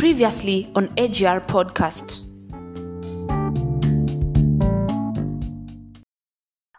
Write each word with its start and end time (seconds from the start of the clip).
Previously 0.00 0.72
on 0.74 0.86
AGR 0.96 1.40
Podcast. 1.44 2.24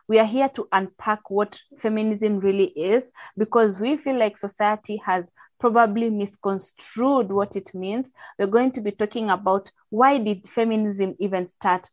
we 0.07 0.17
are 0.17 0.25
here 0.25 0.49
to 0.49 0.67
unpack 0.71 1.29
what 1.29 1.61
feminism 1.77 2.39
really 2.39 2.69
is 2.69 3.03
because 3.37 3.79
we 3.79 3.95
feel 3.95 4.17
like 4.17 4.39
society 4.39 4.97
has 5.05 5.29
probably 5.59 6.09
misconstrued 6.09 7.31
what 7.31 7.55
it 7.55 7.73
means. 7.75 8.11
We're 8.39 8.47
going 8.47 8.71
to 8.71 8.81
be 8.81 8.89
talking 8.89 9.29
about 9.29 9.71
why 9.91 10.17
did 10.17 10.49
feminism 10.49 11.15
even 11.19 11.47
start 11.47 11.89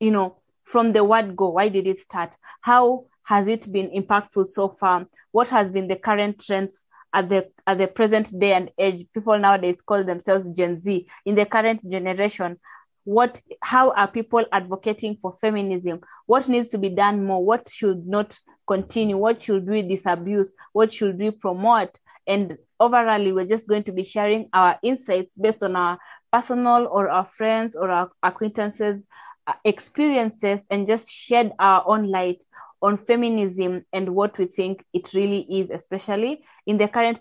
you 0.00 0.10
know 0.10 0.38
from 0.64 0.92
the 0.92 1.04
word 1.04 1.36
go? 1.36 1.50
Why 1.50 1.68
did 1.68 1.86
it 1.86 2.00
start? 2.00 2.36
How 2.60 3.06
has 3.22 3.46
it 3.46 3.70
been 3.72 3.90
impactful 3.90 4.48
so 4.48 4.68
far? 4.68 5.06
What 5.30 5.48
has 5.48 5.70
been 5.70 5.86
the 5.86 5.96
current 5.96 6.44
trends 6.44 6.82
at 7.14 7.28
the 7.28 7.48
at 7.66 7.78
the 7.78 7.86
present 7.86 8.38
day 8.38 8.52
and 8.52 8.70
age 8.78 9.06
people 9.14 9.38
nowadays 9.38 9.76
call 9.86 10.04
themselves 10.04 10.48
gen 10.50 10.78
z. 10.80 11.06
In 11.24 11.34
the 11.34 11.46
current 11.46 11.88
generation 11.88 12.58
what 13.04 13.40
how 13.60 13.90
are 13.92 14.08
people 14.08 14.44
advocating 14.50 15.18
for 15.20 15.36
feminism? 15.40 16.00
What 16.26 16.48
needs 16.48 16.70
to 16.70 16.78
be 16.78 16.88
done 16.88 17.24
more? 17.24 17.44
What 17.44 17.68
should 17.68 18.06
not 18.06 18.38
continue? 18.66 19.16
What 19.16 19.42
should 19.42 19.66
we 19.66 19.82
disabuse? 19.82 20.48
What 20.72 20.92
should 20.92 21.18
we 21.18 21.30
promote? 21.30 21.98
And 22.26 22.56
overall 22.80 23.32
we're 23.32 23.46
just 23.46 23.68
going 23.68 23.84
to 23.84 23.92
be 23.92 24.04
sharing 24.04 24.48
our 24.52 24.78
insights 24.82 25.36
based 25.36 25.62
on 25.62 25.76
our 25.76 25.98
personal 26.32 26.88
or 26.90 27.10
our 27.10 27.26
friends 27.26 27.76
or 27.76 27.90
our 27.90 28.10
acquaintances 28.22 29.02
uh, 29.46 29.52
experiences 29.64 30.60
and 30.70 30.86
just 30.86 31.10
shed 31.10 31.52
our 31.58 31.84
own 31.86 32.10
light 32.10 32.42
on 32.86 32.98
feminism 32.98 33.72
and 33.96 34.14
what 34.18 34.36
we 34.38 34.46
think 34.58 34.84
it 34.92 35.06
really 35.14 35.40
is 35.58 35.70
especially 35.78 36.32
in 36.66 36.76
the 36.82 36.88
current 36.96 37.18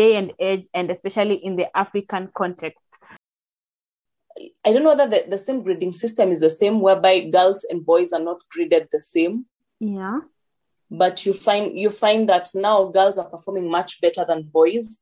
day 0.00 0.16
and 0.20 0.32
age 0.38 0.66
and 0.72 0.90
especially 0.90 1.36
in 1.48 1.56
the 1.60 1.68
african 1.84 2.28
context 2.34 2.78
I 4.66 4.72
don't 4.72 4.82
know 4.82 4.96
that 4.96 5.10
the, 5.10 5.24
the 5.30 5.38
same 5.38 5.62
grading 5.62 5.92
system 5.92 6.32
is 6.32 6.40
the 6.40 6.50
same, 6.50 6.80
whereby 6.80 7.20
girls 7.20 7.64
and 7.70 7.86
boys 7.86 8.12
are 8.12 8.24
not 8.30 8.40
graded 8.50 8.88
the 8.90 8.98
same. 8.98 9.46
yeah 9.78 10.18
But 10.90 11.24
you 11.24 11.32
find 11.32 11.78
you 11.78 11.90
find 11.90 12.28
that 12.28 12.48
now 12.54 12.86
girls 12.86 13.16
are 13.16 13.28
performing 13.34 13.70
much 13.70 14.00
better 14.00 14.24
than 14.30 14.50
boys. 14.58 14.98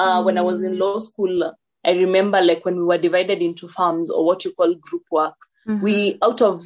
Uh, 0.00 0.22
When 0.26 0.36
I 0.36 0.42
was 0.42 0.62
in 0.62 0.78
law 0.78 0.98
school, 0.98 1.54
I 1.90 1.92
remember 1.92 2.40
like 2.42 2.62
when 2.66 2.76
we 2.76 2.84
were 2.84 2.98
divided 2.98 3.40
into 3.48 3.68
farms 3.68 4.10
or 4.10 4.26
what 4.26 4.44
you 4.44 4.52
call 4.52 4.74
group 4.74 5.04
works. 5.10 5.46
We 5.82 6.18
out 6.28 6.42
of 6.42 6.60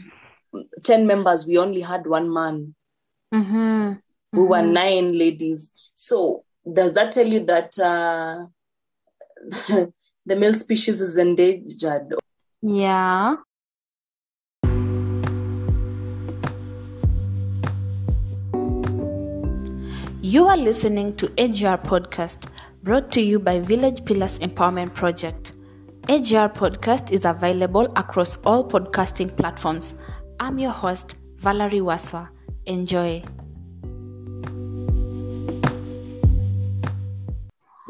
ten 0.82 1.06
members, 1.06 1.46
we 1.46 1.56
only 1.58 1.82
had 1.82 2.06
one 2.06 2.28
man. 2.32 2.74
Mm-hmm. 3.34 3.92
We 4.32 4.44
were 4.44 4.62
nine 4.62 5.16
ladies. 5.16 5.70
So 5.94 6.44
does 6.70 6.92
that 6.94 7.12
tell 7.12 7.26
you 7.26 7.44
that 7.46 7.78
uh, 7.78 8.46
the 10.26 10.36
male 10.36 10.54
species 10.54 11.00
is 11.00 11.16
endangered? 11.18 12.14
yeah 12.60 13.36
You 20.20 20.46
are 20.46 20.56
listening 20.58 21.16
to 21.16 21.32
AGR 21.38 21.78
Podcast, 21.78 22.50
brought 22.82 23.10
to 23.12 23.20
you 23.22 23.38
by 23.38 23.60
Village 23.60 24.04
Pillars 24.04 24.38
Empowerment 24.40 24.92
Project. 24.92 25.52
AGR 26.08 26.48
Podcast 26.52 27.12
is 27.12 27.24
available 27.24 27.90
across 27.96 28.36
all 28.44 28.68
podcasting 28.68 29.34
platforms. 29.34 29.94
I'm 30.38 30.58
your 30.58 30.72
host, 30.72 31.14
Valerie 31.36 31.80
Waswa. 31.80 32.28
Enjoy. 32.68 33.22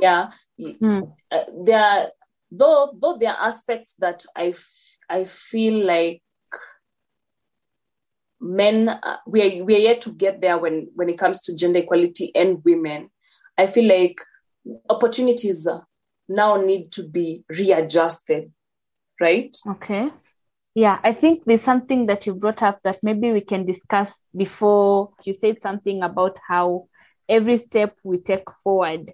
Yeah, 0.00 0.30
Mm. 0.60 1.12
uh, 1.32 1.42
there 1.64 1.78
are 1.80 2.06
though 2.52 2.92
though 3.00 3.16
there 3.18 3.30
are 3.30 3.48
aspects 3.48 3.94
that 3.98 4.24
I 4.36 4.48
f- 4.50 4.98
I 5.10 5.24
feel 5.24 5.84
like 5.84 6.22
men 8.40 8.88
uh, 8.88 9.16
we 9.26 9.42
are 9.42 9.64
we 9.64 9.74
are 9.74 9.80
yet 9.90 10.00
to 10.02 10.12
get 10.14 10.40
there 10.40 10.58
when 10.58 10.88
when 10.94 11.08
it 11.08 11.18
comes 11.18 11.40
to 11.42 11.56
gender 11.56 11.80
equality 11.80 12.30
and 12.36 12.62
women. 12.64 13.10
I 13.58 13.66
feel 13.66 13.88
like 13.88 14.20
opportunities 14.88 15.66
now 16.28 16.56
need 16.56 16.92
to 16.92 17.02
be 17.08 17.42
readjusted, 17.58 18.52
right? 19.20 19.56
Okay. 19.66 20.10
Yeah, 20.78 21.00
I 21.02 21.12
think 21.12 21.42
there's 21.44 21.62
something 21.62 22.06
that 22.06 22.24
you 22.24 22.36
brought 22.36 22.62
up 22.62 22.78
that 22.84 23.00
maybe 23.02 23.32
we 23.32 23.40
can 23.40 23.66
discuss 23.66 24.22
before 24.36 25.10
you 25.24 25.34
said 25.34 25.60
something 25.60 26.04
about 26.04 26.38
how 26.46 26.86
every 27.28 27.56
step 27.56 27.96
we 28.04 28.18
take 28.18 28.48
forward 28.62 29.12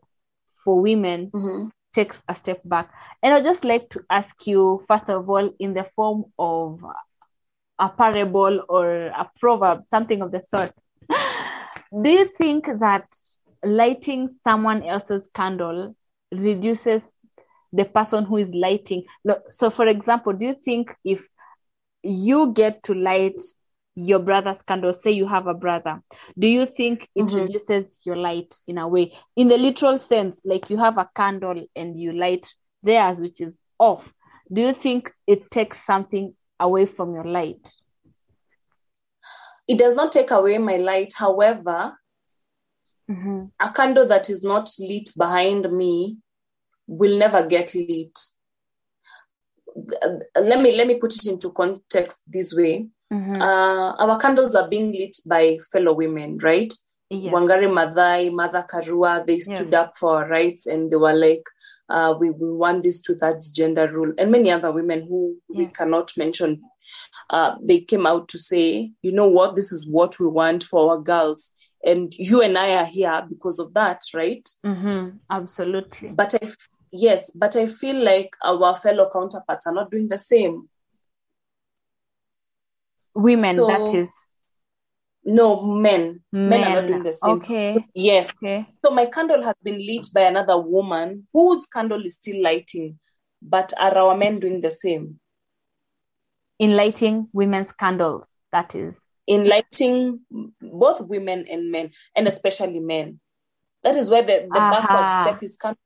for 0.63 0.79
women 0.79 1.31
Mhm. 1.31 1.71
takes 1.95 2.21
a 2.29 2.35
step 2.35 2.61
back. 2.67 2.93
And 3.23 3.33
I'd 3.33 3.45
just 3.45 3.65
like 3.65 3.89
to 3.93 4.05
ask 4.11 4.47
you, 4.47 4.83
first 4.87 5.09
of 5.09 5.31
all, 5.31 5.49
in 5.59 5.73
the 5.73 5.85
form 5.97 6.27
of 6.39 6.85
a 7.79 7.89
parable 7.89 8.61
or 8.69 9.07
a 9.07 9.31
proverb, 9.41 9.89
something 9.89 10.21
of 10.21 10.33
the 10.33 10.43
sort. 10.43 10.75
Do 12.03 12.11
you 12.11 12.27
think 12.27 12.67
that 12.67 13.09
lighting 13.65 14.29
someone 14.47 14.83
else's 14.83 15.31
candle 15.33 15.97
reduces 16.31 17.09
the 17.73 17.87
person 17.87 18.25
who 18.25 18.37
is 18.37 18.51
lighting? 18.53 19.05
So, 19.49 19.71
for 19.71 19.87
example, 19.89 20.35
do 20.35 20.45
you 20.45 20.55
think 20.55 20.95
if 21.05 21.27
you 22.05 22.53
get 22.53 22.83
to 22.85 22.95
light 22.95 23.41
your 23.97 24.19
brother's 24.19 24.61
candle, 24.63 24.93
say 24.93 25.13
you 25.13 25.27
have 25.27 25.47
a 25.47 25.55
brother, 25.55 26.03
do 26.39 26.47
you 26.49 26.67
think 26.67 27.09
it 27.15 27.25
Mhm. 27.25 27.47
reduces 27.47 27.99
your 28.05 28.17
light 28.17 28.53
in 28.67 28.79
a 28.79 28.89
way? 28.89 29.13
In 29.37 29.49
the 29.49 29.57
literal 29.57 29.99
sense, 29.99 30.45
like 30.45 30.69
you 30.69 30.77
have 30.79 30.99
a 30.99 31.09
candle 31.15 31.65
and 31.77 31.99
you 31.99 32.13
light 32.13 32.47
theirs, 32.83 33.21
which 33.21 33.41
is 33.41 33.61
off. 33.79 34.13
Do 34.53 34.61
you 34.63 34.73
think 34.73 35.13
it 35.27 35.51
takes 35.51 35.85
something 35.87 36.35
away 36.59 36.87
from 36.87 37.15
your 37.15 37.25
light? 37.25 37.67
It 39.67 39.79
does 39.79 39.95
not 39.95 40.13
take 40.13 40.31
away 40.31 40.59
my 40.59 40.77
light. 40.77 41.13
However, 41.17 41.97
Mm-hmm. 43.11 43.45
a 43.61 43.71
candle 43.71 44.07
that 44.09 44.31
is 44.31 44.43
not 44.43 44.71
lit 44.79 45.11
behind 45.17 45.71
me 45.71 46.19
will 46.87 47.19
never 47.19 47.47
get 47.47 47.75
lit. 47.75 48.19
Uh, 50.03 50.41
Let 50.41 50.61
me 50.61 50.77
let 50.77 50.87
me 50.87 50.99
put 51.01 51.15
it 51.15 51.27
into 51.27 51.51
context 51.51 52.21
this 52.27 52.55
way. 52.55 52.87
Mm-hmm. 53.13 53.41
Uh, 53.43 53.95
our 53.97 54.19
candles 54.19 54.55
are 54.55 54.69
being 54.69 54.93
lit 54.93 55.17
by 55.27 55.59
fellow 55.73 55.93
women, 55.93 56.39
right? 56.39 56.73
Yes. 57.11 57.33
Wangari 57.33 57.69
Maathai, 57.69 58.33
Martha 58.33 58.67
Karua, 58.69 59.25
they 59.27 59.39
stood 59.39 59.71
Yes. 59.71 59.75
up 59.75 59.97
for 59.97 60.17
our 60.17 60.29
rights 60.29 60.67
and 60.67 60.91
they 60.91 60.97
were 60.97 61.13
like, 61.13 61.43
uh, 61.89 62.15
we, 62.19 62.31
we 62.31 62.51
want 62.53 62.83
this 62.83 63.01
two 63.01 63.15
thirds 63.15 63.51
gender 63.51 63.89
rule. 63.93 64.13
And 64.19 64.31
many 64.33 64.51
other 64.51 64.73
women 64.73 65.07
who 65.09 65.37
we 65.55 65.67
cannot 65.67 66.11
mention, 66.17 66.63
uh, 67.31 67.55
they 67.63 67.81
came 67.81 68.07
out 68.07 68.29
to 68.29 68.39
say, 68.39 68.91
you 69.03 69.13
know 69.13 69.29
what, 69.29 69.55
this 69.55 69.71
is 69.71 69.87
what 69.87 70.19
we 70.19 70.27
want 70.27 70.65
for 70.65 70.91
our 70.93 70.99
girls. 70.99 71.51
And 71.85 72.13
you 72.19 72.41
and 72.41 72.57
I 72.57 72.77
are 72.77 72.87
here 72.87 73.23
because 73.29 73.59
of 73.59 73.75
that, 73.75 74.01
right? 74.15 74.49
Mm-hmm. 74.65 75.19
Absolutely. 75.31 76.09
But 76.09 76.35
I, 76.35 76.39
f- 76.43 76.69
yes, 76.95 77.31
but 77.31 77.57
I 77.57 77.67
feel 77.67 77.97
like 78.03 78.31
our 78.43 78.75
fellow 78.75 79.11
counterparts 79.13 79.67
are 79.67 79.75
not 79.75 79.91
doing 79.91 80.09
the 80.09 80.19
same. 80.19 80.69
Women, 83.15 83.55
So, 83.55 83.67
that 83.67 83.95
is. 83.95 84.13
No, 85.25 85.63
men. 85.63 86.23
Men, 86.33 86.65
are 86.65 86.81
not 86.83 86.87
doing 86.89 87.03
the 87.03 87.13
same. 87.13 87.37
Okay. 87.37 87.87
Yes, 87.95 88.31
Okay. 88.31 88.67
So 88.85 88.91
my 88.91 89.07
candle 89.07 89.43
has 89.43 89.55
been 89.63 89.79
lit 89.79 90.09
by 90.15 90.23
another 90.23 90.61
woman 90.61 91.27
whose 91.33 91.67
candle 91.67 92.05
is 92.05 92.15
still 92.15 92.43
lighting, 92.43 92.99
but 93.41 93.73
are 93.79 93.97
our 93.97 94.17
men 94.17 94.41
doing 94.41 94.61
the 94.61 94.71
same? 94.71 95.21
In 96.59 96.77
lighting 96.77 97.29
women's 97.33 97.73
candles, 97.73 98.41
that 98.53 98.75
is. 98.75 99.01
In 99.27 99.49
lighting 99.49 100.21
both 100.61 101.01
women 101.01 101.47
and 101.51 101.71
men, 101.71 101.93
and 102.15 102.29
especially 102.29 102.81
men. 102.81 103.21
That 103.83 103.97
is 103.97 104.11
where 104.11 104.23
the, 104.23 104.49
the 104.53 104.61
backward 104.61 105.11
step 105.11 105.43
is 105.43 105.57
coming 105.57 105.77
in. 105.77 105.84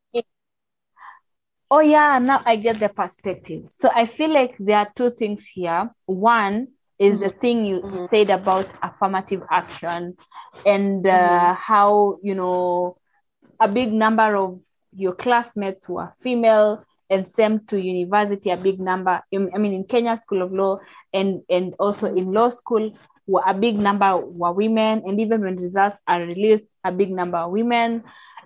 Oh 1.71 1.81
yeah, 1.81 2.19
now 2.19 2.43
I 2.47 2.57
get 2.57 2.81
the 2.81 2.89
perspective. 2.89 3.65
So 3.77 3.91
I 3.95 4.07
feel 4.07 4.33
like 4.33 4.57
there 4.59 4.79
are 4.79 4.89
two 4.97 5.11
things 5.11 5.45
here. 5.53 5.91
One 6.07 6.69
is 6.99 7.21
the 7.21 7.31
thing 7.31 7.65
you 7.65 7.81
Mhm. 7.81 8.09
said 8.09 8.31
about 8.31 8.67
affirmative 8.83 9.43
action 9.51 10.17
and 10.67 11.07
uh, 11.07 11.55
Mhm. 11.55 11.57
how 11.57 12.19
you 12.23 12.35
know 12.35 12.97
a 13.61 13.69
big 13.69 13.93
number 13.93 14.37
of 14.37 14.61
your 14.93 15.13
classmates 15.15 15.89
were 15.89 16.13
female 16.21 16.83
and 17.11 17.29
same 17.29 17.61
to 17.67 17.81
university 17.81 18.51
a 18.51 18.57
big 18.57 18.81
number 18.81 19.23
i 19.33 19.59
mean 19.59 19.73
in 19.73 19.85
kenya 19.85 20.17
school 20.17 20.43
of 20.43 20.53
law 20.53 20.79
and 21.13 21.43
and 21.49 21.75
also 21.79 22.13
in 22.15 22.33
law 22.33 22.49
school 22.49 22.91
were 23.27 23.43
a 23.47 23.55
big 23.55 23.79
number 23.79 24.17
were 24.17 24.53
women 24.53 25.03
and 25.07 25.21
even 25.21 25.41
when 25.43 25.57
results 25.57 26.01
are 26.09 26.21
released 26.23 26.67
a 26.85 26.91
big 26.93 27.11
number 27.11 27.37
are 27.39 27.51
women 27.51 28.03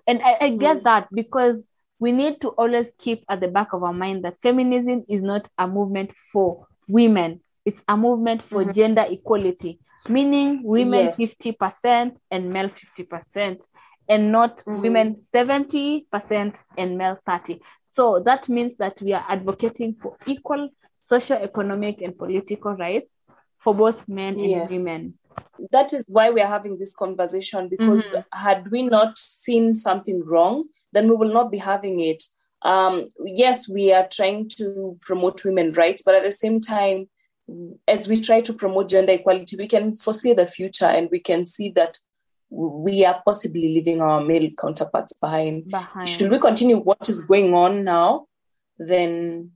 and 0.07 0.21
i, 0.23 0.37
I 0.41 0.49
get 0.51 0.79
Mm. 0.79 0.85
that 0.85 1.09
because 1.13 1.67
we 2.03 2.11
need 2.11 2.41
to 2.41 2.49
always 2.61 2.91
keep 2.99 3.25
at 3.31 3.41
the 3.41 3.47
back 3.47 3.73
of 3.73 3.85
our 3.85 3.93
mind 3.93 4.25
that 4.25 4.35
feminism 4.43 5.05
is 5.09 5.23
not 5.23 5.49
a 5.57 5.69
movement 5.69 6.13
for 6.33 6.67
women 6.89 7.41
it's 7.65 7.83
a 7.87 7.97
movement 7.97 8.43
for 8.43 8.65
Mhm. 8.65 8.75
gender 8.75 9.05
equality 9.09 9.79
meaning 10.09 10.63
women 10.65 11.05
Yes. 11.05 11.17
50% 11.17 12.19
and 12.33 12.53
male 12.53 12.69
50% 12.71 13.65
and 14.09 14.33
not 14.33 14.65
Mhm. 14.67 14.83
women 14.83 15.17
70% 15.21 16.61
and 16.77 16.99
male 16.99 17.19
30 17.25 17.61
so 17.83 18.19
that 18.21 18.49
means 18.49 18.77
that 18.79 19.01
we 19.01 19.13
are 19.13 19.25
advocating 19.29 19.95
for 20.03 20.17
equal 20.27 20.69
social, 21.05 21.37
economic, 21.37 22.01
and 22.03 22.17
political 22.19 22.73
rights 22.75 23.13
for 23.63 23.75
both 23.75 24.09
men 24.09 24.35
and 24.41 24.71
women 24.73 25.15
that 25.71 25.93
is 25.93 26.05
why 26.09 26.31
we 26.31 26.41
are 26.41 26.49
having 26.57 26.77
this 26.79 26.95
conversation 26.95 27.69
because 27.69 28.15
Mhm. 28.15 28.25
had 28.33 28.71
we 28.73 28.83
not 28.83 29.17
seen 29.17 29.77
something 29.77 30.21
wrong 30.25 30.65
then 30.93 31.09
we 31.09 31.17
will 31.17 31.33
not 31.33 31.51
be 31.51 31.59
having 31.59 32.01
it. 32.01 32.23
Um, 32.63 33.09
yes 33.25 33.69
we 33.69 33.93
are 33.93 34.07
trying 34.09 34.49
to 34.51 34.97
promote 35.01 35.45
women 35.45 35.73
rights 35.73 36.03
but 36.03 36.15
at 36.15 36.23
the 36.23 36.31
same 36.31 36.61
time 36.61 37.09
as 37.89 38.07
we 38.07 38.21
try 38.21 38.41
to 38.41 38.53
promote 38.53 38.89
gender 38.89 39.13
equality 39.13 39.57
we 39.57 39.67
can 39.67 39.97
foresee 39.97 40.33
the 40.33 40.47
future 40.47 40.87
and 40.87 41.09
we 41.11 41.19
can 41.19 41.45
see 41.45 41.71
that 41.71 41.99
we 42.51 43.05
are 43.05 43.21
possibly 43.25 43.75
leaving 43.75 44.01
our 44.01 44.23
male 44.23 44.51
counterparts 44.61 45.13
behind. 45.15 45.69
Behind. 45.71 46.07
Should 46.07 46.31
we 46.31 46.39
continue 46.39 46.77
what 46.77 47.09
is 47.09 47.23
going 47.23 47.53
on 47.55 47.83
now 47.85 48.27
then 48.79 49.51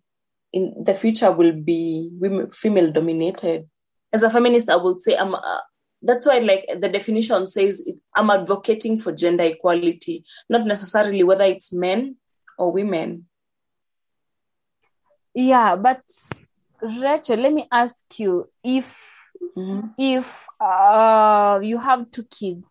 in 0.53 0.75
the 0.83 0.95
future 0.95 1.31
will 1.31 1.53
be 1.53 2.11
female 2.53 2.91
dominated. 2.91 3.69
As 4.13 4.23
a 4.23 4.31
feminist 4.31 4.69
i 4.69 4.77
would 4.77 5.01
say 5.01 5.17
i'm 5.17 5.35
uh, 5.35 5.61
that's 6.07 6.27
why 6.27 6.39
like 6.39 6.65
the 6.81 6.89
definition 6.89 7.47
says 7.47 7.81
it, 7.87 7.97
i'm 8.15 8.31
advocating 8.31 8.99
for 8.99 9.13
gender 9.13 9.45
equality 9.45 10.25
not 10.49 10.67
necessarily 10.67 11.23
whether 11.23 11.45
it's 11.45 11.73
men 11.73 12.17
or 12.59 12.73
women. 12.73 13.27
Yeah 15.35 15.77
but 15.77 16.03
rachel 16.81 17.37
let 17.39 17.53
me 17.53 17.67
ask 17.71 18.05
you 18.19 18.49
if 18.65 18.87
Mhm, 19.57 19.95
if 19.99 20.47
uh, 20.61 21.59
you 21.63 21.79
have 21.79 22.11
two 22.11 22.25
kids 22.25 22.67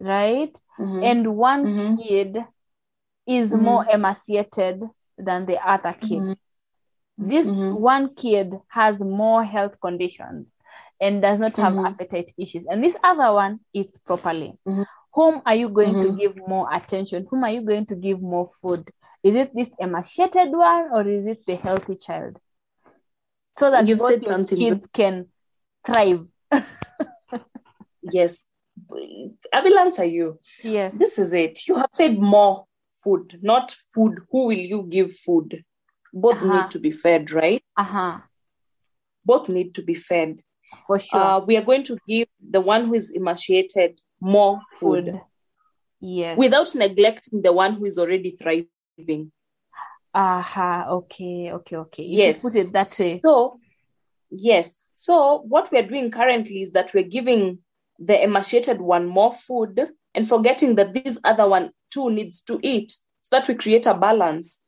right? 0.00 0.56
Mhm, 0.78 1.02
and 1.04 1.36
one 1.36 1.66
Mhm. 1.66 1.98
kid 1.98 2.44
is 3.26 3.50
Mhm. 3.50 3.60
more 3.60 3.84
emaciated 3.90 4.82
than 5.16 5.46
the 5.46 5.58
other 5.68 5.92
kid. 6.00 6.22
Mhm, 6.22 6.36
this 7.18 7.46
Mhm. 7.46 7.72
one 7.80 8.14
kid 8.14 8.54
has 8.68 9.00
more 9.00 9.42
health 9.44 9.80
conditions 9.80 10.57
and 11.00 11.22
does 11.22 11.38
not 11.40 11.56
have 11.56 11.74
Mhm. 11.74 11.86
appetite 11.86 12.32
issues. 12.36 12.66
And 12.66 12.82
this 12.82 12.96
other 13.02 13.32
one 13.32 13.60
eats 13.72 13.98
properly. 13.98 14.58
Mhm. 14.66 14.84
whom 15.14 15.42
are 15.46 15.54
you 15.56 15.68
going 15.68 15.98
to 16.00 16.08
Mhm. 16.08 16.18
give 16.18 16.36
more 16.46 16.72
attention? 16.72 17.26
Whom 17.28 17.42
are 17.42 17.50
you 17.50 17.62
going 17.62 17.86
to 17.86 17.96
give 17.96 18.20
more 18.22 18.46
food? 18.60 18.88
Is 19.24 19.34
it 19.34 19.50
this 19.52 19.74
emaciated 19.80 20.50
one 20.52 20.90
or 20.92 21.08
is 21.08 21.26
it 21.26 21.44
the 21.44 21.56
healthy 21.56 21.96
child? 21.96 22.38
So 23.56 23.70
that 23.72 23.88
You've 23.88 23.98
both 23.98 24.08
said 24.08 24.22
your 24.22 24.32
something 24.32 24.58
kids 24.58 24.86
can 24.92 25.32
thrive. 25.84 26.28
Yes. 28.02 28.44
I 29.52 29.60
will 29.64 29.78
answer 29.78 30.04
you? 30.04 30.38
Yes. 30.62 30.94
This 30.96 31.18
is 31.18 31.32
it. 31.32 31.66
You 31.66 31.76
have 31.76 31.90
said 31.92 32.16
more 32.18 32.66
food 33.02 33.40
not 33.42 33.76
food. 33.92 34.20
Who 34.30 34.46
will 34.46 34.52
you 34.74 34.84
give 34.88 35.16
food? 35.16 35.64
Both 36.12 36.44
Uh-huh. 36.44 36.52
need 36.62 36.70
to 36.70 36.78
be 36.78 36.92
fed 36.92 37.32
right? 37.32 37.62
Uh-huh. 37.76 38.20
Both 39.24 39.48
need 39.48 39.74
to 39.74 39.82
be 39.82 39.94
fed 39.94 40.42
for 40.86 40.98
sure 40.98 41.20
uh, 41.20 41.38
we 41.40 41.56
are 41.56 41.62
going 41.62 41.82
to 41.82 41.98
give 42.06 42.28
the 42.50 42.60
one 42.60 42.86
who 42.86 42.94
is 42.94 43.10
emaciated 43.10 44.00
more 44.20 44.60
food, 44.78 45.06
food 45.06 45.20
yes 46.00 46.38
without 46.38 46.74
neglecting 46.74 47.42
the 47.42 47.52
one 47.52 47.74
who 47.74 47.84
is 47.84 47.98
already 47.98 48.36
thriving. 48.40 49.32
aha 50.14 50.86
okay 50.88 51.52
okay 51.52 51.76
okay 51.76 52.04
if 52.04 52.10
yes. 52.10 52.42
put 52.42 52.56
it 52.56 52.72
that 52.72 52.94
way 52.98 53.20
So, 53.22 53.60
yes. 54.30 54.74
So, 54.94 55.42
what 55.46 55.70
we 55.70 55.78
are 55.78 55.86
doing 55.86 56.10
currently 56.10 56.60
is 56.60 56.72
that 56.72 56.92
we're 56.92 57.04
giving 57.04 57.58
the 57.98 58.20
emaciated 58.22 58.80
one 58.80 59.06
more 59.06 59.32
food 59.32 59.88
and 60.14 60.28
forgetting 60.28 60.74
that 60.76 60.94
this 60.94 61.18
other 61.22 61.48
one 61.48 61.70
too 61.92 62.10
needs 62.10 62.40
to 62.42 62.58
eat 62.62 62.92
so 63.22 63.36
that 63.36 63.46
we 63.46 63.54
create 63.54 63.86
a 63.86 63.94
balance. 63.94 64.60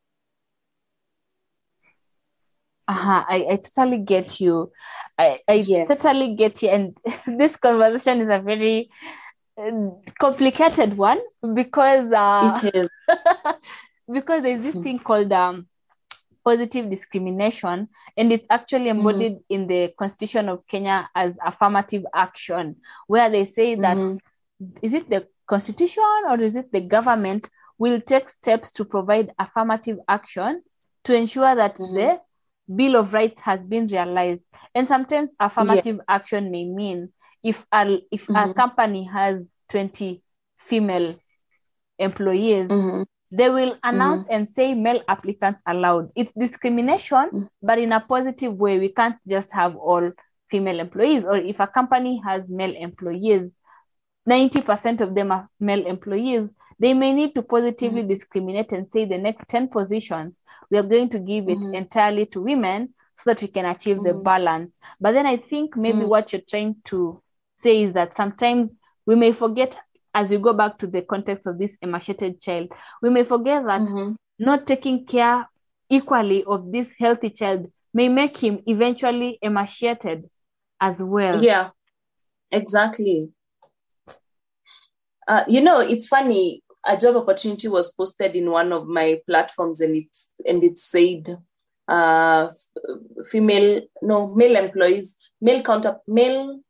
Uh-huh 2.90 3.25
I, 3.28 3.46
I 3.52 3.56
totally 3.56 3.98
get 3.98 4.40
you 4.40 4.72
i 5.19 5.40
i 5.48 5.69
Yes. 5.69 5.88
totally 5.88 6.34
get 6.37 6.62
you 6.62 6.70
and 6.70 6.96
this 7.38 7.56
conversation 7.56 8.22
is 8.22 8.28
a 8.31 8.40
very 8.42 8.90
uh, 9.60 9.90
complicated 10.20 10.96
one 10.96 11.20
because 11.54 12.12
uh 12.12 12.62
it 12.62 12.75
is. 12.75 12.88
because 14.12 14.42
there's 14.42 14.62
this 14.62 14.76
Mm. 14.76 14.82
thing 14.82 14.98
called 15.00 15.32
um 15.32 15.66
positive 16.44 16.90
discrimination 16.90 17.88
and 18.16 18.32
it's 18.32 18.46
actually 18.50 18.88
embodied 18.88 19.37
in 19.50 19.66
the 19.66 19.92
constitution 19.98 20.48
of 20.48 20.66
kenya 20.66 21.08
as 21.14 21.34
affirmative 21.44 22.04
action 22.14 22.76
where 23.06 23.31
they 23.31 23.46
say 23.46 23.75
that 23.76 24.02
Mhm. 24.02 24.20
is 24.82 24.94
it 24.94 25.08
the 25.10 25.26
constitution 25.48 26.04
or 26.28 26.40
is 26.40 26.56
it 26.56 26.72
the 26.72 26.81
government 26.81 27.48
will 27.78 28.00
take 28.00 28.28
steps 28.31 28.72
to 28.72 28.84
provide 28.84 29.32
affirmative 29.38 29.98
action 30.08 30.62
to 31.04 31.14
ensure 31.14 31.54
that 31.54 31.76
Mhm. 31.78 31.94
the 31.94 32.20
bill 32.75 32.96
of 32.96 33.12
rights 33.12 33.40
has 33.40 33.61
been 33.61 33.87
realized 33.88 34.43
and 34.75 34.87
sometimes 34.88 35.31
affirmative 35.40 36.00
action 36.08 36.50
may 36.50 36.64
mean 36.64 37.08
if 37.43 37.64
a 37.72 37.99
if 38.11 38.28
a 38.28 38.32
Mhm. 38.32 38.55
company 38.55 39.05
has 39.05 39.43
20 39.69 40.22
female 40.58 41.17
employees 41.99 42.69
Mhm. 42.70 43.06
they 43.32 43.49
will 43.50 43.76
announce 43.82 44.25
and 44.31 44.49
say 44.55 44.75
male 44.75 45.02
applicants 45.08 45.62
allowed 45.67 46.11
it's 46.17 46.32
discrimination 46.34 47.31
Mm. 47.32 47.49
but 47.62 47.78
in 47.78 47.93
a 47.93 48.00
positive 48.00 48.55
way 48.55 48.78
we 48.78 48.88
can't 48.88 49.16
just 49.26 49.52
have 49.52 49.76
all 49.76 50.11
female 50.50 50.81
employees 50.81 51.25
or 51.25 51.37
if 51.37 51.61
a 51.61 51.66
company 51.66 52.20
has 52.25 52.49
male 52.50 52.75
employees 52.75 53.55
90% 54.26 55.00
of 55.00 55.14
them 55.14 55.31
are 55.32 55.49
male 55.61 55.87
employees 55.87 56.49
they 56.80 56.94
may 56.94 57.12
need 57.12 57.34
to 57.34 57.42
positively 57.42 58.02
discriminate 58.02 58.72
and 58.72 58.86
say 58.92 59.04
the 59.04 59.18
next 59.18 59.48
10 59.48 59.68
positions 59.68 60.36
we 60.70 60.78
are 60.78 60.82
going 60.88 61.08
to 61.10 61.18
give 61.18 61.48
it 61.48 61.58
Mhm. 61.58 61.74
entirely 61.74 62.26
to 62.26 62.40
women 62.40 62.92
so 63.16 63.30
that 63.30 63.42
we 63.42 63.48
can 63.48 63.66
achieve 63.66 63.98
the 64.02 64.14
Mhm. 64.14 64.22
balance 64.24 64.72
but 65.00 65.12
then 65.12 65.26
i 65.26 65.36
think 65.36 65.76
maybe 65.76 66.04
Mm. 66.04 66.08
what 66.08 66.32
you're 66.32 66.42
trying 66.48 66.74
to 66.84 67.22
say 67.62 67.82
is 67.84 67.92
that 67.94 68.16
sometimes 68.16 68.74
we 69.06 69.14
may 69.14 69.32
forget 69.32 69.78
as 70.14 70.30
we 70.30 70.38
go 70.38 70.52
back 70.52 70.78
to 70.78 70.86
the 70.86 71.02
context 71.02 71.46
of 71.46 71.58
this 71.58 71.76
emaciated 71.82 72.40
child 72.40 72.68
we 73.02 73.10
may 73.10 73.24
forget 73.24 73.64
that 73.64 73.82
Mhm. 73.82 74.16
not 74.38 74.66
taking 74.66 75.04
care 75.06 75.46
equally 75.90 76.44
of 76.44 76.72
this 76.72 76.92
healthy 76.98 77.30
child 77.30 77.70
may 77.92 78.08
make 78.08 78.36
him 78.38 78.62
eventually 78.66 79.38
emaciated 79.42 80.30
as 80.80 80.96
well. 81.02 81.42
Yeah, 81.44 81.70
exactly. 82.52 83.32
Uh, 85.28 85.44
you 85.48 85.60
know, 85.60 85.80
it's 85.80 86.08
funny. 86.08 86.62
A 86.86 86.96
job 86.96 87.16
opportunity 87.16 87.68
was 87.68 87.90
posted 87.92 88.34
in 88.34 88.50
one 88.50 88.72
of 88.72 88.87
my 88.87 89.20
platforms, 89.26 89.80
and 89.80 89.94
it's 89.96 90.30
and 90.46 90.64
it 90.64 90.76
said, 90.78 91.28
uh, 91.88 92.49
female 93.30 93.82
no 94.02 94.34
male 94.34 94.56
employees, 94.56 95.16
male 95.40 95.62
counter 95.62 95.96
male 96.06 96.60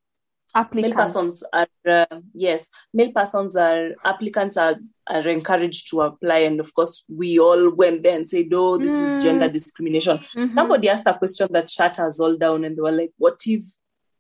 male 0.75 0.91
persons 0.95 1.45
are 1.53 1.69
uh, 1.89 2.07
yes 2.35 2.71
male 2.93 3.13
persons 3.13 3.57
are 3.57 3.91
applicants 4.05 4.57
are 4.57 4.77
are 5.07 5.29
encouraged 5.29 5.89
to 5.91 6.01
apply. 6.01 6.39
And 6.39 6.59
of 6.59 6.75
course 6.75 7.05
we 7.09 7.39
all 7.39 7.71
went 7.71 8.03
there 8.03 8.17
and 8.17 8.29
said 8.29 8.47
oh 8.53 8.77
this 8.79 8.97
Mm. 8.97 9.03
is 9.17 9.23
gender 9.23 9.49
discrimination. 9.49 10.19
Mhm. 10.35 10.55
somebody 10.57 10.89
asked 10.89 11.07
a 11.07 11.15
question 11.17 11.49
that 11.53 11.71
shut 11.71 11.99
us 12.01 12.19
all 12.19 12.37
down 12.37 12.65
and 12.65 12.77
they 12.77 12.83
were 12.83 12.91
like 13.03 13.13
what 13.17 13.39
if 13.47 13.63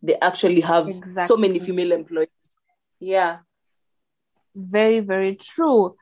they 0.03 0.17
actually 0.21 0.61
have 0.61 0.89
so 1.27 1.37
many 1.37 1.59
female 1.59 1.91
employees? 1.93 2.47
Yeah 3.01 3.39
Very, 4.55 5.01
very 5.01 5.37
true. 5.37 5.97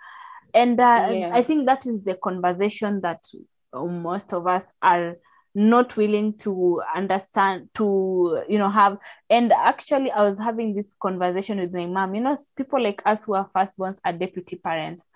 And 0.54 0.80
uh, 0.80 1.08
Yeah. 1.12 1.30
I 1.34 1.42
think 1.42 1.66
that 1.66 1.86
is 1.86 2.02
the 2.04 2.14
conversation 2.16 3.00
that 3.02 3.24
uh, 3.72 3.84
most 3.84 4.32
of 4.32 4.46
us 4.46 4.64
are 4.82 5.16
not 5.54 5.96
willing 5.96 6.36
to 6.38 6.80
understand 6.94 7.68
to 7.74 8.42
you 8.48 8.58
know 8.58 8.70
have. 8.70 8.98
And 9.28 9.52
actually 9.52 10.10
i 10.10 10.28
was 10.28 10.38
having 10.38 10.74
this 10.74 10.94
conversation 11.00 11.58
with 11.58 11.72
my 11.72 11.86
mom. 11.86 12.14
You 12.14 12.22
know 12.22 12.36
people 12.56 12.82
like 12.82 13.02
us 13.04 13.24
who 13.24 13.34
are 13.34 13.48
firstborns 13.54 13.98
are 14.04 14.12
deputy 14.12 14.56
parents. 14.56 15.06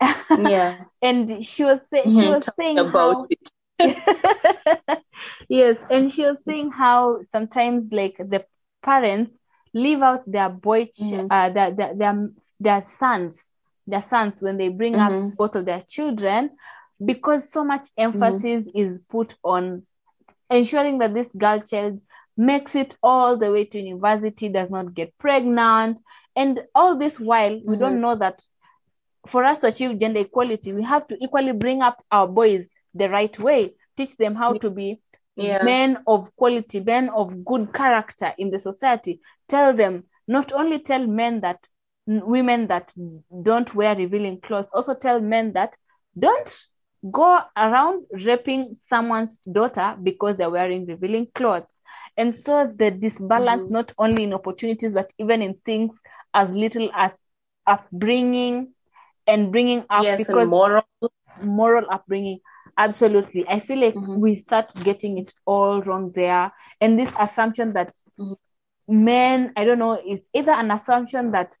Yeah. 0.36 0.84
And 1.02 1.44
she 1.44 1.64
was 1.64 1.80
say, 1.88 2.08
she 2.10 2.26
Mhm, 2.26 2.28
was 2.28 2.44
tell 2.44 2.54
saying 2.56 2.78
about 2.78 3.16
how 3.16 3.26
it. 3.30 3.52
Yes. 5.48 5.76
And 5.90 6.10
she 6.12 6.22
was 6.24 6.36
saying 6.46 6.70
how 6.72 7.20
sometimes 7.32 7.88
like 7.92 8.16
the 8.18 8.44
parents 8.82 9.36
leave 9.74 10.02
out 10.02 10.22
their 10.30 10.48
boy 10.48 10.86
ch- 10.86 11.14
Mhm. 11.14 11.28
uh, 11.30 11.50
their, 11.50 11.70
their, 11.72 11.94
their 11.94 12.28
their 12.60 12.84
sons 12.86 13.46
their 13.86 14.02
sons 14.02 14.40
when 14.40 14.56
they 14.56 14.68
bring 14.68 14.94
Mhm. 14.94 15.30
up 15.32 15.36
both 15.36 15.56
of 15.56 15.64
their 15.64 15.82
children 15.88 16.50
because 17.04 17.50
so 17.50 17.64
much 17.64 17.88
emphasis 17.96 18.68
is 18.74 19.00
put 19.08 19.34
on 19.42 19.82
ensuring 20.50 20.98
that 20.98 21.14
this 21.14 21.32
girl 21.32 21.60
child 21.60 22.00
makes 22.36 22.74
it 22.74 22.96
all 23.02 23.36
the 23.36 23.50
way 23.50 23.64
to 23.64 23.80
university 23.80 24.48
does 24.48 24.70
not 24.70 24.94
get 24.94 25.16
pregnant 25.18 25.98
and 26.36 26.60
all 26.74 26.96
this 26.96 27.18
while 27.18 27.58
we 27.64 27.74
Mhm. 27.76 27.78
don't 27.80 28.00
know 28.00 28.14
that 28.14 28.44
for 29.26 29.44
us 29.44 29.58
to 29.60 29.66
achieve 29.68 29.98
gender 29.98 30.20
equality 30.20 30.72
we 30.72 30.82
have 30.82 31.06
to 31.06 31.16
equally 31.22 31.52
bring 31.52 31.82
up 31.82 32.02
our 32.10 32.28
boys 32.28 32.64
the 32.94 33.08
right 33.08 33.38
way 33.38 33.74
teach 33.96 34.16
them 34.16 34.34
how 34.34 34.52
to 34.54 34.70
be 34.70 35.00
yeah 35.36 35.62
men 35.62 36.02
of 36.06 36.34
quality, 36.36 36.80
men 36.80 37.08
of 37.10 37.44
good 37.44 37.72
character 37.72 38.34
in 38.36 38.50
the 38.50 38.58
society. 38.58 39.20
Tell 39.48 39.72
them, 39.74 40.04
not 40.28 40.52
only 40.52 40.80
tell 40.80 41.06
men 41.06 41.40
that 41.40 41.58
women 42.18 42.66
that 42.66 42.92
don't 43.42 43.74
wear 43.74 43.94
revealing 43.94 44.40
clothes 44.40 44.66
also 44.72 44.94
tell 44.94 45.20
men 45.20 45.52
that 45.52 45.74
don't 46.18 46.66
go 47.10 47.38
around 47.56 48.04
raping 48.24 48.76
someone's 48.84 49.38
daughter 49.42 49.96
because 50.02 50.36
they're 50.36 50.50
wearing 50.50 50.84
revealing 50.86 51.26
clothes 51.34 51.66
and 52.16 52.34
so 52.36 52.70
the 52.76 52.90
disbalance 52.90 53.64
Mhm. 53.64 53.70
not 53.70 53.92
only 53.98 54.24
in 54.24 54.34
opportunities 54.34 54.92
but 54.92 55.10
even 55.18 55.40
in 55.40 55.54
things 55.64 55.98
as 56.34 56.50
little 56.50 56.90
as 56.94 57.16
upbringing 57.66 58.74
and 59.26 59.52
bringing 59.52 59.84
up 59.88 60.02
yes, 60.04 60.18
because 60.18 60.40
and 60.42 60.50
moral. 60.50 60.82
moral 61.42 61.86
upbringing 61.90 62.40
absolutely 62.76 63.46
i 63.48 63.60
feel 63.60 63.78
like 63.78 63.94
Mhm. 63.94 64.20
we 64.20 64.34
start 64.36 64.72
getting 64.84 65.16
it 65.18 65.32
all 65.46 65.80
wrong 65.82 66.12
there 66.14 66.52
and 66.80 66.98
this 66.98 67.12
assumption 67.18 67.72
that 67.72 67.94
Mhm. 68.18 68.36
men 68.88 69.52
i 69.56 69.64
don't 69.64 69.78
know 69.78 69.92
it's 70.04 70.28
either 70.34 70.52
an 70.52 70.70
assumption 70.70 71.30
that 71.30 71.56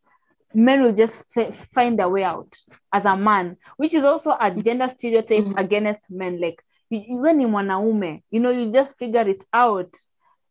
men 0.54 0.82
will 0.82 0.92
just 0.92 1.24
f- 1.36 1.56
find 1.72 1.98
their 1.98 2.08
way 2.08 2.24
out 2.24 2.56
as 2.92 3.04
a 3.04 3.16
man 3.16 3.56
which 3.76 3.94
is 3.94 4.04
also 4.04 4.36
a 4.40 4.50
gender 4.50 4.88
stereotype 4.88 5.44
Mhm. 5.44 5.58
against 5.58 6.10
men 6.10 6.40
like 6.40 6.62
when 6.90 7.36
ni 7.38 7.46
mwanaume 7.46 8.22
you 8.30 8.40
know 8.40 8.50
you 8.50 8.70
just 8.72 8.96
figure 8.98 9.28
it 9.30 9.44
out 9.52 9.94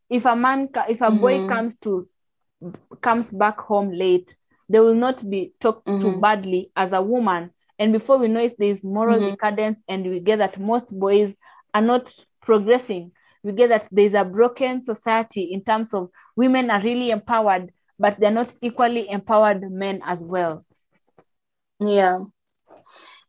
if 0.09 0.25
a 0.25 0.35
man 0.35 0.69
if 0.87 1.01
a 1.01 1.11
boy 1.11 1.39
Mhm. 1.39 1.49
comes 1.49 1.77
to 1.79 2.07
comes 3.01 3.31
back 3.31 3.59
home 3.59 3.91
late 3.91 4.35
they 4.69 4.79
will 4.79 4.95
not 4.95 5.23
be 5.29 5.53
talked 5.59 5.85
to 5.85 6.07
Mhm. 6.07 6.21
badly 6.21 6.71
as 6.75 6.93
a 6.93 7.01
woman 7.01 7.49
and 7.77 7.91
before 7.93 8.17
we 8.19 8.27
know 8.27 8.41
it 8.41 8.55
there's 8.57 8.83
moral 8.83 9.19
Mhm. 9.19 9.31
decadence 9.31 9.79
and 9.87 10.05
we 10.05 10.19
get 10.19 10.37
that 10.39 10.57
most 10.59 10.97
boys 10.97 11.33
are 11.73 11.81
not 11.85 12.13
progressing 12.41 13.11
we 13.43 13.51
get 13.53 13.69
that 13.69 13.87
there's 13.91 14.13
a 14.13 14.23
broken 14.25 14.83
society 14.83 15.43
in 15.43 15.61
terms 15.63 15.93
of 15.93 16.09
women 16.35 16.69
are 16.69 16.81
really 16.83 17.11
empowered 17.11 17.71
but 17.99 18.19
they're 18.19 18.31
not 18.31 18.53
equally 18.61 19.09
empowered 19.09 19.61
men 19.71 20.01
as 20.05 20.21
well 20.21 20.63
Yeah. 21.79 22.19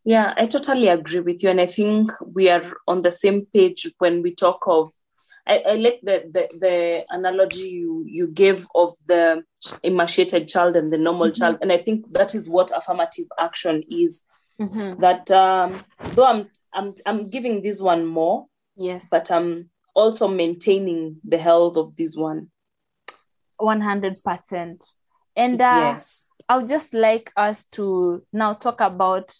Yeah, 0.04 0.32
I 0.36 0.46
totally 0.46 0.88
agree 0.88 1.20
with 1.20 1.42
you. 1.42 1.50
And 1.50 1.60
I 1.60 1.66
think 1.66 2.10
we 2.34 2.48
are 2.48 2.72
on 2.88 3.02
the 3.02 3.12
same 3.12 3.46
page 3.52 3.86
when 3.98 4.22
we 4.22 4.34
talk 4.34 4.64
of 4.66 4.90
I, 5.46 5.62
I 5.66 5.74
like 5.74 6.00
the, 6.02 6.16
the 6.34 6.48
the 6.58 7.04
analogy 7.10 7.68
you 7.68 8.04
you 8.06 8.26
gave 8.28 8.66
of 8.74 8.90
the 9.06 9.42
emaciated 9.82 10.48
child 10.48 10.76
and 10.76 10.92
the 10.92 10.98
normal 10.98 11.28
Mhm. 11.28 11.38
child. 11.38 11.58
And 11.62 11.70
I 11.72 11.78
think 11.78 12.12
that 12.12 12.34
is 12.34 12.48
what 12.48 12.70
affirmative 12.74 13.26
action 13.38 13.82
is. 13.88 14.22
Mm-hmm. 14.60 15.00
That 15.00 15.30
um 15.30 15.84
though 16.14 16.26
I'm 16.26 16.48
I'm 16.72 16.94
I'm 17.06 17.28
giving 17.30 17.62
this 17.62 17.80
one 17.80 18.06
more, 18.06 18.46
yes 18.76 19.08
but 19.10 19.30
I'm 19.30 19.70
also 19.94 20.28
maintaining 20.28 21.20
the 21.24 21.38
health 21.38 21.76
of 21.76 21.94
this 21.96 22.16
one. 22.16 22.50
100% 23.60 24.84
and 25.36 25.60
uh, 25.60 25.96
yes. 25.96 26.28
I 26.48 26.56
would 26.58 26.68
just 26.68 26.94
like 26.94 27.32
us 27.36 27.66
to 27.72 28.24
now 28.32 28.54
talk 28.54 28.80
about 28.80 29.32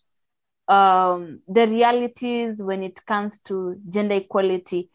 um, 0.69 1.41
the 1.49 1.67
realities 1.67 2.59
when 2.63 2.83
it 2.85 3.05
comes 3.07 3.41
to 3.43 3.77
gender 3.91 4.15
equality 4.15 4.91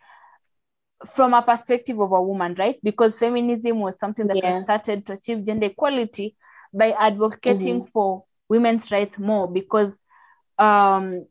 from 1.13 1.33
a 1.33 1.41
perspective 1.41 1.99
of 1.99 2.11
a 2.11 2.21
woman, 2.21 2.55
right? 2.57 2.79
Because 2.81 3.17
feminism 3.17 3.79
was 3.79 3.99
something 3.99 4.27
that 4.27 4.37
Yeah. 4.37 4.41
was 4.41 4.55
started 4.63 5.05
to 5.07 5.13
achieve 5.13 5.45
gender 5.45 5.67
equality 5.67 6.35
by 6.73 6.91
advocating 6.91 7.85
for 7.93 8.23
women's 8.49 8.91
rights 8.91 9.17
more 9.19 9.51
because 9.51 9.99
um, 10.57 11.25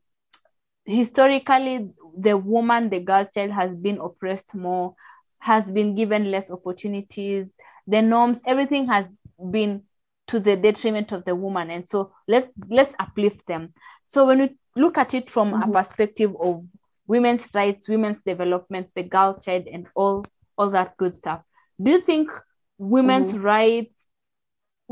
historically 0.85 1.91
the 2.17 2.37
woman, 2.37 2.91
the 2.91 3.01
girl 3.01 3.27
child 3.35 3.51
has 3.51 3.75
been 3.75 3.99
oppressed 3.99 4.55
more, 4.55 4.95
has 5.39 5.71
been 5.71 5.95
given 5.95 6.31
less 6.31 6.51
opportunities, 6.51 7.47
the 7.87 8.03
norms, 8.03 8.41
everything 8.47 8.89
has 8.89 9.07
been 9.51 9.83
to 10.29 10.41
the 10.41 10.57
detriment 10.57 11.13
of 11.13 11.25
the 11.25 11.35
woman. 11.35 11.71
And 11.71 11.87
so 11.87 12.13
let 12.27 12.51
let's 12.69 12.95
uplift 12.99 13.47
them. 13.47 13.75
So 14.07 14.27
when 14.27 14.39
we 14.41 14.57
look 14.77 14.97
at 14.99 15.15
it 15.15 15.31
from 15.31 15.53
Mhm. 15.53 15.69
a 15.69 15.73
perspective 15.73 16.35
of 16.41 16.65
women's 17.07 17.53
rights 17.55 17.87
women's 17.89 18.23
development 18.23 18.89
the 18.95 19.03
girl 19.03 19.39
child 19.39 19.67
and 19.71 19.87
all 19.95 20.25
all 20.57 20.71
that 20.71 20.97
good 20.97 21.15
stuff 21.17 21.43
do 21.83 21.91
you 21.91 22.01
think 22.01 22.31
women's 22.79 23.37
rights 23.39 23.95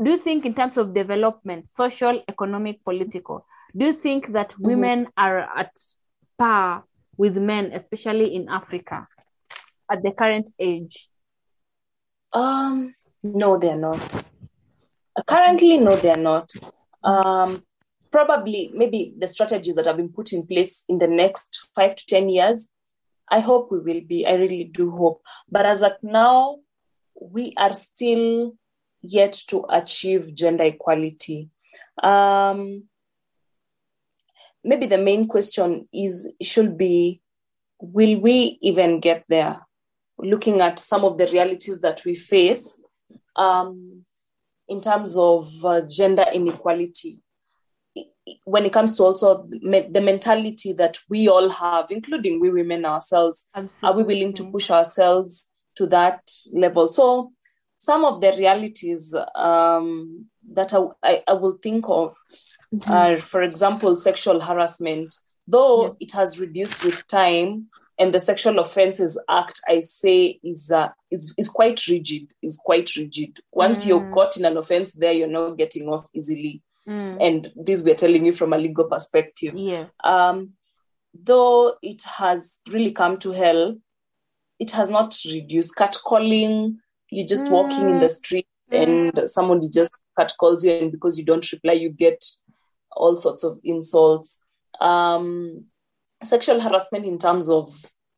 do 0.01 0.11
you 0.11 0.17
think 0.17 0.45
in 0.45 0.53
terms 0.53 0.77
of 0.77 0.93
development 0.93 1.67
social 1.67 2.21
economic 2.27 2.83
political 2.83 3.45
do 3.75 3.87
you 3.87 3.93
think 3.93 4.31
that 4.33 4.53
women 4.59 5.07
are 5.17 5.39
at 5.57 5.71
par 6.37 6.83
with 7.17 7.35
men 7.35 7.71
especially 7.73 8.35
in 8.35 8.47
africa 8.47 9.07
at 9.91 10.03
the 10.03 10.11
current 10.11 10.49
age 10.59 11.09
Um, 12.33 12.95
no, 13.23 13.57
they're 13.57 13.77
not. 13.77 14.25
Currently, 15.27 15.77
no, 15.77 15.95
they're 15.95 16.17
not. 16.17 16.51
Um, 17.03 17.63
probably, 18.11 18.71
maybe 18.73 19.13
the 19.17 19.27
strategies 19.27 19.75
that 19.75 19.85
have 19.85 19.97
been 19.97 20.09
put 20.09 20.33
in 20.33 20.45
place 20.45 20.83
in 20.89 20.97
the 20.99 21.07
next 21.07 21.69
five 21.75 21.95
to 21.95 22.05
10 22.05 22.29
years, 22.29 22.69
I 23.29 23.39
hope 23.39 23.71
we 23.71 23.79
will 23.79 24.01
be. 24.01 24.25
I 24.25 24.33
really 24.33 24.65
do 24.65 24.91
hope. 24.91 25.21
But 25.49 25.65
as 25.65 25.83
at 25.83 26.03
now, 26.03 26.57
we 27.19 27.53
are 27.57 27.73
still 27.73 28.55
yet 29.01 29.33
to 29.47 29.65
achieve 29.69 30.33
gender 30.33 30.63
equality. 30.63 31.49
Um, 32.01 32.85
maybe 34.63 34.87
the 34.87 34.97
main 34.97 35.27
question 35.27 35.87
is 35.93 36.33
should 36.41 36.77
be 36.77 37.21
will 37.79 38.19
we 38.19 38.57
even 38.61 38.99
get 38.99 39.25
there? 39.27 39.61
Looking 40.23 40.61
at 40.61 40.79
some 40.79 41.03
of 41.05 41.17
the 41.17 41.27
realities 41.27 41.79
that 41.81 42.03
we 42.05 42.15
face 42.15 42.79
um, 43.35 44.05
in 44.67 44.81
terms 44.81 45.17
of 45.17 45.45
uh, 45.65 45.81
gender 45.81 46.25
inequality. 46.33 47.19
When 48.45 48.65
it 48.65 48.71
comes 48.71 48.95
to 48.97 49.03
also 49.03 49.47
the 49.51 50.01
mentality 50.01 50.71
that 50.73 50.97
we 51.09 51.27
all 51.27 51.49
have, 51.49 51.91
including 51.91 52.39
we 52.39 52.49
women 52.49 52.85
ourselves, 52.85 53.45
are 53.83 53.93
we 53.93 54.03
willing 54.03 54.31
to 54.33 54.49
push 54.49 54.71
ourselves 54.71 55.47
to 55.75 55.85
that 55.87 56.21
level? 56.53 56.89
So, 56.89 57.33
some 57.79 58.05
of 58.05 58.21
the 58.21 58.31
realities 58.37 59.13
um, 59.35 60.27
that 60.53 60.73
I, 60.73 60.79
I, 61.03 61.23
I 61.27 61.33
will 61.33 61.57
think 61.61 61.83
of 61.89 62.15
are, 62.87 63.19
for 63.19 63.41
example, 63.43 63.97
sexual 63.97 64.39
harassment. 64.39 65.13
Though 65.45 65.83
Yes. 65.83 65.95
it 65.99 66.11
has 66.13 66.39
reduced 66.39 66.81
with 66.85 67.05
time, 67.07 67.67
and 68.03 68.13
the 68.13 68.19
Sexual 68.19 68.59
Offences 68.59 69.17
Act, 69.29 69.61
I 69.67 69.79
say, 69.79 70.39
is 70.43 70.71
uh, 70.71 70.89
is 71.09 71.33
is 71.37 71.47
quite 71.49 71.87
rigid. 71.87 72.27
Is 72.41 72.57
quite 72.57 72.93
rigid. 72.97 73.39
Once 73.51 73.85
you're 73.87 74.01
Mm. 74.01 74.11
caught 74.11 74.35
in 74.37 74.45
an 74.45 74.57
offense, 74.57 74.91
there 74.93 75.13
you're 75.13 75.27
not 75.39 75.57
getting 75.57 75.87
off 75.87 76.09
easily. 76.13 76.61
Mm, 76.87 77.17
And 77.21 77.51
this 77.55 77.81
we're 77.81 77.95
telling 77.95 78.25
you 78.25 78.33
from 78.33 78.51
a 78.51 78.57
legal 78.57 78.83
perspective 78.83 79.53
yes 79.55 79.89
um, 80.03 80.51
though 81.13 81.75
it 81.81 82.01
has 82.19 82.59
really 82.73 82.91
come 82.91 83.17
to 83.19 83.31
hell, 83.31 83.77
it 84.59 84.71
has 84.71 84.89
not 84.89 85.15
reduced 85.25 85.75
catcalling. 85.77 86.75
You're 87.09 87.27
just 87.35 87.49
walking 87.49 87.89
in 87.89 87.99
the 87.99 88.09
street 88.09 88.47
and 88.71 89.11
somebody 89.29 89.69
just 89.69 89.97
catcalls 90.17 90.65
you, 90.65 90.71
and 90.73 90.91
because 90.91 91.17
you 91.17 91.23
don't 91.23 91.49
reply, 91.53 91.73
you 91.73 91.89
get 91.89 92.21
all 92.91 93.15
sorts 93.15 93.43
of 93.45 93.59
insults. 93.63 94.43
Um, 94.81 95.65
sexual 96.23 96.59
harassment 96.59 97.05
in 97.05 97.17
terms 97.17 97.49
of 97.49 97.69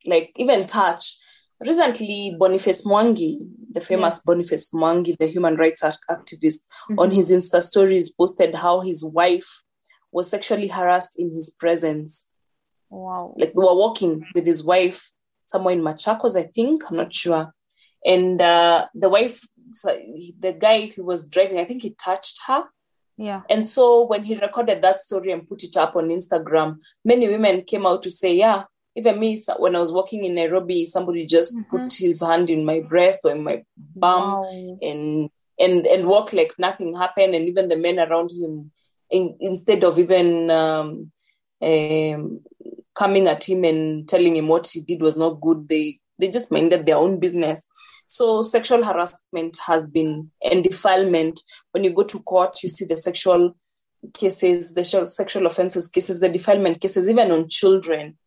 like 0.05 0.31
even 0.38 0.67
touch. 0.67 1.17
Recently, 1.65 2.35
Boniface 2.38 2.85
Mwangi, 2.85 3.50
the 3.71 3.79
famous 3.79 4.19
Boniface 4.19 4.69
Mwangi, 4.71 5.17
the 5.17 5.27
human 5.27 5.55
rights 5.55 5.83
act- 5.83 6.05
activist, 6.09 6.67
on 6.97 7.12
his 7.12 7.31
Insta 7.31 7.62
stories 7.62 8.09
posted 8.09 8.55
how 8.55 8.81
his 8.81 9.05
wife 9.05 9.62
was 10.12 10.29
sexually 10.29 10.67
harassed 10.67 11.17
in 11.17 11.31
his 11.31 11.50
presence. 11.50 12.27
wow 12.89 13.33
Like 13.38 13.53
they 13.53 13.62
were 13.62 13.75
walking 13.75 14.25
with 14.35 14.45
his 14.45 14.65
wife 14.65 15.12
somewhere 15.45 15.74
in 15.74 15.81
Machakos, 15.81 16.38
I 16.38 16.43
think. 16.43 16.83
I'm 16.89 16.97
not 16.97 17.13
sure. 17.13 17.53
And 18.05 18.41
uh, 18.41 18.88
the 18.93 19.09
wife, 19.09 19.39
so 19.71 19.97
the 20.39 20.53
guy 20.53 20.88
who 20.88 21.03
was 21.03 21.27
driving, 21.27 21.59
I 21.59 21.65
think 21.65 21.81
he 21.81 21.91
touched 21.91 22.39
her. 22.47 22.65
Yeah. 23.17 23.41
And 23.50 23.65
so 23.65 24.05
when 24.05 24.24
he 24.24 24.36
recorded 24.36 24.81
that 24.81 25.01
story 25.01 25.31
and 25.31 25.48
put 25.48 25.63
it 25.63 25.77
up 25.77 25.95
on 25.95 26.10
Instagram, 26.10 26.79
many 27.03 27.27
women 27.27 27.63
came 27.63 27.86
out 27.86 28.03
to 28.03 28.12
say, 28.12 28.36
Yeah, 28.36 28.63
even 28.95 29.19
me, 29.19 29.39
when 29.57 29.75
I 29.75 29.79
was 29.79 29.91
walking 29.91 30.24
in 30.25 30.36
Nairobi, 30.36 30.86
somebody 30.86 31.25
just 31.25 31.55
put 31.69 31.93
his 31.93 32.22
hand 32.22 32.50
in 32.50 32.65
my 32.65 32.81
breast 32.81 33.19
or 33.24 33.31
in 33.31 33.43
my 33.43 33.63
bum 33.95 34.41
wow. 34.41 34.77
and 34.81 35.29
and 35.57 35.88
and 35.88 36.07
walk 36.07 36.34
like 36.34 36.53
nothing 36.57 36.93
happened. 36.93 37.36
And 37.36 37.48
even 37.48 37.69
the 37.69 37.77
men 37.77 38.00
around 38.00 38.31
him 38.31 38.72
in, 39.10 39.38
instead 39.39 39.84
of 39.84 39.98
even 40.00 40.50
um, 40.50 41.12
um, 41.62 42.41
coming 42.95 43.27
at 43.27 43.48
him 43.48 43.63
and 43.63 44.07
telling 44.07 44.36
him 44.36 44.48
what 44.48 44.67
he 44.67 44.81
did 44.81 45.01
was 45.01 45.17
not 45.17 45.41
good 45.41 45.67
they 45.69 46.00
they 46.17 46.29
just 46.29 46.51
minded 46.51 46.86
their 46.86 46.98
own 46.98 47.19
business 47.19 47.65
so 48.07 48.41
sexual 48.41 48.83
harassment 48.83 49.57
has 49.65 49.87
been 49.87 50.29
and 50.43 50.63
defilement 50.63 51.41
when 51.71 51.83
you 51.83 51.91
go 51.91 52.03
to 52.03 52.19
court 52.23 52.61
you 52.63 52.69
see 52.69 52.85
the 52.85 52.97
sexual 52.97 53.55
cases 54.13 54.73
the 54.73 54.83
sexual 54.83 55.45
offenses 55.45 55.87
cases 55.87 56.19
the 56.19 56.29
defilement 56.29 56.79
cases 56.81 57.09
even 57.09 57.31
on 57.31 57.49
children 57.49 58.17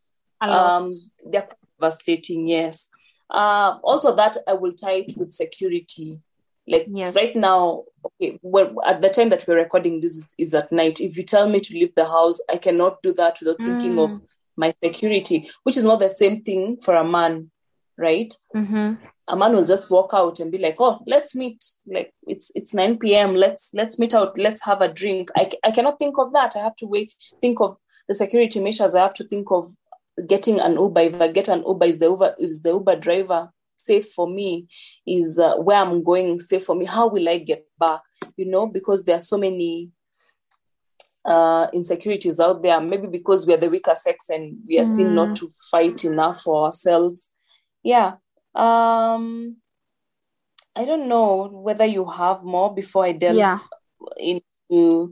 um, 0.40 0.88
they're 1.26 1.48
devastating, 1.80 2.46
yes. 2.46 2.88
Uh, 3.28 3.76
also, 3.82 4.14
that 4.14 4.36
I 4.46 4.52
will 4.52 4.72
tie 4.72 5.04
it 5.06 5.16
with 5.16 5.32
security. 5.32 6.20
like 6.68 6.86
Yes. 6.88 7.14
right 7.16 7.34
now 7.34 7.84
okay 8.06 8.38
well 8.42 8.70
at 8.86 9.00
the 9.02 9.08
time 9.10 9.30
that 9.30 9.44
we're 9.48 9.56
recording 9.56 10.00
this 10.00 10.24
is 10.38 10.54
at 10.54 10.70
night 10.70 11.00
if 11.00 11.16
you 11.16 11.22
tell 11.24 11.48
me 11.48 11.58
to 11.60 11.72
leave 11.74 11.94
the 11.96 12.04
house 12.04 12.38
i 12.54 12.56
cannot 12.58 13.02
do 13.02 13.12
that 13.14 13.38
without 13.40 13.56
thinking 13.58 13.94
Mm. 13.96 14.04
of 14.04 14.20
my 14.56 14.70
security 14.84 15.50
which 15.64 15.76
is 15.78 15.84
not 15.84 15.98
the 15.98 16.08
same 16.08 16.42
thing 16.42 16.76
for 16.84 16.94
a 16.94 17.04
man 17.16 17.50
right? 17.98 18.32
Mm-hmm. 18.54 18.94
a 19.28 19.36
man 19.36 19.52
will 19.54 19.64
just 19.64 19.90
walk 19.90 20.10
out 20.14 20.40
and 20.40 20.50
be 20.50 20.58
like 20.58 20.76
oh 20.80 21.00
let's 21.06 21.34
meet 21.34 21.62
like 21.86 22.12
it's 22.26 22.50
it's 22.54 22.72
9 22.72 22.98
p.m 22.98 23.34
let's 23.34 23.70
let's 23.74 23.98
meet 23.98 24.14
out 24.14 24.38
let's 24.38 24.64
have 24.64 24.80
a 24.80 24.88
drink. 24.88 25.30
I, 25.36 25.50
I 25.64 25.70
cannot 25.70 25.98
think 25.98 26.16
of 26.18 26.32
that. 26.32 26.56
I 26.56 26.60
have 26.60 26.76
to 26.76 26.86
wait 26.86 27.12
think 27.42 27.60
of 27.60 27.76
the 28.08 28.14
security 28.14 28.60
measures. 28.60 28.94
I 28.94 29.02
have 29.02 29.14
to 29.14 29.24
think 29.24 29.48
of 29.50 29.66
getting 30.26 30.58
an 30.60 30.72
uber. 30.84 31.00
If 31.00 31.20
i 31.20 31.28
get 31.28 31.48
an 31.48 31.62
uber 31.66 31.84
is 31.84 31.98
the 31.98 32.06
uber 32.06 32.34
is 32.38 32.62
the 32.62 32.70
uber 32.70 32.96
driver 32.96 33.50
safe 33.76 34.08
for 34.16 34.26
me? 34.28 34.66
Is 35.06 35.38
uh, 35.38 35.56
where 35.56 35.78
i'm 35.78 36.02
going 36.02 36.38
safe 36.40 36.64
for 36.64 36.74
me? 36.74 36.86
How 36.86 37.08
will 37.08 37.28
i 37.28 37.38
get 37.38 37.66
back? 37.78 38.00
You 38.38 38.46
know 38.46 38.66
because 38.66 39.04
there 39.04 39.16
are 39.16 39.26
so 39.32 39.36
many 39.36 39.90
uh 41.24 41.66
insecurities 41.74 42.40
out 42.40 42.62
there. 42.62 42.80
Maybe 42.80 43.08
because 43.08 43.46
we 43.46 43.52
are 43.54 43.58
the 43.58 43.68
weaker 43.68 43.94
sex 43.94 44.30
and 44.30 44.58
we 44.66 44.78
are 44.78 44.84
seen 44.86 45.08
Mm. 45.08 45.14
not 45.14 45.36
to 45.36 45.50
fight 45.70 46.04
enough 46.04 46.40
for 46.40 46.64
ourselves 46.64 47.34
yeah 47.82 48.14
um 48.54 49.56
i 50.76 50.84
don't 50.84 51.08
know 51.08 51.48
whether 51.48 51.84
you 51.84 52.04
have 52.08 52.42
more 52.42 52.74
before 52.74 53.04
i 53.04 53.12
delve 53.12 53.36
Yeah. 53.36 53.58
into 54.16 55.10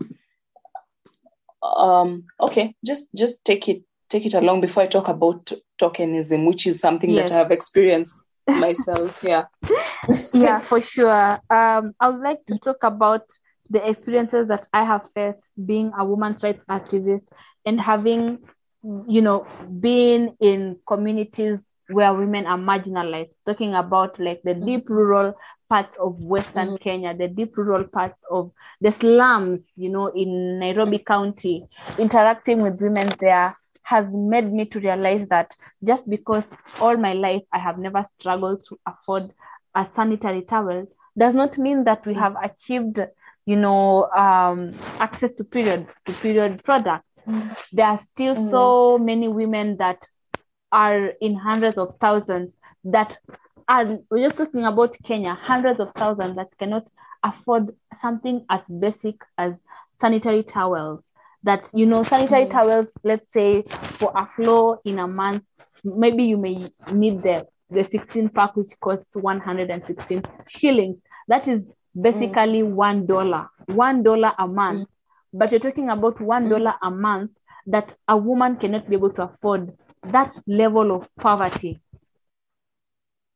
um 1.62 2.22
okay 2.40 2.74
just 2.84 3.08
just 3.14 3.44
take 3.44 3.68
it 3.68 3.82
take 4.08 4.26
it 4.26 4.34
along 4.34 4.60
before 4.60 4.82
i 4.82 4.86
talk 4.86 5.08
about 5.08 5.50
tokenism 5.80 6.46
which 6.46 6.66
is 6.66 6.80
something 6.80 7.10
Yes. 7.10 7.30
that 7.30 7.34
i 7.34 7.38
have 7.38 7.50
experienced 7.50 8.14
myself 8.46 9.22
yeah 9.22 9.44
yeah, 10.32 10.60
for 10.60 10.80
sure. 10.80 11.40
Um, 11.50 11.94
I 11.98 12.10
would 12.10 12.20
like 12.22 12.44
to 12.46 12.58
talk 12.58 12.84
about 12.84 13.22
the 13.70 13.86
experiences 13.88 14.48
that 14.48 14.66
I 14.72 14.84
have 14.84 15.08
faced 15.14 15.50
being 15.64 15.92
a 15.98 16.04
women's 16.04 16.42
rights 16.44 16.62
activist 16.70 17.24
and 17.64 17.80
having, 17.80 18.38
you 18.82 19.20
know, 19.22 19.46
been 19.80 20.36
in 20.40 20.78
communities 20.86 21.60
where 21.88 22.12
women 22.14 22.46
are 22.46 22.58
marginalized. 22.58 23.30
Talking 23.44 23.74
about 23.74 24.18
like 24.18 24.42
the 24.42 24.54
deep 24.54 24.88
rural 24.88 25.34
parts 25.68 25.96
of 25.98 26.18
Western 26.20 26.68
Mhm. 26.70 26.80
Kenya, 26.80 27.14
the 27.16 27.28
deep 27.28 27.56
rural 27.56 27.84
parts 27.84 28.24
of 28.30 28.50
the 28.80 28.92
slums, 28.92 29.72
you 29.76 29.90
know, 29.90 30.06
in 30.08 30.58
Nairobi 30.58 30.98
County, 30.98 31.66
interacting 31.98 32.60
with 32.62 32.80
women 32.80 33.08
there 33.20 33.56
has 33.82 34.12
made 34.12 34.52
me 34.52 34.64
to 34.64 34.80
realize 34.80 35.26
that 35.28 35.54
just 35.84 36.08
because 36.10 36.50
all 36.80 36.96
my 36.96 37.12
life 37.12 37.42
I 37.52 37.58
have 37.58 37.78
never 37.78 38.02
struggled 38.04 38.64
to 38.64 38.78
afford 38.86 39.32
a 39.74 39.86
sanitary 39.86 40.42
towel 40.42 40.86
does 41.16 41.34
not 41.34 41.56
mean 41.56 41.84
that 41.84 42.04
we 42.06 42.14
have 42.14 42.34
achieved 42.42 42.98
you 43.44 43.54
know 43.56 44.04
um, 44.10 44.72
access 44.98 45.30
to 45.34 45.44
period 45.44 45.86
to 46.04 46.12
period 46.14 46.64
products 46.64 47.22
there 47.72 47.86
are 47.86 47.96
still 47.98 48.34
Mhm. 48.34 48.50
so 48.50 48.98
many 48.98 49.28
women 49.28 49.76
that 49.76 50.08
are 50.72 51.08
in 51.20 51.34
hundreds 51.34 51.78
of 51.78 51.96
thousands 52.00 52.56
that 52.84 53.18
are 53.68 53.98
we're 54.10 54.26
just 54.26 54.36
talking 54.36 54.64
about 54.64 54.96
kenya 55.02 55.34
hundreds 55.34 55.80
of 55.80 55.88
thousands 55.94 56.36
that 56.36 56.48
cannot 56.58 56.88
afford 57.26 57.74
something 58.00 58.44
as 58.48 58.66
basic 58.68 59.16
as 59.36 59.54
sanitary 59.92 60.42
towels. 60.42 61.10
That 61.42 61.68
you 61.74 61.86
know 61.86 62.02
sanitary 62.02 62.46
Mhm. 62.46 62.50
towels 62.50 62.88
let's 63.04 63.26
say 63.32 63.62
for 63.98 64.12
a 64.14 64.26
floor 64.26 64.80
in 64.84 64.98
a 64.98 65.06
month 65.06 65.44
maybe 65.84 66.24
you 66.24 66.36
may 66.38 66.68
need 66.92 67.22
the 67.22 67.46
the 67.70 67.84
16 67.84 68.28
pack 68.30 68.56
which 68.56 68.78
costs 68.80 69.16
116 69.16 70.22
shillings. 70.48 71.02
That 71.28 71.48
is 71.48 71.62
basically 72.00 72.62
mm. 72.62 72.70
one 72.70 73.06
dollar 73.06 73.48
one 73.66 74.02
dollar 74.02 74.32
a 74.38 74.46
month. 74.46 74.80
Mm. 74.80 74.92
But 75.32 75.50
you're 75.50 75.60
talking 75.60 75.88
about 75.90 76.20
one 76.20 76.46
mm. 76.46 76.50
dollar 76.50 76.74
a 76.82 76.90
month 76.90 77.32
that 77.66 77.94
a 78.08 78.16
woman 78.16 78.56
cannot 78.56 78.88
be 78.88 78.94
able 78.96 79.10
to 79.10 79.22
afford 79.22 79.72
that 80.04 80.30
level 80.46 80.94
of 80.94 81.08
poverty 81.16 81.80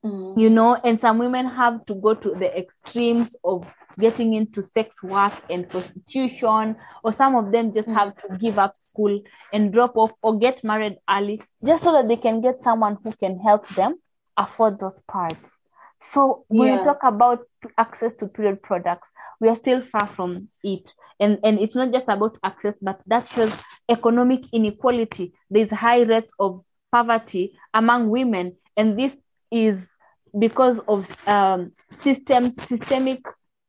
Mhm. 0.05 0.39
you 0.41 0.49
know 0.49 0.77
and 0.77 0.99
some 0.99 1.19
women 1.19 1.47
have 1.47 1.85
to 1.87 1.95
go 1.95 2.15
to 2.15 2.31
the 2.31 2.59
extremes 2.59 3.37
of 3.45 3.67
getting 3.99 4.33
into 4.33 4.63
sex 4.63 5.03
work 5.03 5.35
and 5.51 5.69
prostitution 5.69 6.77
or 7.05 7.13
some 7.13 7.37
of 7.37 7.53
them 7.53 7.71
just 7.73 7.89
have 7.89 8.17
to 8.17 8.39
give 8.39 8.59
up 8.59 8.77
school 8.77 9.21
and 9.53 9.73
drop 9.75 9.97
off 9.97 10.13
or 10.23 10.39
get 10.39 10.65
married 10.65 10.97
early 11.09 11.43
just 11.63 11.83
so 11.83 11.93
that 11.93 12.09
they 12.09 12.17
can 12.17 12.41
get 12.41 12.63
someone 12.63 12.97
who 13.05 13.13
can 13.13 13.39
help 13.41 13.69
them 13.69 13.97
afford 14.39 14.79
those 14.81 14.99
parts 15.03 15.60
so 16.01 16.45
when 16.49 16.69
Yeah. 16.69 16.79
we 16.79 16.85
talk 16.85 17.03
about 17.03 17.41
access 17.79 18.15
to 18.15 18.27
period 18.29 18.63
products. 18.63 19.11
We 19.41 19.49
are 19.49 19.57
still 19.57 19.83
far 19.83 20.07
from 20.07 20.49
it. 20.63 20.93
And 21.19 21.39
and 21.45 21.59
it's 21.59 21.75
not 21.75 21.93
just 21.93 22.09
about 22.09 22.39
access 22.43 22.75
but 22.81 23.01
that 23.07 23.29
shows 23.29 23.53
economic 23.89 24.45
inequality. 24.53 25.35
There's 25.51 25.71
high 25.71 26.03
rates 26.03 26.33
of 26.39 26.63
poverty 26.93 27.59
among 27.75 28.09
women. 28.11 28.57
And 28.77 28.99
this 28.99 29.17
is 29.51 29.95
because 30.39 30.79
of 30.81 31.15
um, 31.27 31.73
systems 31.91 32.55
systemic 32.67 33.21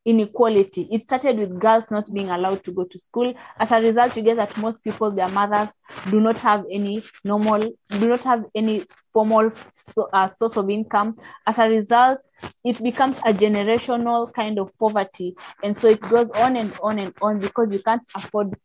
inequality. 0.05 0.87
It 0.91 1.03
started 1.03 1.37
with 1.37 1.59
girls 1.59 1.91
not 1.91 2.11
being 2.13 2.29
allowed 2.29 2.63
to 2.63 2.71
go 2.71 2.83
to 2.85 2.99
school. 2.99 3.33
As 3.59 3.71
a 3.71 3.79
result 3.79 4.15
you 4.17 4.23
get 4.23 4.37
that 4.37 4.57
most 4.57 4.83
people 4.83 5.11
their 5.11 5.29
mothers 5.29 5.69
do 6.09 6.19
not 6.19 6.39
have 6.39 6.65
any 6.71 7.03
normal 7.23 7.59
do 7.89 8.09
not 8.09 8.23
have 8.23 8.45
any 8.55 8.85
formal 9.13 9.51
so, 9.71 10.09
uh, 10.13 10.27
source 10.27 10.57
of 10.57 10.69
income. 10.69 11.17
As 11.45 11.59
a 11.59 11.69
result 11.69 12.19
it 12.63 12.81
becomes 12.81 13.17
a 13.19 13.33
generational 13.33 14.33
kind 14.33 14.59
of 14.59 14.75
poverty. 14.79 15.35
And 15.63 15.77
so 15.79 15.89
it 15.89 16.01
goes 16.01 16.29
on 16.35 16.55
and 16.55 16.73
on 16.81 16.99
and 16.99 17.13
on 17.21 17.39
because 17.39 17.67
you 17.71 17.79
can't 17.79 18.05
afford 18.15 18.55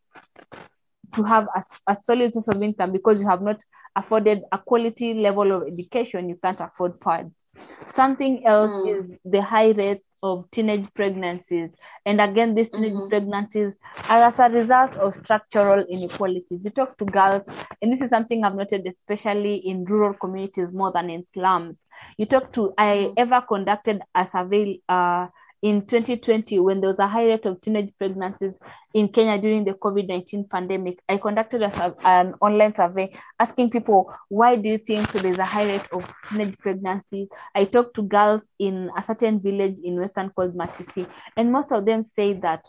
to 1.13 1.23
have 1.23 1.47
a, 1.55 1.61
a 1.87 1.95
solid 1.95 2.33
source 2.33 2.47
of 2.47 2.61
income 2.61 2.91
because 2.91 3.21
you 3.21 3.27
have 3.27 3.41
not 3.41 3.61
afforded 3.95 4.41
a 4.51 4.57
quality 4.59 5.13
level 5.15 5.51
of 5.51 5.63
education 5.67 6.29
you 6.29 6.37
can't 6.43 6.61
afford 6.61 6.99
pads 6.99 7.43
something 7.91 8.45
else 8.45 8.71
Mm. 8.71 8.99
is 8.99 9.17
the 9.25 9.41
high 9.41 9.71
rates 9.71 10.09
of 10.21 10.45
teenage 10.51 10.85
pregnancies 10.93 11.71
and 12.05 12.21
again 12.21 12.53
these 12.53 12.69
teenage 12.69 12.93
Mhm. 12.93 13.09
pregnancies 13.09 13.73
are 14.09 14.23
as 14.25 14.39
a 14.39 14.49
result 14.49 14.95
of 14.97 15.15
structural 15.15 15.83
inequalities 15.89 16.63
you 16.63 16.69
talk 16.69 16.97
to 16.97 17.05
girls 17.05 17.43
and 17.81 17.91
this 17.91 18.01
is 18.01 18.09
something 18.09 18.43
i've 18.43 18.55
noted 18.55 18.85
especially 18.85 19.55
in 19.55 19.85
rural 19.85 20.13
communities 20.13 20.71
more 20.71 20.91
than 20.91 21.09
in 21.09 21.25
slums 21.25 21.85
you 22.17 22.25
talk 22.25 22.51
to 22.51 22.73
i 22.77 22.95
Mhm. 23.07 23.13
ever 23.17 23.41
conducted 23.41 24.01
a 24.13 24.25
survey 24.25 24.79
uh, 24.89 25.27
in 25.61 25.85
2020 25.85 26.59
when 26.59 26.81
there 26.81 26.89
was 26.89 26.99
a 26.99 27.07
high 27.07 27.25
rate 27.25 27.45
of 27.45 27.59
teenage 27.61 27.91
pregnancies 27.97 28.53
in 28.93 29.07
Kenya 29.07 29.41
during 29.41 29.63
the 29.63 29.73
COVID 29.73 30.07
19 30.07 30.47
pandemic, 30.49 30.99
I 31.09 31.17
conducted 31.17 31.63
a, 31.63 31.95
an 32.05 32.35
online 32.41 32.75
survey 32.75 33.13
asking 33.39 33.71
people, 33.71 34.13
why 34.29 34.55
do 34.55 34.69
you 34.69 34.77
think 34.77 35.11
there's 35.11 35.39
a 35.39 35.45
high 35.45 35.65
rate 35.65 35.87
of 35.91 36.11
teenage 36.29 36.57
pregnancies? 36.59 37.27
I 37.55 37.65
talked 37.65 37.95
to 37.95 38.03
girls 38.03 38.43
in 38.59 38.89
a 38.95 39.03
certain 39.03 39.39
village 39.39 39.77
in 39.83 39.99
Western 39.99 40.29
called 40.29 40.55
Matisi, 40.55 41.07
and 41.35 41.51
most 41.51 41.71
of 41.71 41.85
them 41.85 42.03
say 42.03 42.33
that 42.33 42.65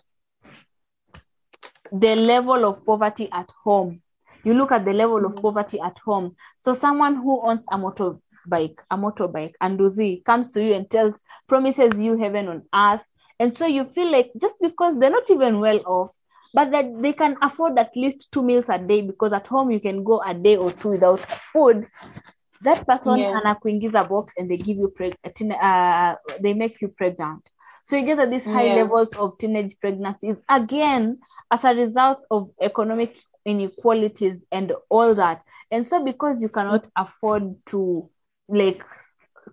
the 1.92 2.14
level 2.14 2.64
of 2.64 2.85
poverty 2.85 3.29
at 3.33 3.51
home, 3.64 4.03
you 4.44 4.55
look 4.55 4.72
at 4.72 4.85
the 4.85 4.92
level 4.92 5.24
of 5.27 5.37
poverty 5.37 5.81
at 5.81 5.98
home. 5.98 6.37
So, 6.61 6.72
someone 6.72 7.16
who 7.16 7.40
owns 7.42 7.64
a 7.70 7.79
motorbike, 8.49 8.77
a 8.91 8.97
motorbike, 8.97 9.55
and 9.61 9.79
Uzi 9.79 10.25
comes 10.25 10.51
to 10.51 10.63
you 10.65 10.75
and 10.75 10.89
tells, 10.91 11.23
promises 11.49 12.01
you 12.01 12.17
heaven 12.17 12.49
on 12.49 12.63
earth. 12.75 13.03
And 13.41 13.57
so 13.57 13.67
you 13.67 13.85
feel 13.85 14.11
like 14.11 14.31
just 14.41 14.57
because 14.61 14.99
they're 14.99 15.11
not 15.11 15.31
even 15.31 15.61
well 15.61 15.81
off, 15.87 16.11
but 16.55 16.71
that 16.73 16.87
they 17.03 17.13
can 17.13 17.37
afford 17.43 17.79
at 17.79 17.97
least 17.97 18.33
two 18.33 18.43
meals 18.43 18.69
a 18.69 18.79
day 18.79 19.03
because 19.03 19.33
at 19.33 19.47
home 19.47 19.71
you 19.71 19.81
can 19.81 20.03
go 20.03 20.21
a 20.23 20.35
day 20.35 20.57
or 20.57 20.71
two 20.71 20.89
without 20.91 21.21
food 21.21 21.87
that 22.63 22.85
person 22.87 23.19
Yeah. 23.19 23.41
anakuingiza 23.41 24.09
box 24.09 24.33
and 24.37 24.51
they 24.51 24.57
give 24.57 24.79
you 24.79 24.89
preg- 24.99 25.15
uh, 25.63 26.17
they 26.41 26.55
make 26.55 26.81
you 26.81 26.89
pregnant 26.89 27.49
so 27.85 27.97
you 27.97 28.05
get 28.05 28.17
that 28.17 28.31
these 28.31 28.47
high 28.47 28.65
Yeah. 28.65 28.77
levels 28.83 29.15
of 29.15 29.39
teenage 29.39 29.79
pregnancies 29.79 30.43
again 30.49 31.19
as 31.53 31.65
a 31.65 31.75
result 31.75 32.25
of 32.31 32.51
economic 32.61 33.19
inequalities 33.45 34.45
and 34.51 34.73
all 34.89 35.15
that 35.15 35.43
and 35.71 35.87
so 35.87 36.05
because 36.05 36.43
you 36.43 36.49
cannot 36.49 36.89
afford 36.97 37.55
to 37.67 38.09
like 38.49 38.85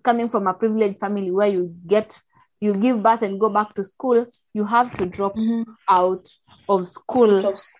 coming 0.02 0.28
from 0.28 0.46
a 0.46 0.54
privileged 0.54 0.98
family 1.00 1.30
where 1.30 1.48
you 1.48 1.74
get 1.86 2.18
you 2.60 2.74
give 2.74 3.02
birth 3.02 3.22
and 3.22 3.38
go 3.40 3.48
back 3.48 3.74
to 3.74 3.84
school 3.84 4.26
you 4.54 4.64
have 4.64 4.92
to 4.96 5.06
drop 5.06 5.34
Mhm. 5.36 5.64
out 5.88 6.28
of 6.68 6.86
school 6.86 7.36
Out 7.36 7.44
of 7.44 7.52
s- 7.54 7.74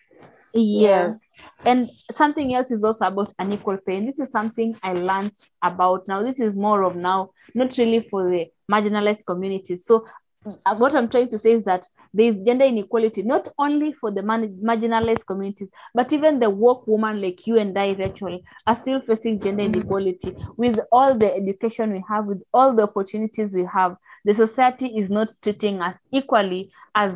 Yes. 0.53 1.19
And 1.65 1.89
something 2.15 2.53
else 2.53 2.71
is 2.71 2.83
also 2.83 3.05
about 3.07 3.33
unequal 3.37 3.77
pay. 3.85 3.97
And 3.97 4.07
this 4.07 4.19
is 4.19 4.31
something 4.31 4.75
I 4.81 4.93
learned 4.93 5.31
about. 5.61 6.07
Now, 6.07 6.23
this 6.23 6.39
is 6.39 6.55
more 6.55 6.83
of 6.83 6.95
now, 6.95 7.31
not 7.53 7.77
really 7.77 7.99
for 7.99 8.23
the 8.29 8.47
marginalized 8.71 9.25
communities. 9.25 9.85
So 9.85 10.05
what 10.77 10.95
I'm 10.95 11.09
trying 11.09 11.29
to 11.29 11.37
say 11.37 11.53
is 11.53 11.63
that 11.65 11.85
there 12.13 12.27
is 12.27 12.37
gender 12.45 12.65
inequality 12.65 13.21
not 13.21 13.49
only 13.57 13.93
for 13.93 14.11
the 14.11 14.21
marginalized 14.21 15.25
communities, 15.25 15.69
but 15.93 16.11
even 16.13 16.39
the 16.39 16.49
work 16.49 16.87
woman 16.87 17.21
like 17.21 17.45
you 17.45 17.57
and 17.57 17.77
I, 17.77 17.91
Rachel, 17.91 18.39
are 18.65 18.75
still 18.75 19.01
facing 19.01 19.39
gender 19.39 19.63
inequality. 19.63 20.35
With 20.55 20.79
all 20.91 21.17
the 21.17 21.33
education 21.35 21.93
we 21.93 22.03
have, 22.09 22.25
with 22.25 22.41
all 22.53 22.73
the 22.73 22.83
opportunities 22.83 23.53
we 23.53 23.65
have, 23.65 23.97
the 24.25 24.33
society 24.33 24.87
is 24.97 25.09
not 25.09 25.29
treating 25.41 25.81
us 25.81 25.95
equally 26.11 26.71
as 26.95 27.13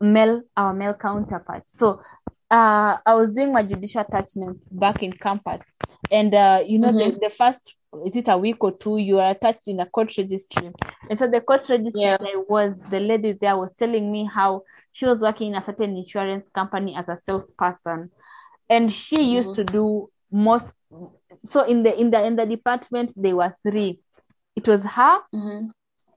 male 0.00 0.42
our 0.56 0.74
male 0.74 0.94
counterparts. 0.94 1.68
So 1.78 2.00
uh, 2.50 2.98
I 3.04 3.14
was 3.14 3.32
doing 3.32 3.52
my 3.52 3.62
judicial 3.62 4.02
attachment 4.02 4.58
back 4.70 5.02
in 5.02 5.12
campus, 5.12 5.62
and 6.10 6.34
uh, 6.34 6.62
you 6.66 6.78
know 6.78 6.92
Mhm. 6.92 6.98
the, 7.14 7.18
the 7.22 7.30
first 7.30 7.76
is 8.04 8.16
it 8.16 8.28
a 8.28 8.36
week 8.36 8.62
or 8.62 8.72
two 8.76 8.98
you 8.98 9.18
are 9.18 9.30
attached 9.30 9.66
in 9.68 9.80
a 9.80 9.86
court 9.86 10.16
registry, 10.18 10.70
and 11.08 11.18
so 11.18 11.26
the 11.26 11.40
court 11.40 11.68
registry 11.68 12.02
Yeah. 12.02 12.16
I 12.20 12.36
was 12.48 12.74
the 12.90 13.00
lady 13.00 13.32
there 13.32 13.56
was 13.56 13.70
telling 13.78 14.10
me 14.12 14.24
how 14.24 14.62
she 14.92 15.06
was 15.06 15.20
working 15.20 15.48
in 15.48 15.54
a 15.56 15.64
certain 15.64 15.96
insurance 15.96 16.46
company 16.54 16.94
as 16.96 17.08
a 17.08 17.18
salesperson, 17.26 18.10
and 18.68 18.92
she 18.92 19.22
used 19.22 19.54
to 19.56 19.64
do 19.64 20.10
most. 20.30 20.66
So 21.50 21.62
in 21.62 21.82
the 21.82 21.98
in 21.98 22.10
the 22.10 22.24
in 22.24 22.36
the 22.36 22.46
department 22.46 23.12
there 23.16 23.36
were 23.36 23.54
three. 23.62 24.00
It 24.56 24.66
was 24.66 24.82
her 24.82 25.18
Mhm. 25.34 25.70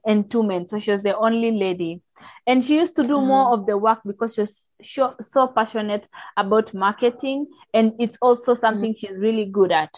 and 0.06 0.30
two 0.30 0.42
men. 0.42 0.66
So 0.66 0.78
she 0.80 0.92
was 0.92 1.02
the 1.02 1.16
only 1.16 1.50
lady. 1.52 2.00
And 2.46 2.64
she 2.64 2.76
used 2.76 2.96
to 2.96 3.02
do 3.02 3.20
more 3.20 3.52
of 3.54 3.66
the 3.66 3.76
work 3.78 4.00
because 4.04 4.34
she 4.34 4.42
was 4.42 4.66
so, 4.82 5.14
so 5.20 5.46
passionate 5.48 6.08
about 6.36 6.74
marketing. 6.74 7.46
And 7.74 7.92
it's 7.98 8.16
also 8.20 8.54
something 8.54 8.92
mm. 8.94 8.98
she's 8.98 9.18
really 9.18 9.46
good 9.46 9.72
at. 9.72 9.94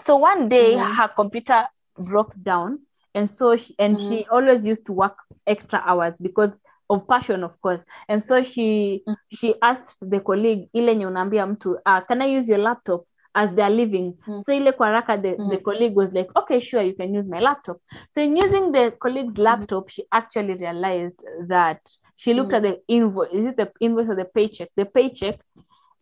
So 0.00 0.16
one 0.16 0.48
day 0.48 0.74
Mhm. 0.76 0.96
her 0.96 1.08
computer 1.08 1.66
broke 1.98 2.34
down. 2.42 2.78
And 3.14 3.30
so 3.30 3.56
she, 3.56 3.74
and 3.78 3.98
she 3.98 4.24
mm. 4.24 4.26
always 4.30 4.66
used 4.66 4.86
to 4.86 4.92
work 4.92 5.16
extra 5.46 5.82
hours 5.86 6.14
because 6.20 6.50
of 6.90 7.06
passion 7.08 7.44
of 7.44 7.58
course 7.62 7.80
and 8.08 8.22
so 8.22 8.42
she 8.42 9.02
mm. 9.08 9.16
she 9.32 9.54
asked 9.62 9.96
the 10.10 10.20
colleague 10.20 10.68
ile 10.72 10.88
yenye 10.92 11.06
unaambia 11.06 11.46
mtu 11.46 11.72
uh, 11.72 11.98
can 12.08 12.22
i 12.22 12.38
use 12.38 12.52
your 12.52 12.60
laptop 12.60 13.06
as 13.34 13.50
they're 13.50 13.76
leaving 13.76 14.14
so 14.46 14.52
ile 14.52 14.72
kwa 14.72 14.86
haraka 14.86 15.18
the, 15.18 15.36
the 15.50 15.56
colleague 15.58 15.96
was 15.98 16.12
like 16.12 16.30
okay 16.34 16.60
sure 16.60 16.86
you 16.86 16.96
can 16.96 17.16
use 17.16 17.28
my 17.28 17.40
laptop 17.40 17.78
so 18.14 18.20
in 18.20 18.36
using 18.36 18.72
the 18.72 18.90
colleague's 18.90 19.38
laptop 19.38 19.88
she 19.88 20.06
actually 20.10 20.54
realized 20.54 21.18
that 21.48 21.78
she 22.16 22.34
looked 22.34 22.52
at 22.52 22.62
the 22.62 22.80
invoice 22.88 23.30
is 23.32 23.46
it 23.46 23.56
the 23.56 23.70
invoice 23.80 24.08
or 24.08 24.16
the 24.16 24.24
paycheck 24.24 24.68
the 24.76 24.84
paycheck 24.84 25.38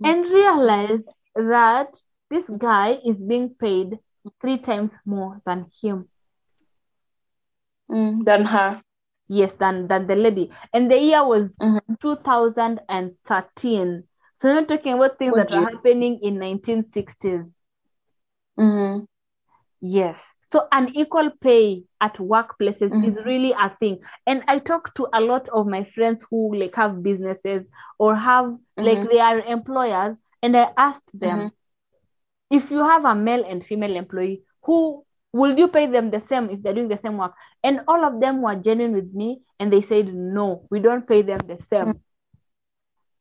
and 0.04 0.24
realized 0.24 1.08
that 1.34 1.88
this 2.30 2.44
guy 2.58 2.98
is 3.04 3.16
being 3.16 3.54
paid 3.60 3.98
three 4.40 4.58
times 4.58 4.90
more 5.04 5.40
than 5.46 5.66
him. 5.82 6.08
Mm, 7.90 8.24
than 8.24 8.44
her. 8.46 8.82
yes 9.28 9.52
than 9.54 9.86
than 9.88 10.06
the 10.06 10.16
lady. 10.16 10.50
And 10.72 10.90
the 10.90 10.98
year 10.98 11.24
was 11.24 11.54
Mhm. 11.60 11.80
2013 12.00 14.04
so 14.40 14.48
we're 14.48 14.54
not 14.60 14.68
talking 14.68 14.94
about 14.94 15.18
things 15.18 15.34
Oh, 15.34 15.36
that 15.36 15.52
are 15.52 15.70
happening 15.70 16.18
in 16.22 16.38
1960s 16.38 17.44
Mhm. 18.58 19.06
yes 19.80 20.18
so 20.52 20.66
unequal 20.72 21.30
pay 21.40 21.82
at 22.00 22.14
workplaces 22.18 22.90
Mhm. 22.90 23.04
is 23.06 23.16
really 23.24 23.52
a 23.52 23.68
thing 23.80 23.98
and 24.26 24.42
i 24.48 24.58
talk 24.58 24.92
to 24.94 25.06
a 25.12 25.20
lot 25.20 25.48
of 25.48 25.66
my 25.66 25.84
friends 25.94 26.24
who 26.30 26.54
like 26.54 26.74
have 26.74 27.02
businesses 27.02 27.62
or 27.98 28.14
have 28.14 28.46
like 28.76 28.98
Mhm. 29.00 29.10
they 29.10 29.20
are 29.20 29.38
employers 29.40 30.16
and 30.42 30.56
i 30.56 30.68
asked 30.76 31.10
them 31.18 31.38
Mhm. 31.38 31.50
if 32.50 32.70
you 32.70 32.84
have 32.84 33.04
a 33.04 33.14
male 33.14 33.44
and 33.44 33.64
female 33.64 33.96
employee 33.96 34.42
who 34.62 35.04
will 35.32 35.58
you 35.58 35.68
pay 35.68 35.86
them 35.86 36.10
the 36.10 36.20
same 36.20 36.50
if 36.50 36.62
they're 36.62 36.74
doing 36.74 36.88
the 36.88 36.98
same 36.98 37.16
work 37.16 37.32
and 37.64 37.80
all 37.88 38.04
of 38.04 38.20
them 38.20 38.42
were 38.42 38.54
genuine 38.56 38.92
with 38.94 39.12
me 39.14 39.40
and 39.58 39.72
they 39.72 39.80
said 39.82 40.12
no 40.14 40.66
we 40.70 40.78
don't 40.80 41.06
pay 41.08 41.22
them 41.22 41.40
the 41.46 41.56
same 41.58 41.88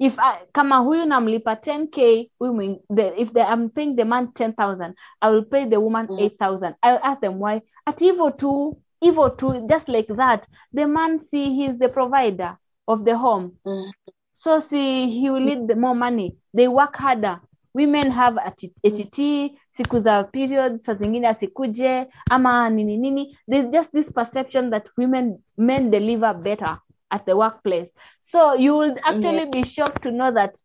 if 0.02 0.20
I, 0.20 0.38
kama 0.52 0.78
huyu 0.78 1.06
namlipa 1.06 1.54
10k 1.56 2.30
huyu 2.40 2.80
the, 2.96 3.22
if 3.22 3.34
the, 3.34 3.42
I'm 3.42 3.70
paying 3.70 3.96
the 3.96 4.06
man 4.06 4.28
10,000 4.28 4.94
I 5.22 5.30
will 5.32 5.46
pay 5.46 5.66
the 5.66 5.78
woman 5.78 6.08
Mm. 6.08 6.20
8,000 6.20 6.76
I 6.82 6.98
ask 6.98 7.22
them 7.22 7.40
why. 7.40 7.62
At 7.86 8.00
hivyo 8.00 8.30
tu 8.32 8.78
hivyo 9.02 9.30
tu 9.30 9.54
just 9.68 9.88
like 9.90 10.14
that 10.16 10.44
the 10.76 10.86
man 10.88 11.20
see 11.20 11.50
he's 11.54 11.78
the 11.80 11.90
provider 11.90 12.58
of 12.88 13.04
the 13.06 13.14
home. 13.18 13.52
Mm. 13.66 13.92
so 14.40 14.60
see 14.60 15.10
he 15.10 15.30
will 15.30 15.46
need 15.46 15.68
the 15.68 15.76
more 15.76 15.96
money. 15.96 16.36
They 16.54 16.68
work 16.68 16.96
harder. 16.98 17.40
Women 17.74 18.12
have 18.12 18.38
ati- 18.46 18.74
att 18.84 19.56
siku 19.74 20.00
za 20.00 20.24
period 20.24 20.82
saa 20.82 20.94
zingine 20.94 21.28
asikuje 21.28 22.08
ama 22.30 22.70
nini 22.70 22.98
nini. 22.98 23.38
There's 23.50 23.72
just 23.72 23.92
this 23.92 24.12
perception 24.14 24.72
that 24.72 24.90
women 24.98 25.38
men 25.58 25.92
deliver 25.92 26.34
better 26.34 26.78
at 27.12 27.26
the 27.26 27.36
workplace 27.36 27.90
so 28.22 28.54
you 28.54 28.76
will 28.76 28.96
actually 29.04 29.46
be 29.52 29.64
shocked 29.64 30.02
to 30.04 30.12
know 30.12 30.32
that 30.32 30.56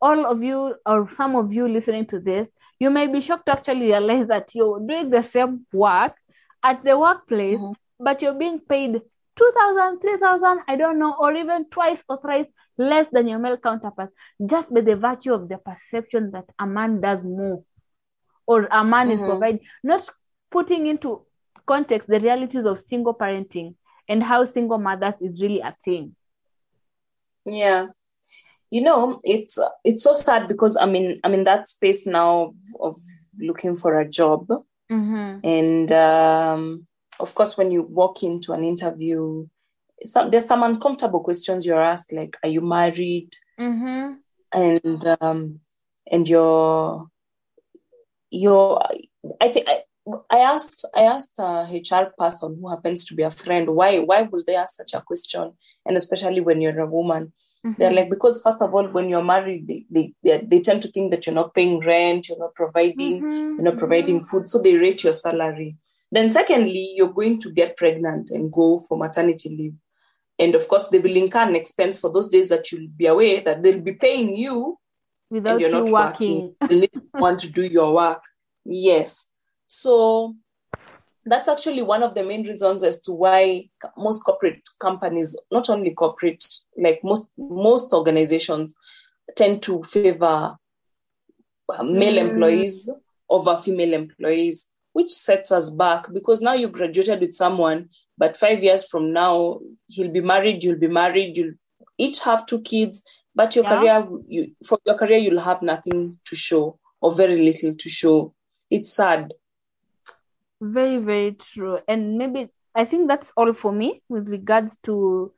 all 0.00 0.26
of 0.26 0.42
you 0.42 0.74
or 0.86 1.10
some 1.10 1.34
of 1.36 1.52
you 1.52 1.66
listening 1.68 2.06
to 2.06 2.18
this 2.20 2.46
you 2.78 2.90
may 2.90 3.06
be 3.06 3.20
shocked 3.20 3.46
to 3.46 3.52
actually 3.52 3.86
realize 3.86 4.26
that 4.28 4.54
you're 4.54 4.80
doing 4.80 5.08
the 5.10 5.22
same 5.22 5.66
work 5.72 6.14
at 6.62 6.82
the 6.84 6.96
workplace 6.98 7.58
Mhm. 7.60 7.74
but 7.98 8.20
you're 8.22 8.34
being 8.44 8.58
paid 8.60 9.00
2000 9.36 10.00
3000 10.00 10.60
i 10.68 10.76
don't 10.76 10.98
know 10.98 11.14
or 11.18 11.32
even 11.34 11.64
twice 11.70 12.02
or 12.08 12.20
thrice 12.20 12.46
less 12.76 13.08
than 13.12 13.26
your 13.28 13.38
male 13.38 13.56
counterparts 13.56 14.14
just 14.46 14.72
by 14.74 14.80
the 14.80 14.96
virtue 14.96 15.32
of 15.32 15.48
the 15.48 15.58
perception 15.58 16.30
that 16.32 16.44
a 16.58 16.66
man 16.66 17.00
does 17.00 17.22
more 17.22 17.62
or 18.46 18.68
a 18.70 18.84
man 18.84 19.10
is 19.10 19.20
Mhm. 19.22 19.26
providing 19.26 19.60
not 19.82 20.08
putting 20.50 20.86
into 20.86 21.24
context 21.66 22.08
the 22.08 22.20
realities 22.20 22.64
of 22.66 22.78
single 22.80 23.14
parenting 23.14 23.74
and 24.08 24.22
how 24.22 24.44
single 24.44 24.78
mothers 24.78 25.14
is 25.20 25.40
really 25.40 25.60
a 25.60 25.74
thing 25.84 26.14
Yeah. 27.44 27.86
You 28.70 28.82
know, 28.82 29.20
it's 29.22 29.58
it's 29.84 30.02
so 30.02 30.12
sad 30.14 30.48
because 30.48 30.76
I'm 30.76 30.96
in 30.96 31.20
I'm 31.22 31.34
in 31.34 31.44
that 31.44 31.68
space 31.68 32.06
now 32.06 32.46
of, 32.46 32.54
of 32.80 32.96
looking 33.38 33.76
for 33.76 34.00
a 34.00 34.08
job. 34.08 34.48
mm-hmm. 34.90 35.46
And 35.46 35.92
um, 35.92 36.86
of 37.20 37.34
course, 37.34 37.56
when 37.56 37.70
you 37.70 37.82
walk 37.82 38.22
into 38.24 38.52
an 38.52 38.64
interview, 38.64 39.46
some, 40.04 40.30
there's 40.30 40.46
some 40.46 40.64
uncomfortable 40.64 41.20
questions 41.20 41.64
you're 41.64 41.80
asked, 41.80 42.12
like, 42.12 42.36
"Are 42.42 42.48
you 42.48 42.62
married?" 42.62 43.36
Mm-hmm. 43.60 44.14
and 44.52 45.16
um, 45.20 45.60
and 46.10 46.28
your 46.28 47.06
your 48.30 48.82
I 49.40 49.48
think 49.48 49.68
I, 50.30 50.38
asked 50.38 50.84
I 50.94 51.02
asked 51.02 51.32
uh, 51.38 51.66
a 51.68 51.80
HR 51.80 52.12
person 52.18 52.58
who 52.60 52.68
happens 52.68 53.04
to 53.06 53.14
be 53.14 53.22
a 53.22 53.30
friend 53.30 53.70
why 53.70 54.00
why 54.00 54.22
would 54.22 54.46
they 54.46 54.56
ask 54.56 54.74
such 54.74 54.94
a 54.94 55.00
question 55.00 55.52
and 55.86 55.96
especially 55.96 56.40
when 56.40 56.60
you're 56.60 56.80
a 56.80 56.86
woman 56.86 57.32
they're 57.62 57.88
mm-hmm. 57.88 57.96
like 57.96 58.10
because 58.10 58.42
first 58.42 58.60
of 58.60 58.74
all 58.74 58.86
when 58.88 59.08
you're 59.08 59.24
married 59.24 59.66
they, 59.66 59.86
they 59.90 60.12
they 60.22 60.44
they 60.46 60.60
tend 60.60 60.82
to 60.82 60.88
think 60.88 61.10
that 61.10 61.26
you're 61.26 61.34
not 61.34 61.54
paying 61.54 61.80
rent 61.80 62.28
you're 62.28 62.38
not 62.38 62.54
providing 62.54 63.22
Mhm, 63.22 63.54
you're 63.54 63.70
not 63.70 63.78
providing 63.78 64.20
mm-hmm. 64.20 64.38
food 64.38 64.48
so 64.48 64.60
they 64.60 64.76
rate 64.76 65.02
your 65.02 65.14
salary 65.14 65.76
then 66.12 66.30
secondly 66.30 66.92
you're 66.94 67.12
going 67.12 67.38
to 67.38 67.50
get 67.50 67.76
pregnant 67.78 68.30
and 68.30 68.52
go 68.52 68.78
for 68.78 68.98
maternity 68.98 69.48
leave 69.48 69.74
and 70.38 70.54
of 70.54 70.68
course 70.68 70.88
they 70.88 70.98
will 70.98 71.16
incur 71.16 71.42
an 71.48 71.56
expense 71.56 71.98
for 71.98 72.12
those 72.12 72.28
days 72.28 72.50
that 72.50 72.70
you'll 72.70 72.88
be 72.94 73.06
away 73.06 73.40
that 73.40 73.62
they'll 73.62 73.80
be 73.80 73.92
paying 73.92 74.36
you 74.36 74.78
without 75.34 75.52
and 75.52 75.60
you're 75.60 75.70
you 75.70 75.76
not 75.76 75.90
working. 75.90 76.54
working. 76.60 76.70
you 76.70 76.80
need 76.80 76.90
someone 77.12 77.36
to 77.36 77.50
do 77.50 77.62
your 77.62 77.94
work. 77.94 78.22
Yes. 78.64 79.26
So 79.78 80.34
that's 81.26 81.48
actually 81.48 81.82
one 81.82 82.02
of 82.02 82.14
the 82.14 82.22
main 82.24 82.46
reasons 82.46 82.82
as 82.84 83.00
to 83.00 83.12
why 83.12 83.68
most 83.96 84.22
corporate 84.24 84.60
companies, 84.80 85.36
not 85.50 85.68
only 85.70 85.92
corporate, 85.94 86.44
like 86.78 87.00
most 87.02 87.28
most 87.36 87.92
organizations, 87.92 88.74
tend 89.36 89.62
to 89.62 89.82
favor 89.82 90.56
uh, 91.68 91.82
male 91.82 92.16
Mm. 92.22 92.28
employees 92.28 92.90
over 93.28 93.56
female 93.56 93.94
employees, 93.94 94.68
which 94.92 95.10
sets 95.10 95.50
us 95.50 95.70
back 95.70 96.12
because 96.12 96.40
now 96.42 96.52
you 96.52 96.68
graduated 96.68 97.20
with 97.20 97.32
someone, 97.34 97.88
but 98.18 98.36
five 98.36 98.62
years 98.62 98.86
from 98.86 99.12
now 99.12 99.58
he'll 99.88 100.10
be 100.12 100.20
married, 100.20 100.62
you'll 100.62 100.78
be 100.78 100.88
married, 100.88 101.36
you'll 101.36 101.54
each 101.96 102.20
have 102.20 102.44
two 102.46 102.60
kids, 102.60 103.02
but 103.34 103.56
your 103.56 103.64
Yeah. 103.64 103.78
career 103.78 104.08
you, 104.28 104.54
for 104.66 104.78
your 104.84 104.96
career 104.96 105.18
you'll 105.18 105.40
have 105.40 105.62
nothing 105.62 106.18
to 106.26 106.36
show 106.36 106.78
or 107.00 107.10
very 107.12 107.38
little 107.38 107.74
to 107.74 107.88
show. 107.88 108.34
It's 108.70 108.92
sad. 108.92 109.32
Very, 110.64 110.96
very 110.96 111.32
true. 111.32 111.78
And 111.86 112.16
maybe 112.16 112.48
I 112.74 112.86
think 112.86 113.06
that's 113.08 113.30
all 113.36 113.52
for 113.52 113.70
me 113.70 114.02
with 114.08 114.28
regards 114.30 114.78
to 114.84 115.32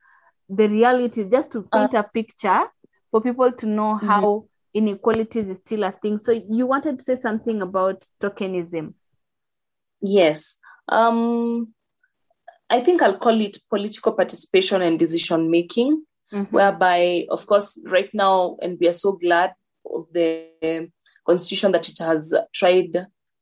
the 0.49 0.69
reality, 0.69 1.29
just 1.29 1.51
to 1.53 1.63
paint 1.63 1.95
a 1.95 2.05
picture 2.05 2.63
for 3.11 3.21
people 3.21 3.51
to 3.51 3.67
know 3.67 3.97
how 3.97 4.47
inequalities 4.73 5.49
is 5.49 5.57
still 5.65 5.83
a 5.83 5.91
thing. 5.91 6.21
So 6.21 6.31
you 6.31 6.67
wanted 6.67 6.99
to 6.99 7.05
say 7.05 7.19
something 7.19 7.61
about 7.61 8.07
tokenism. 8.21 8.95
Yes. 10.01 10.59
Um, 10.89 11.75
I 12.71 12.81
think 12.81 13.03
I'll 13.03 13.19
call 13.19 13.41
it 13.41 13.59
political 13.69 14.13
participation 14.13 14.83
and 14.83 14.97
decision 14.99 15.51
making, 15.51 16.05
Mhm. 16.33 16.53
whereby, 16.53 17.27
of 17.31 17.47
course, 17.47 17.81
right 17.85 18.11
now, 18.15 18.57
and 18.63 18.79
we 18.81 18.87
are 18.87 18.93
so 18.93 19.13
glad 19.13 19.55
of 19.85 20.07
the 20.13 20.91
constitution 21.27 21.73
that 21.73 21.89
it 21.89 21.99
has 21.99 22.33
tried 22.53 22.93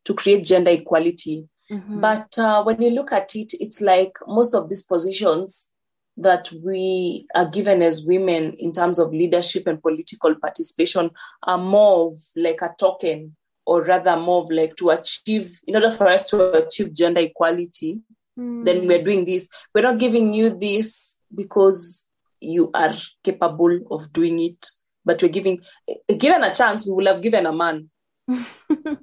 to 0.04 0.14
create 0.14 0.44
gender 0.44 0.70
equality. 0.70 1.48
Mhm. 1.70 2.00
But 2.00 2.38
uh, 2.38 2.62
when 2.62 2.80
you 2.82 2.90
look 2.90 3.12
at 3.12 3.34
it, 3.34 3.54
it's 3.60 3.80
like 3.80 4.12
most 4.26 4.54
of 4.54 4.68
these 4.68 4.82
positions 4.82 5.70
that 6.16 6.48
we 6.64 7.26
are 7.34 7.48
given 7.48 7.82
as 7.82 8.04
women 8.06 8.52
in 8.58 8.70
terms 8.72 8.98
of 8.98 9.12
leadership 9.12 9.66
and 9.66 9.82
political 9.82 10.34
participation 10.36 11.10
are 11.42 11.58
more 11.58 12.06
of 12.06 12.12
like 12.36 12.60
a 12.62 12.72
token 12.78 13.34
or 13.66 13.82
rather 13.82 14.16
more 14.16 14.42
of 14.44 14.50
like 14.50 14.76
to 14.76 14.90
achieve 14.90 15.58
in 15.66 15.74
order 15.74 15.90
for 15.90 16.06
us 16.06 16.28
to 16.30 16.52
achieve 16.52 16.94
gender 16.94 17.20
equality 17.20 18.00
Mm. 18.36 18.64
then 18.64 18.88
we're 18.88 19.04
doing 19.04 19.24
this 19.24 19.48
we're 19.72 19.82
not 19.82 19.96
giving 20.00 20.34
you 20.34 20.50
this 20.50 21.18
because 21.32 22.08
you 22.40 22.68
are 22.74 22.92
capable 23.22 23.78
of 23.92 24.12
doing 24.12 24.40
it 24.40 24.66
but 25.04 25.22
we're 25.22 25.28
giving 25.28 25.60
given 26.18 26.42
a 26.42 26.52
chance 26.52 26.84
we 26.84 26.94
will 26.94 27.06
have 27.06 27.22
given 27.22 27.46
a 27.46 27.52
man 27.52 27.88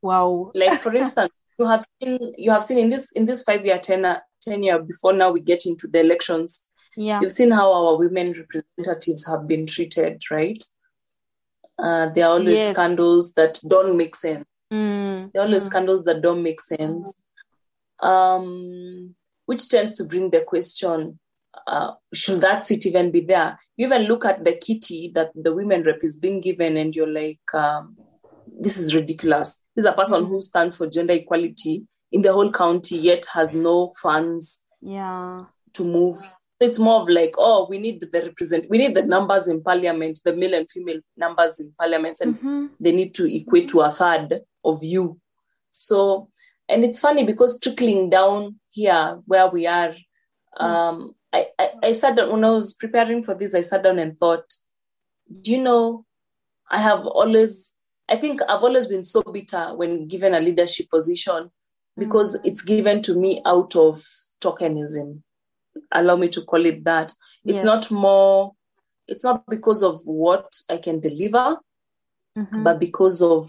wow. 0.00 0.52
like 0.54 0.80
for 0.80 0.94
instance 0.94 1.32
you 1.58 1.66
have 1.66 1.82
seen 2.00 2.18
you 2.36 2.50
have 2.50 2.62
seen 2.62 2.78
in 2.78 2.88
this 2.90 3.10
in 3.12 3.24
this 3.24 3.42
five 3.42 3.64
year 3.64 3.78
tenure 3.78 4.20
tenure 4.40 4.78
before 4.80 5.12
now 5.12 5.30
we 5.30 5.40
get 5.40 5.66
into 5.66 5.86
the 5.88 6.00
elections 6.00 6.60
Yeah. 6.96 7.20
you've 7.20 7.32
seen 7.32 7.50
how 7.50 7.72
our 7.72 7.96
women 7.98 8.32
representatives 8.32 9.26
have 9.26 9.46
been 9.48 9.66
treated 9.66 10.22
right 10.30 10.62
uh, 11.78 12.08
there 12.14 12.26
are 12.26 12.32
always 12.38 12.58
Yes. 12.58 12.74
scandals 12.74 13.32
that 13.32 13.60
don't 13.68 13.96
make 13.96 14.14
sense 14.16 14.44
Mm. 14.72 15.30
there 15.32 15.42
are 15.42 15.46
always 15.46 15.62
Mm. 15.64 15.66
scandals 15.70 16.04
that 16.04 16.20
don't 16.22 16.42
make 16.42 16.60
sense 16.60 17.12
um, 18.00 19.14
which 19.46 19.68
tends 19.68 19.96
to 19.96 20.04
bring 20.04 20.30
the 20.30 20.40
question 20.42 21.18
uh, 21.66 21.92
should 22.12 22.40
that 22.42 22.66
seat 22.66 22.84
even 22.86 23.10
be 23.10 23.20
there 23.20 23.58
you 23.76 23.86
even 23.86 24.02
look 24.02 24.24
at 24.26 24.44
the 24.44 24.54
kitty 24.56 25.10
that 25.14 25.30
the 25.34 25.54
women 25.54 25.82
rep 25.84 26.02
is 26.04 26.16
being 26.16 26.40
given 26.40 26.76
and 26.76 26.94
you're 26.94 27.06
like 27.22 27.54
um, 27.54 27.96
this 28.58 28.76
is 28.78 28.94
ridiculous 28.94 29.58
this 29.74 29.84
is 29.84 29.90
a 29.90 29.92
person 29.92 30.24
Mhm. 30.24 30.28
who 30.28 30.40
stands 30.40 30.76
for 30.76 30.86
gender 30.86 31.12
equality 31.14 31.84
in 32.12 32.22
the 32.22 32.32
whole 32.32 32.50
county 32.50 32.96
yet 32.96 33.26
has 33.34 33.52
no 33.52 33.92
funds 34.02 34.64
Yeah. 34.80 35.38
to 35.74 35.84
move 35.84 36.16
it's 36.58 36.78
more 36.78 37.02
of 37.02 37.08
like 37.08 37.34
oh 37.36 37.66
we 37.68 37.78
need 37.78 38.00
the 38.00 38.20
represent 38.22 38.64
we 38.70 38.78
need 38.78 38.94
the 38.94 39.02
numbers 39.04 39.46
in 39.48 39.62
parliament 39.62 40.18
the 40.24 40.34
male 40.34 40.54
and 40.54 40.70
female 40.70 41.00
numbers 41.16 41.60
in 41.60 41.72
parliament 41.78 42.18
and 42.22 42.38
Mhm. 42.40 42.70
they 42.80 42.92
need 42.92 43.14
to 43.14 43.24
equate 43.26 43.68
to 43.68 43.80
a 43.80 43.90
third 43.90 44.40
of 44.64 44.82
you. 44.82 45.20
So, 45.70 46.30
and 46.68 46.82
it's 46.82 46.98
funny 46.98 47.24
because 47.24 47.60
trickling 47.60 48.08
down 48.10 48.58
here 48.70 49.20
where 49.26 49.48
we 49.48 49.66
are, 49.66 49.94
um, 50.58 51.14
I, 51.32 51.46
I, 51.58 51.68
I 51.84 51.92
sat 51.92 52.16
down 52.16 52.32
when 52.32 52.44
I 52.44 52.50
was 52.50 52.72
preparing 52.74 53.22
for 53.22 53.34
this, 53.34 53.54
I 53.54 53.60
sat 53.60 53.82
down 53.84 53.98
and 53.98 54.18
thought, 54.18 54.46
do 55.42 55.52
you 55.52 55.62
know, 55.62 56.04
I 56.70 56.80
have 56.80 57.04
always, 57.06 57.74
I 58.08 58.16
think 58.16 58.40
I've 58.48 58.62
always 58.62 58.86
been 58.86 59.04
so 59.04 59.22
bitter 59.22 59.74
when 59.76 60.06
given 60.06 60.34
a 60.34 60.40
leadership 60.40 60.88
position 60.90 61.50
because 61.98 62.38
it's 62.44 62.62
given 62.62 63.02
to 63.02 63.18
me 63.18 63.40
out 63.44 63.74
of 63.74 63.96
tokenism. 64.40 65.22
Allow 65.92 66.16
me 66.16 66.28
to 66.28 66.42
call 66.42 66.64
it 66.66 66.84
that. 66.84 67.12
It's 67.44 67.58
Yes. 67.58 67.64
not 67.64 67.90
more, 67.90 68.52
it's 69.08 69.24
not 69.24 69.44
because 69.48 69.82
of 69.82 70.00
what 70.04 70.46
I 70.70 70.78
can 70.78 71.00
deliver, 71.00 71.58
Mhm. 72.38 72.64
but 72.64 72.78
because 72.78 73.22
of 73.22 73.48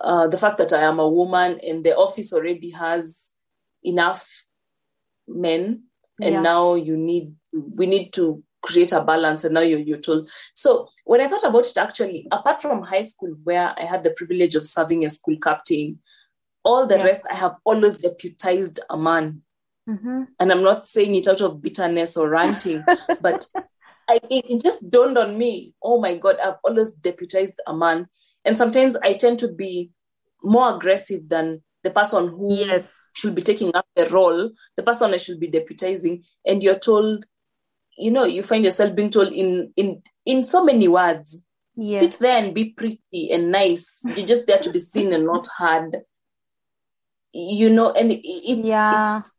uh, 0.00 0.26
the 0.28 0.36
fact 0.36 0.58
that 0.58 0.72
I 0.72 0.82
am 0.82 0.98
a 0.98 1.08
woman 1.08 1.60
and 1.60 1.84
the 1.84 1.96
office 1.96 2.32
already 2.32 2.70
has 2.70 3.30
enough 3.84 4.44
men, 5.28 5.84
and 6.20 6.34
Yeah. 6.34 6.40
now 6.42 6.74
you 6.74 6.96
need 6.96 7.34
we 7.76 7.86
need 7.86 8.12
to 8.14 8.42
create 8.62 8.92
a 8.92 9.02
balance, 9.04 9.44
and 9.44 9.54
now 9.54 9.60
you're 9.60 9.78
you're 9.80 9.98
told. 9.98 10.28
So 10.54 10.88
when 11.04 11.20
I 11.20 11.28
thought 11.28 11.44
about 11.44 11.66
it, 11.66 11.76
actually, 11.76 12.26
apart 12.30 12.62
from 12.62 12.82
high 12.82 13.00
school, 13.00 13.34
where 13.44 13.74
I 13.78 13.84
had 13.84 14.02
the 14.04 14.10
privilege 14.12 14.54
of 14.54 14.66
serving 14.66 15.04
as 15.04 15.16
school 15.16 15.36
captain, 15.42 15.98
all 16.64 16.86
the 16.86 16.96
Yeah. 16.98 17.04
rest 17.04 17.22
I 17.30 17.36
have 17.36 17.56
always 17.64 17.96
deputized 17.96 18.78
a 18.88 18.96
man 18.96 19.42
Mhm. 19.88 20.28
and 20.38 20.52
I'm 20.52 20.62
not 20.62 20.86
saying 20.86 21.14
it 21.16 21.26
out 21.26 21.40
of 21.40 21.60
bitterness 21.60 22.16
or 22.16 22.28
ranting, 22.28 22.84
but 23.20 23.46
I, 24.08 24.20
it, 24.30 24.44
it 24.48 24.60
just 24.62 24.88
dawned 24.90 25.18
on 25.18 25.36
me. 25.38 25.74
Oh 25.82 26.00
my 26.00 26.14
God, 26.16 26.38
I've 26.40 26.58
always 26.64 26.92
deputized 26.92 27.60
a 27.66 27.74
man, 27.74 28.08
and 28.44 28.56
sometimes 28.56 28.96
I 29.02 29.14
tend 29.14 29.38
to 29.40 29.52
be 29.52 29.90
more 30.42 30.74
aggressive 30.76 31.28
than 31.28 31.62
the 31.82 31.90
person 31.90 32.28
who 32.28 32.54
Yes. 32.54 32.88
should 33.14 33.34
be 33.34 33.42
taking 33.42 33.74
up 33.74 33.86
the 33.96 34.06
role, 34.06 34.50
the 34.76 34.82
person 34.82 35.12
I 35.12 35.16
should 35.18 35.38
be 35.40 35.48
deputizing, 35.50 36.22
and 36.46 36.62
you're 36.62 36.78
told, 36.78 37.24
you 38.02 38.10
know, 38.10 38.24
you 38.24 38.42
find 38.42 38.64
yourself 38.64 38.94
being 38.94 39.10
told 39.10 39.28
in 39.32 39.72
in 39.76 40.02
in 40.26 40.42
so 40.44 40.64
many 40.64 40.88
words, 40.88 41.44
Yes. 41.74 42.00
sit 42.02 42.18
there 42.20 42.36
and 42.42 42.54
be 42.54 42.64
pretty 42.70 43.30
and 43.32 43.50
nice. 43.50 44.00
You're 44.14 44.26
just 44.26 44.46
there 44.46 44.58
to 44.58 44.70
be 44.70 44.78
seen 44.78 45.12
and 45.12 45.24
not 45.24 45.46
heard. 45.58 45.92
You 47.32 47.70
know, 47.70 47.92
and 47.92 48.12
it's 48.12 48.68
Yeah. 48.68 49.16
it's 49.16 49.32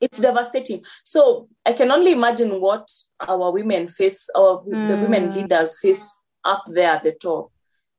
it's 0.00 0.20
devastating. 0.20 0.84
So 1.04 1.48
I 1.66 1.72
can 1.72 1.90
only 1.90 2.12
imagine 2.12 2.60
what 2.60 2.88
our 3.20 3.50
women 3.52 3.88
face, 3.88 4.28
our 4.36 4.62
the 4.64 4.96
women 5.02 5.24
Mm. 5.28 5.34
leaders 5.34 5.80
face 5.80 6.04
up 6.44 6.62
there 6.68 6.90
at 6.96 7.02
the 7.02 7.12
top. 7.12 7.50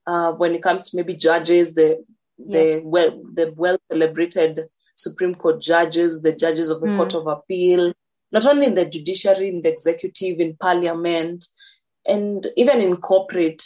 Uh, 0.08 0.32
when 0.34 0.56
it 0.56 0.63
comes 0.63 0.89
to 0.89 0.97
maybe 0.97 1.15
judges, 1.15 1.75
the 1.75 2.02
the 2.38 2.82
well 2.86 3.12
the 3.34 3.54
well 3.58 3.78
celebrated 3.91 4.69
Supreme 4.95 5.36
Court 5.36 5.62
judges, 5.62 6.21
the 6.21 6.32
judges 6.34 6.69
of 6.69 6.80
the 6.82 6.88
Mm. 6.88 6.97
Court 6.97 7.13
of 7.15 7.28
Appeal, 7.28 7.91
not 8.31 8.45
only 8.45 8.67
in 8.67 8.75
the 8.75 8.85
judiciary, 8.85 9.49
in 9.49 9.61
the 9.61 9.69
executive, 9.71 10.39
in 10.39 10.55
parliament, 10.57 11.45
and 12.05 12.45
even 12.55 12.79
in 12.81 12.97
corporate. 12.97 13.63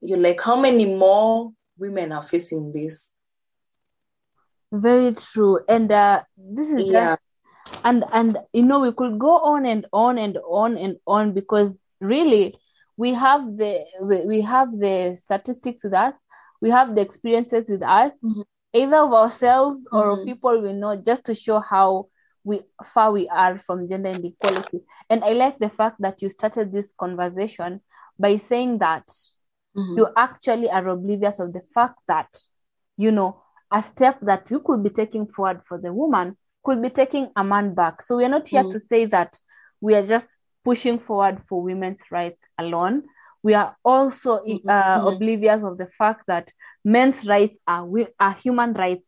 You're 0.00 0.18
like, 0.18 0.40
how 0.42 0.56
many 0.60 0.84
more 0.84 1.52
women 1.78 2.12
are 2.12 2.22
facing 2.22 2.72
this? 2.72 3.12
Very 4.72 5.14
true. 5.14 5.60
And 5.68 5.90
uh, 5.90 6.22
this 6.36 6.70
is 6.70 6.90
Yeah. 6.90 7.08
just 7.10 7.22
and 7.84 8.04
and 8.12 8.38
you 8.52 8.62
know 8.62 8.80
we 8.80 8.92
could 8.92 9.18
go 9.18 9.38
on 9.38 9.66
and 9.66 9.86
on 9.92 10.18
and 10.18 10.38
on 10.48 10.76
and 10.76 10.96
on 11.06 11.32
because 11.32 11.70
really 12.00 12.56
we 12.96 13.12
have 13.14 13.56
the 13.56 13.84
we, 14.02 14.24
we 14.26 14.40
have 14.42 14.68
the 14.78 15.16
statistics 15.22 15.84
with 15.84 15.92
us, 15.94 16.14
we 16.60 16.70
have 16.70 16.94
the 16.94 17.00
experiences 17.00 17.68
with 17.70 17.82
us, 17.82 18.12
Mhm. 18.22 18.44
either 18.72 18.96
of 18.96 19.12
ourselves 19.12 19.80
or 19.92 20.16
Mhm. 20.16 20.24
people 20.24 20.60
we 20.60 20.72
know, 20.72 20.96
just 20.96 21.24
to 21.26 21.34
show 21.34 21.60
how 21.60 22.08
we 22.46 22.60
far 22.94 23.10
we 23.10 23.28
are 23.28 23.58
from 23.58 23.88
gender 23.88 24.10
inequality. 24.10 24.80
And 25.10 25.24
I 25.24 25.30
like 25.30 25.58
the 25.58 25.68
fact 25.68 25.96
that 26.00 26.22
you 26.22 26.30
started 26.30 26.72
this 26.72 26.92
conversation 26.96 27.80
by 28.18 28.36
saying 28.36 28.78
that 28.78 29.04
Mhm. 29.76 29.96
you 29.96 30.08
actually 30.16 30.70
are 30.70 30.86
oblivious 30.88 31.40
of 31.40 31.52
the 31.52 31.62
fact 31.74 31.98
that 32.06 32.28
you 32.96 33.10
know 33.10 33.42
a 33.70 33.82
step 33.82 34.18
that 34.22 34.48
you 34.50 34.60
could 34.60 34.82
be 34.82 34.90
taking 34.90 35.26
forward 35.26 35.60
for 35.68 35.76
the 35.78 35.92
woman 35.92 36.36
could 36.64 36.80
be 36.80 36.88
taking 36.88 37.28
a 37.36 37.42
man 37.44 37.74
back 37.74 38.00
so 38.00 38.16
we're 38.16 38.28
not 38.28 38.48
here 38.48 38.62
Mm. 38.64 38.72
to 38.72 38.78
say 38.78 39.06
that 39.06 39.38
we 39.80 39.94
are 39.94 40.06
just 40.06 40.28
pushing 40.64 40.98
forward 40.98 41.42
for 41.48 41.60
women's 41.62 42.00
rights 42.10 42.40
alone 42.58 43.02
we 43.42 43.54
are 43.54 43.76
also 43.84 44.38
Mhm, 44.44 44.62
uh, 44.68 44.98
mhm. 45.00 45.14
oblivious 45.14 45.62
of 45.62 45.76
the 45.78 45.88
fact 45.98 46.22
that 46.26 46.50
men's 46.84 47.26
rights 47.26 47.58
are 47.66 47.86
are 48.18 48.34
human 48.44 48.72
rights 48.72 49.04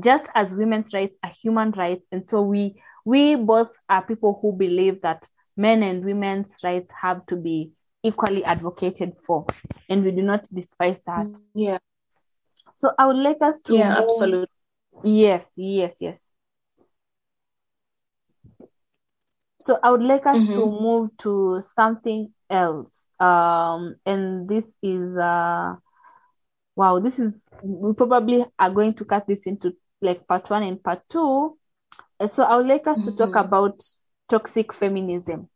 just 0.00 0.24
as 0.34 0.50
women's 0.52 0.92
rights 0.94 1.14
are 1.22 1.30
human 1.42 1.70
rights 1.72 2.04
and 2.12 2.28
so 2.28 2.40
we 2.42 2.80
we 3.04 3.34
both 3.36 3.70
are 3.88 4.02
people 4.02 4.38
who 4.40 4.52
believe 4.52 5.02
that 5.02 5.26
men 5.56 5.82
and 5.82 6.04
women's 6.04 6.54
rights 6.64 6.90
have 7.00 7.24
to 7.26 7.36
be 7.36 7.72
equally 8.02 8.42
advocated 8.44 9.12
for 9.26 9.44
and 9.88 10.02
we 10.04 10.10
do 10.10 10.22
not 10.22 10.44
despise 10.52 10.98
that 11.06 11.26
Yeah, 11.54 11.78
so 12.72 12.90
i 12.98 13.06
would 13.06 13.16
like 13.16 13.38
us 13.42 13.60
to 13.62 13.74
yeah, 13.74 13.88
move- 13.90 13.98
absolutely. 13.98 14.48
yes 15.04 15.46
yes 15.56 15.96
yes 16.00 16.18
so 19.60 19.78
i 19.82 19.90
would 19.90 20.02
like 20.02 20.26
us 20.26 20.44
to 20.46 20.50
Mhm. 20.60 20.80
move 20.80 21.16
to 21.18 21.60
something 21.60 22.32
else 22.50 23.08
um 23.20 23.94
and 24.06 24.48
this 24.48 24.74
is 24.82 25.16
uh 25.16 25.74
wow 26.76 26.98
this 26.98 27.18
is 27.18 27.36
we 27.62 27.92
probably 27.94 28.44
are 28.58 28.70
going 28.70 28.94
to 28.94 29.04
cut 29.04 29.26
this 29.26 29.46
into 29.46 29.76
like 30.02 30.26
part 30.26 30.50
one 30.50 30.62
and 30.62 30.82
part 30.82 31.00
two 31.08 31.56
Uh, 32.20 32.26
so 32.28 32.42
i 32.44 32.56
would 32.56 32.66
like 32.66 32.86
us 32.86 32.98
to 33.04 33.10
talk 33.16 33.30
Mhm. 33.32 33.44
about 33.46 33.82
toxic 34.28 34.72
feminism 34.72 35.48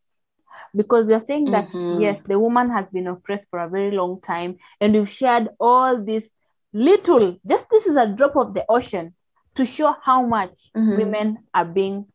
because 0.74 1.08
we're 1.08 1.20
saying 1.20 1.50
that 1.50 1.68
Mhm. 1.70 2.00
yes 2.00 2.20
the 2.22 2.38
woman 2.38 2.70
has 2.70 2.86
been 2.90 3.06
oppressed 3.06 3.46
for 3.50 3.60
a 3.60 3.68
very 3.68 3.90
long 3.90 4.20
time 4.20 4.56
and 4.80 4.94
we've 4.94 5.08
shared 5.08 5.48
all 5.60 6.02
this 6.02 6.28
little 6.72 7.36
just 7.46 7.68
this 7.70 7.86
is 7.86 7.96
a 7.96 8.06
drop 8.06 8.36
of 8.36 8.54
the 8.54 8.64
ocean 8.68 9.14
to 9.54 9.64
show 9.64 9.94
how 10.02 10.22
much 10.26 10.70
Mhm. 10.74 10.96
women 10.96 11.38
are 11.54 11.64
being 11.64 12.06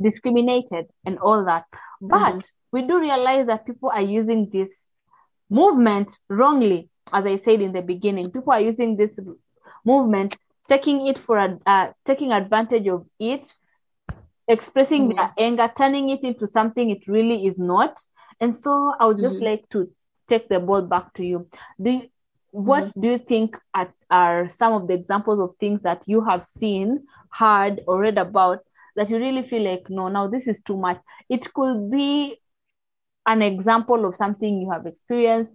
discriminated 0.00 0.86
and 1.06 1.18
all 1.18 1.44
that 1.44 1.64
but 2.00 2.34
Mhm. 2.34 2.44
we 2.72 2.82
do 2.82 2.98
realize 3.00 3.46
that 3.46 3.64
people 3.66 3.90
are 3.90 4.02
using 4.20 4.48
this 4.50 4.72
movement 5.50 6.08
wrongly 6.28 6.90
as 7.12 7.24
i 7.26 7.36
said 7.38 7.60
in 7.60 7.72
the 7.72 7.82
beginning 7.82 8.30
people 8.30 8.52
are 8.52 8.60
using 8.72 8.96
this 8.96 9.10
movement 9.84 10.36
taking 10.68 11.06
it 11.06 11.18
for 11.18 11.38
a 11.38 11.58
uh, 11.66 11.92
taking 12.04 12.32
advantage 12.32 12.86
of 12.88 13.06
it 13.18 13.52
expressing 14.46 15.08
Mhm. 15.08 15.16
their 15.16 15.32
anger 15.38 15.70
turning 15.76 16.10
it 16.10 16.24
into 16.24 16.46
something 16.46 16.90
it 16.90 17.06
really 17.08 17.46
is 17.46 17.58
not 17.58 17.98
and 18.40 18.56
so 18.56 18.94
i 18.98 19.06
would 19.06 19.20
just 19.20 19.40
Mhm. 19.40 19.44
like 19.44 19.68
to 19.70 19.88
take 20.28 20.48
the 20.48 20.60
ball 20.60 20.82
back 20.82 21.12
to 21.14 21.24
you 21.24 21.48
do 21.82 21.90
you, 21.90 22.02
what 22.50 22.90
do 22.98 23.08
you 23.08 23.18
think 23.18 23.56
are, 23.74 23.92
are 24.10 24.48
some 24.48 24.72
of 24.72 24.88
the 24.88 24.94
examples 24.94 25.38
of 25.38 25.54
things 25.60 25.82
that 25.82 26.02
you 26.06 26.22
have 26.24 26.42
seen 26.44 27.06
heard 27.30 27.80
or 27.86 28.00
read 28.00 28.18
about 28.18 28.60
that 28.96 29.10
you 29.10 29.18
really 29.18 29.42
feel 29.42 29.62
like 29.62 29.88
no 29.90 30.08
now 30.08 30.26
this 30.26 30.46
is 30.46 30.60
too 30.66 30.76
much 30.76 30.98
it 31.28 31.52
could 31.52 31.90
be 31.90 32.40
an 33.26 33.42
example 33.42 34.06
of 34.06 34.16
something 34.16 34.60
you 34.62 34.70
have 34.70 34.86
experienced 34.86 35.54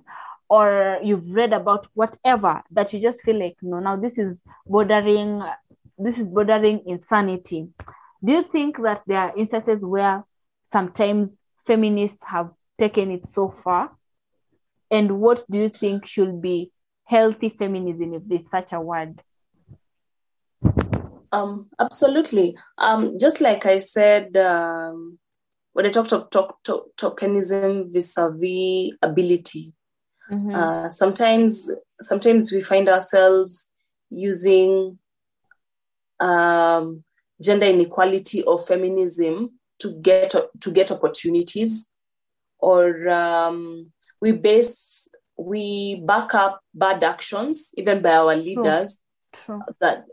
or 0.54 1.00
you've 1.02 1.34
read 1.34 1.52
about 1.52 1.88
whatever 1.96 2.62
that 2.70 2.94
you 2.94 3.02
just 3.02 3.24
feel 3.24 3.40
like 3.40 3.58
no 3.64 3.80
now 3.80 3.96
this 3.96 4.20
is 4.20 4.40
bordering 4.68 5.42
this 5.98 6.20
is 6.20 6.28
bordering 6.28 6.84
insanity. 6.86 7.70
Do 8.24 8.34
you 8.34 8.44
think 8.44 8.82
that 8.84 9.02
there 9.08 9.20
are 9.20 9.38
instances 9.38 9.82
where 9.82 10.24
sometimes 10.66 11.42
feminists 11.66 12.24
have 12.26 12.52
taken 12.78 13.12
it 13.12 13.28
so 13.28 13.50
far? 13.50 13.92
And 14.92 15.20
what 15.20 15.44
do 15.50 15.58
you 15.58 15.70
think 15.70 16.06
should 16.06 16.42
be 16.42 16.72
healthy 17.06 17.50
feminism 17.50 18.14
if 18.14 18.22
there's 18.26 18.50
such 18.52 18.74
a 18.74 18.80
word? 18.80 19.22
Um, 21.32 21.70
absolutely. 21.80 22.56
Um, 22.78 23.18
just 23.20 23.42
like 23.42 23.66
I 23.66 23.80
said, 23.80 24.38
um, 24.38 25.18
when 25.74 25.88
I 25.88 25.90
talked 25.90 26.14
of 26.14 26.30
to- 26.30 26.56
to- 26.66 26.86
tokenism 26.96 27.92
vis-a-vis 27.92 28.96
ability, 29.02 29.74
Mhm. 30.32 30.56
uh, 30.56 30.90
sometimes 30.90 31.72
sometimes 32.00 32.52
we 32.52 32.62
find 32.62 32.88
ourselves 32.90 33.70
using 34.10 34.98
um, 36.20 37.04
gender 37.42 37.66
inequality 37.66 38.44
or 38.44 38.58
feminism 38.58 39.60
to 39.80 40.00
get 40.02 40.34
to 40.62 40.72
get 40.72 40.92
opportunities, 40.92 41.88
or 42.60 43.10
um, 43.10 43.92
we 44.22 44.32
base 44.32 45.08
we 45.38 46.02
back 46.06 46.34
up 46.36 46.62
bad 46.74 47.04
actions 47.04 47.72
even 47.76 48.02
by 48.02 48.16
our 48.16 48.36
leaders 48.36 49.00
True. 49.34 49.60
that 49.82 50.06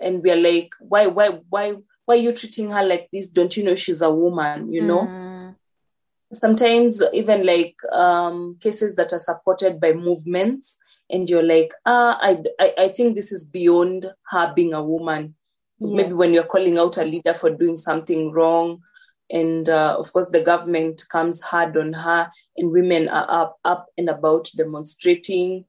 and 0.00 0.20
we're 0.22 0.36
like 0.36 0.70
why 0.80 1.06
why 1.06 1.28
why 1.48 1.74
why 2.04 2.14
are 2.16 2.18
you 2.18 2.32
treating 2.32 2.70
her 2.70 2.82
like 2.82 3.08
this? 3.12 3.28
Don't 3.28 3.56
you 3.56 3.64
know 3.64 3.74
she's 3.74 4.02
a 4.02 4.10
woman? 4.10 4.72
You 4.72 4.82
know? 4.82 5.06
Mm, 5.06 5.31
sometimes 6.32 7.02
even 7.12 7.44
like 7.44 7.76
um 7.92 8.56
cases 8.60 8.94
that 8.96 9.12
are 9.12 9.18
supported 9.18 9.80
by 9.80 9.92
movements 9.92 10.78
and 11.10 11.28
you're 11.28 11.42
like 11.42 11.72
ah 11.86 12.18
I, 12.20 12.42
I 12.58 12.74
i 12.78 12.88
think 12.88 13.14
this 13.14 13.32
is 13.32 13.44
beyond 13.44 14.06
her 14.30 14.52
being 14.54 14.72
a 14.72 14.82
woman 14.82 15.34
yeah. 15.78 15.94
maybe 15.96 16.12
when 16.12 16.32
you're 16.32 16.44
calling 16.44 16.78
out 16.78 16.96
a 16.96 17.04
leader 17.04 17.34
for 17.34 17.50
doing 17.50 17.76
something 17.76 18.32
wrong 18.32 18.80
and 19.30 19.68
uh, 19.68 19.96
of 19.98 20.12
course 20.12 20.28
the 20.30 20.42
government 20.42 21.04
comes 21.10 21.42
hard 21.42 21.76
on 21.76 21.92
her 21.92 22.30
and 22.56 22.70
women 22.70 23.08
are 23.08 23.26
up 23.28 23.56
up 23.64 23.86
and 23.96 24.08
about 24.08 24.50
demonstrating 24.56 25.64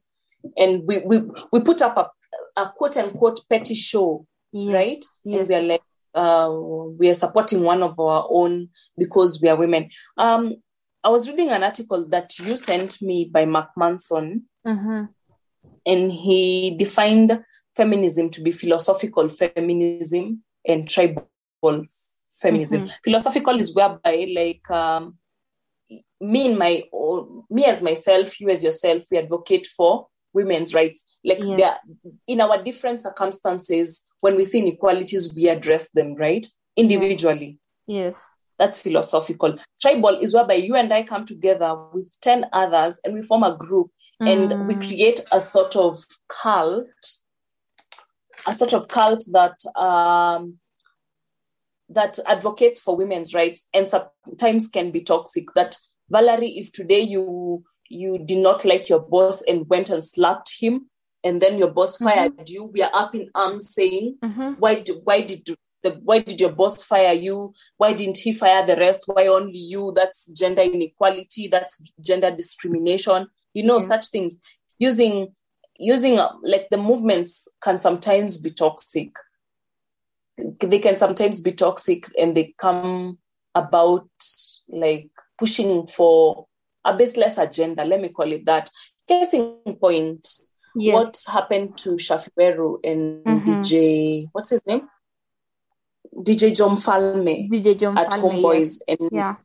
and 0.56 0.82
we 0.86 1.00
we, 1.00 1.22
we 1.52 1.60
put 1.60 1.82
up 1.82 1.96
a, 1.96 2.60
a 2.60 2.72
quote 2.76 2.96
unquote 2.96 3.40
petty 3.48 3.74
show 3.74 4.26
Yes. 4.54 4.72
right? 4.72 5.04
Yes. 5.24 5.40
And 5.40 5.48
we 5.48 5.54
are 5.56 5.62
like, 5.62 5.80
uh, 6.14 6.50
we 6.98 7.08
are 7.08 7.14
supporting 7.14 7.62
one 7.62 7.82
of 7.82 7.98
our 7.98 8.26
own 8.30 8.68
because 8.96 9.40
we 9.42 9.48
are 9.48 9.56
women. 9.56 9.90
Um, 10.16 10.54
I 11.02 11.08
was 11.10 11.28
reading 11.28 11.50
an 11.50 11.62
article 11.62 12.08
that 12.08 12.38
you 12.38 12.56
sent 12.56 13.02
me 13.02 13.28
by 13.30 13.44
Mark 13.44 13.70
Manson, 13.76 14.48
Mhm. 14.66 15.08
and 15.84 16.12
he 16.12 16.76
defined 16.78 17.44
feminism 17.76 18.30
to 18.30 18.40
be 18.42 18.52
philosophical 18.52 19.28
feminism 19.28 20.42
and 20.66 20.88
tribal 20.88 21.26
feminism. 22.40 22.88
Philosophical 23.04 23.58
is 23.58 23.74
whereby, 23.74 24.28
like, 24.34 24.70
um, 24.70 25.18
me 26.20 26.46
and 26.46 26.58
my, 26.58 26.84
or 26.92 27.44
me 27.50 27.64
as 27.66 27.82
myself, 27.82 28.40
you 28.40 28.48
as 28.48 28.64
yourself, 28.64 29.02
we 29.10 29.18
advocate 29.18 29.66
for 29.66 30.06
women's 30.34 30.74
rights. 30.74 31.04
Like, 31.24 31.38
Yes. 31.42 31.78
in 32.26 32.40
our 32.40 32.62
different 32.62 33.00
circumstances, 33.00 34.02
when 34.20 34.36
we 34.36 34.44
see 34.44 34.58
inequalities, 34.58 35.32
we 35.34 35.48
address 35.48 35.88
them, 35.90 36.14
right? 36.16 36.46
Individually. 36.76 37.58
Yes. 37.86 38.22
That's 38.58 38.78
philosophical. 38.78 39.58
Tribal 39.80 40.18
is 40.20 40.34
whereby 40.34 40.54
you 40.54 40.74
and 40.76 40.92
I 40.92 41.02
come 41.04 41.24
together 41.24 41.74
with 41.92 42.10
10 42.20 42.46
others 42.52 43.00
and 43.04 43.14
we 43.14 43.22
form 43.22 43.42
a 43.42 43.56
group 43.56 43.90
and 44.20 44.68
we 44.68 44.74
Mm. 44.76 44.86
create 44.86 45.20
a 45.32 45.40
sort 45.40 45.74
of 45.76 45.96
cult, 46.28 46.86
a 48.46 48.52
sort 48.54 48.72
of 48.72 48.86
cult 48.88 49.24
that 49.32 49.56
um, 49.76 50.58
that 51.88 52.18
advocates 52.26 52.80
for 52.80 52.96
women's 52.96 53.34
rights 53.34 53.66
and 53.74 53.88
sometimes 53.90 54.68
can 54.68 54.90
be 54.90 55.00
toxic. 55.02 55.52
That 55.54 55.76
Valerie, 56.08 56.56
if 56.58 56.72
today 56.72 57.00
you 57.00 57.64
you 57.88 58.18
did 58.18 58.38
not 58.38 58.64
like 58.64 58.88
your 58.88 59.00
boss 59.00 59.42
and 59.42 59.68
went 59.68 59.90
and 59.90 60.04
slapped 60.04 60.54
him, 60.60 60.90
and 61.22 61.40
then 61.40 61.58
your 61.58 61.70
boss 61.70 61.96
fired 61.96 62.48
you, 62.48 62.64
we 62.64 62.82
are 62.82 62.90
up 62.94 63.14
in 63.14 63.30
arms 63.34 63.72
saying, 63.74 64.18
Mhm. 64.22 64.58
why 64.58 64.74
did 64.80 64.96
why 65.04 65.20
did 65.22 65.46
the 65.82 65.90
why 66.02 66.18
did 66.18 66.40
your 66.40 66.50
boss 66.52 66.82
fire 66.82 67.12
you? 67.12 67.52
Why 67.76 67.92
didn't 67.92 68.18
he 68.18 68.32
fire 68.32 68.66
the 68.66 68.76
rest? 68.76 69.04
Why 69.06 69.26
only 69.26 69.58
you? 69.58 69.92
That's 69.94 70.26
gender 70.32 70.62
inequality. 70.62 71.48
That's 71.48 71.76
gender 72.00 72.30
discrimination. 72.30 73.26
You 73.52 73.64
know 73.64 73.74
Yeah. 73.76 73.80
such 73.88 74.06
things. 74.08 74.38
Using 74.78 75.34
using 75.78 76.18
uh, 76.18 76.32
like 76.42 76.68
the 76.70 76.78
movements 76.78 77.48
can 77.60 77.80
sometimes 77.80 78.38
be 78.38 78.50
toxic. 78.50 79.10
They 80.60 80.78
can 80.78 80.96
sometimes 80.96 81.40
be 81.40 81.52
toxic, 81.52 82.06
and 82.18 82.36
they 82.36 82.54
come 82.58 83.18
about 83.54 84.08
like 84.68 85.10
pushing 85.38 85.86
for 85.86 86.46
a 86.84 86.96
baseless 86.96 87.38
agenda. 87.38 87.84
Let 87.84 88.00
me 88.00 88.08
call 88.10 88.30
it 88.32 88.44
that. 88.46 88.70
Case 89.06 89.34
in 89.34 89.76
point, 89.80 90.26
Yes. 90.76 90.94
what 90.94 91.24
happened 91.34 91.76
to 91.78 91.90
Shaffie 91.90 92.30
Weru 92.38 92.78
and 92.82 93.24
Mhm. 93.24 93.44
DJ, 93.44 94.28
what's 94.32 94.50
his 94.50 94.64
name? 94.66 94.88
DJ 96.22 96.52
Joe 96.52 96.70
Mfalme 96.70 97.48
DJ 97.50 97.74
John 97.78 97.98
at 97.98 98.10
Palmer, 98.10 98.28
Homeboyz. 98.34 98.80
And 98.88 99.10
Yeah. 99.12 99.36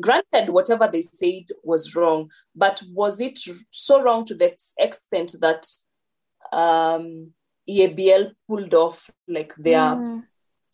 granted, 0.00 0.50
whatever 0.50 0.88
they 0.92 1.02
said 1.02 1.44
was 1.64 1.94
wrong, 1.96 2.30
but 2.54 2.82
was 2.92 3.20
it 3.20 3.38
so 3.70 4.00
wrong 4.02 4.24
to 4.26 4.34
the 4.34 4.54
extent 4.78 5.36
that 5.40 5.66
um, 6.52 7.32
EABL 7.68 8.32
pulled 8.46 8.72
off 8.74 9.10
like 9.26 9.52
their 9.56 9.96
Mm. 9.96 10.22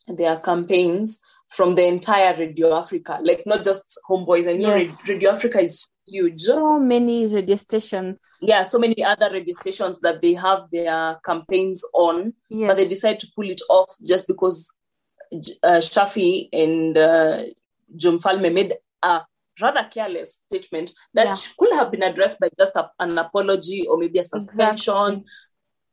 their 0.09 0.39
campaigns 0.41 1.19
from 1.57 1.75
the 1.75 1.87
entire 1.87 2.35
Radio 2.37 2.75
Africa, 2.75 3.19
like 3.23 3.43
not 3.47 3.63
just 3.63 3.99
Homeboyz. 4.09 4.47
And 4.51 4.61
know, 4.61 4.75
Yes. 4.77 5.09
Radio 5.09 5.31
Africa 5.31 5.61
is 5.61 5.87
huge. 6.07 6.41
So 6.41 6.79
many 6.79 7.27
radio 7.27 7.57
stations. 7.57 8.21
Yeah, 8.41 8.63
so 8.63 8.79
many 8.79 9.05
other 9.05 9.29
radio 9.31 9.53
stations 9.53 10.01
that 10.01 10.23
they 10.23 10.35
have 10.35 10.63
their 10.73 11.19
campaigns 11.25 11.83
on. 11.95 12.33
Yes. 12.49 12.69
but 12.69 12.77
they 12.77 12.89
decide 12.89 13.21
to 13.21 13.27
pull 13.37 13.49
it 13.51 13.61
off 13.69 13.89
just 14.07 14.27
because 14.27 14.73
uh, 15.63 15.79
Shaffie 15.81 16.49
and 16.53 16.97
uh, 16.97 17.43
Joe 17.97 18.19
Mfalme 18.19 18.53
made 18.53 18.75
a 19.03 19.23
rather 19.61 19.85
careless 19.93 20.43
statement 20.49 20.93
that 21.15 21.27
Yeah. 21.27 21.35
could 21.59 21.73
have 21.75 21.91
been 21.91 22.03
addressed 22.03 22.41
by 22.41 22.49
just 22.59 22.75
a, 22.77 22.91
an 22.99 23.19
apology 23.19 23.87
or 23.89 23.99
maybe 23.99 24.19
a 24.19 24.23
suspension 24.25 24.95
Exactly. 24.95 25.25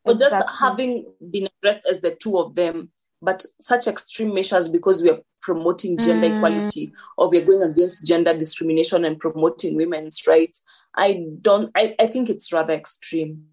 or 0.06 0.14
just 0.14 0.24
Exactly. 0.34 0.56
having 0.62 1.14
been 1.32 1.48
addressed 1.58 1.86
as 1.90 2.00
the 2.02 2.16
two 2.16 2.38
of 2.38 2.56
them. 2.56 2.92
But 3.22 3.46
such 3.60 3.88
extreme 3.88 4.34
measures 4.34 4.70
because 4.70 5.04
we 5.04 5.10
are 5.10 5.20
promoting 5.42 5.98
gender 5.98 6.28
Mm. 6.28 6.38
equality 6.38 6.92
or 7.18 7.30
we're 7.30 7.46
going 7.46 7.64
against 7.64 8.06
gender 8.08 8.38
discrimination 8.38 9.04
and 9.06 9.20
promoting 9.20 9.76
women's 9.76 10.26
rights, 10.26 10.62
I 10.96 11.26
don't. 11.42 11.70
I, 11.76 11.96
I 12.00 12.08
think 12.08 12.30
it's 12.30 12.54
rather 12.54 12.74
extreme. 12.74 13.46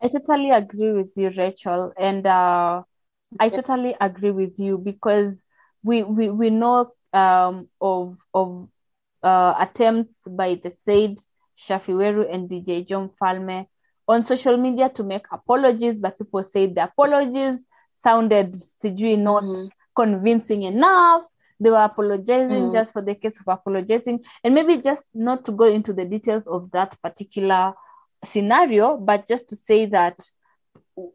I 0.00 0.08
totally 0.08 0.50
agree 0.50 0.92
with 0.92 1.10
you, 1.16 1.30
Rachel, 1.36 1.92
and 1.98 2.26
uh, 2.26 2.82
I 3.38 3.48
totally 3.48 3.96
agree 4.00 4.32
with 4.32 4.58
you 4.58 4.78
because 4.78 5.34
we 5.82 6.02
we, 6.02 6.28
we 6.30 6.50
know 6.50 6.92
um, 7.12 7.68
of 7.80 8.16
of 8.34 8.68
uh, 9.22 9.54
attempts 9.58 10.26
by 10.28 10.54
the 10.62 10.70
said 10.70 11.18
Shaffie 11.56 11.94
Weru 11.94 12.32
and 12.32 12.48
DJ 12.48 12.86
Joe 12.86 13.08
Mfalme 13.10 13.66
on 14.08 14.26
social 14.26 14.56
media 14.56 14.88
to 14.90 15.04
make 15.04 15.26
apologies, 15.30 16.00
but 16.00 16.18
people 16.18 16.42
said 16.42 16.74
the 16.74 16.84
apologies 16.84 17.64
sounded 18.02 18.54
sijui 18.54 19.16
not 19.18 19.44
Mhm. 19.44 19.70
convincing 19.94 20.62
enough. 20.62 21.24
They 21.60 21.70
were 21.70 21.84
apologizing 21.84 22.70
Mm. 22.70 22.72
just 22.72 22.92
for 22.92 23.02
the 23.02 23.14
case 23.14 23.38
of 23.40 23.48
apologizing, 23.48 24.24
and 24.42 24.54
maybe 24.54 24.80
just 24.82 25.06
not 25.14 25.44
to 25.44 25.52
go 25.52 25.64
into 25.64 25.92
the 25.92 26.04
details 26.04 26.46
of 26.46 26.70
that 26.72 26.96
particular 27.02 27.74
scenario, 28.24 28.96
but 28.96 29.26
just 29.28 29.48
to 29.48 29.56
say 29.56 29.86
that, 29.86 30.18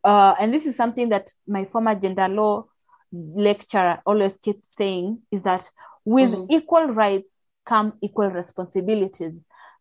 uh, 0.04 0.36
and 0.40 0.54
this 0.54 0.66
is 0.66 0.76
something 0.76 1.10
that 1.10 1.32
my 1.48 1.66
former 1.66 1.96
gender 1.96 2.28
law 2.28 2.66
lecturer 3.12 4.00
always 4.06 4.38
keeps 4.38 4.68
saying, 4.76 5.20
is 5.32 5.42
that 5.44 5.70
with 6.06 6.32
Mhm. 6.32 6.48
equal 6.50 6.88
rights 6.88 7.42
come 7.66 7.94
equal 8.02 8.30
responsibilities. 8.30 9.34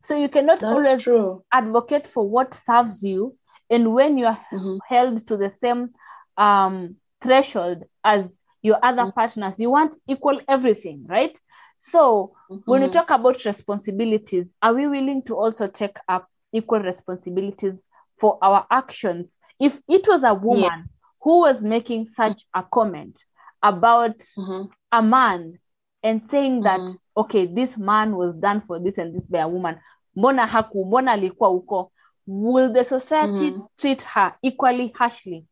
So 0.03 0.17
you 0.17 0.29
cannot 0.29 0.61
That's 0.61 0.73
always 0.73 1.03
true. 1.03 1.45
advocate 1.53 2.07
for 2.09 2.29
what 2.29 2.55
serves 2.55 3.03
you, 3.03 3.37
and 3.71 3.95
when 3.95 4.19
you 4.19 4.27
are 4.27 4.39
Mhm. 4.53 4.79
held 4.89 5.27
to 5.27 5.37
the 5.37 5.51
same 5.61 5.91
um, 6.37 6.97
threshold 7.23 7.85
as 8.05 8.33
your 8.63 8.79
other 8.83 9.03
Mhm. 9.07 9.15
partners, 9.15 9.59
you 9.59 9.71
want 9.71 9.97
equal 10.07 10.41
everything, 10.49 11.05
right? 11.09 11.39
So 11.79 12.33
when 12.65 12.83
we 12.83 12.89
Mhm. 12.89 12.93
talk 12.93 13.11
about 13.11 13.45
responsibilities, 13.45 14.47
are 14.63 14.75
we 14.75 14.87
willing 14.89 15.23
to 15.23 15.37
also 15.37 15.69
take 15.69 15.97
up 16.09 16.27
equal 16.53 16.81
responsibilities 16.81 17.75
for 18.19 18.39
our 18.43 18.67
actions? 18.71 19.31
If 19.61 19.81
it 19.89 20.07
was 20.09 20.23
a 20.25 20.35
woman 20.35 20.85
who 21.23 21.41
was 21.41 21.63
making 21.63 22.09
such 22.09 22.47
a 22.55 22.63
comment, 22.63 23.19
about 23.63 24.19
Mhm. 24.37 24.69
a 24.93 25.03
man 25.03 25.59
and 26.03 26.23
saying 26.31 26.63
that 26.63 26.81
Mhm. 26.81 26.97
okay 27.17 27.47
this 27.47 27.77
man 27.79 28.15
was 28.17 28.35
done 28.37 28.61
for 28.61 28.79
this 28.79 28.99
and 28.99 29.15
this 29.15 29.27
by 29.27 29.39
a 29.41 29.49
woman 29.49 29.81
mbona 30.17 30.47
haku 30.47 30.85
mbona 30.85 31.13
alikuwa 31.13 31.49
huko 31.51 31.93
will 32.27 32.73
the 32.73 32.85
society 32.85 33.51
Mhm. 33.51 33.67
treat 33.77 34.05
her 34.05 34.35
equally 34.43 34.89
harshly 34.89 35.45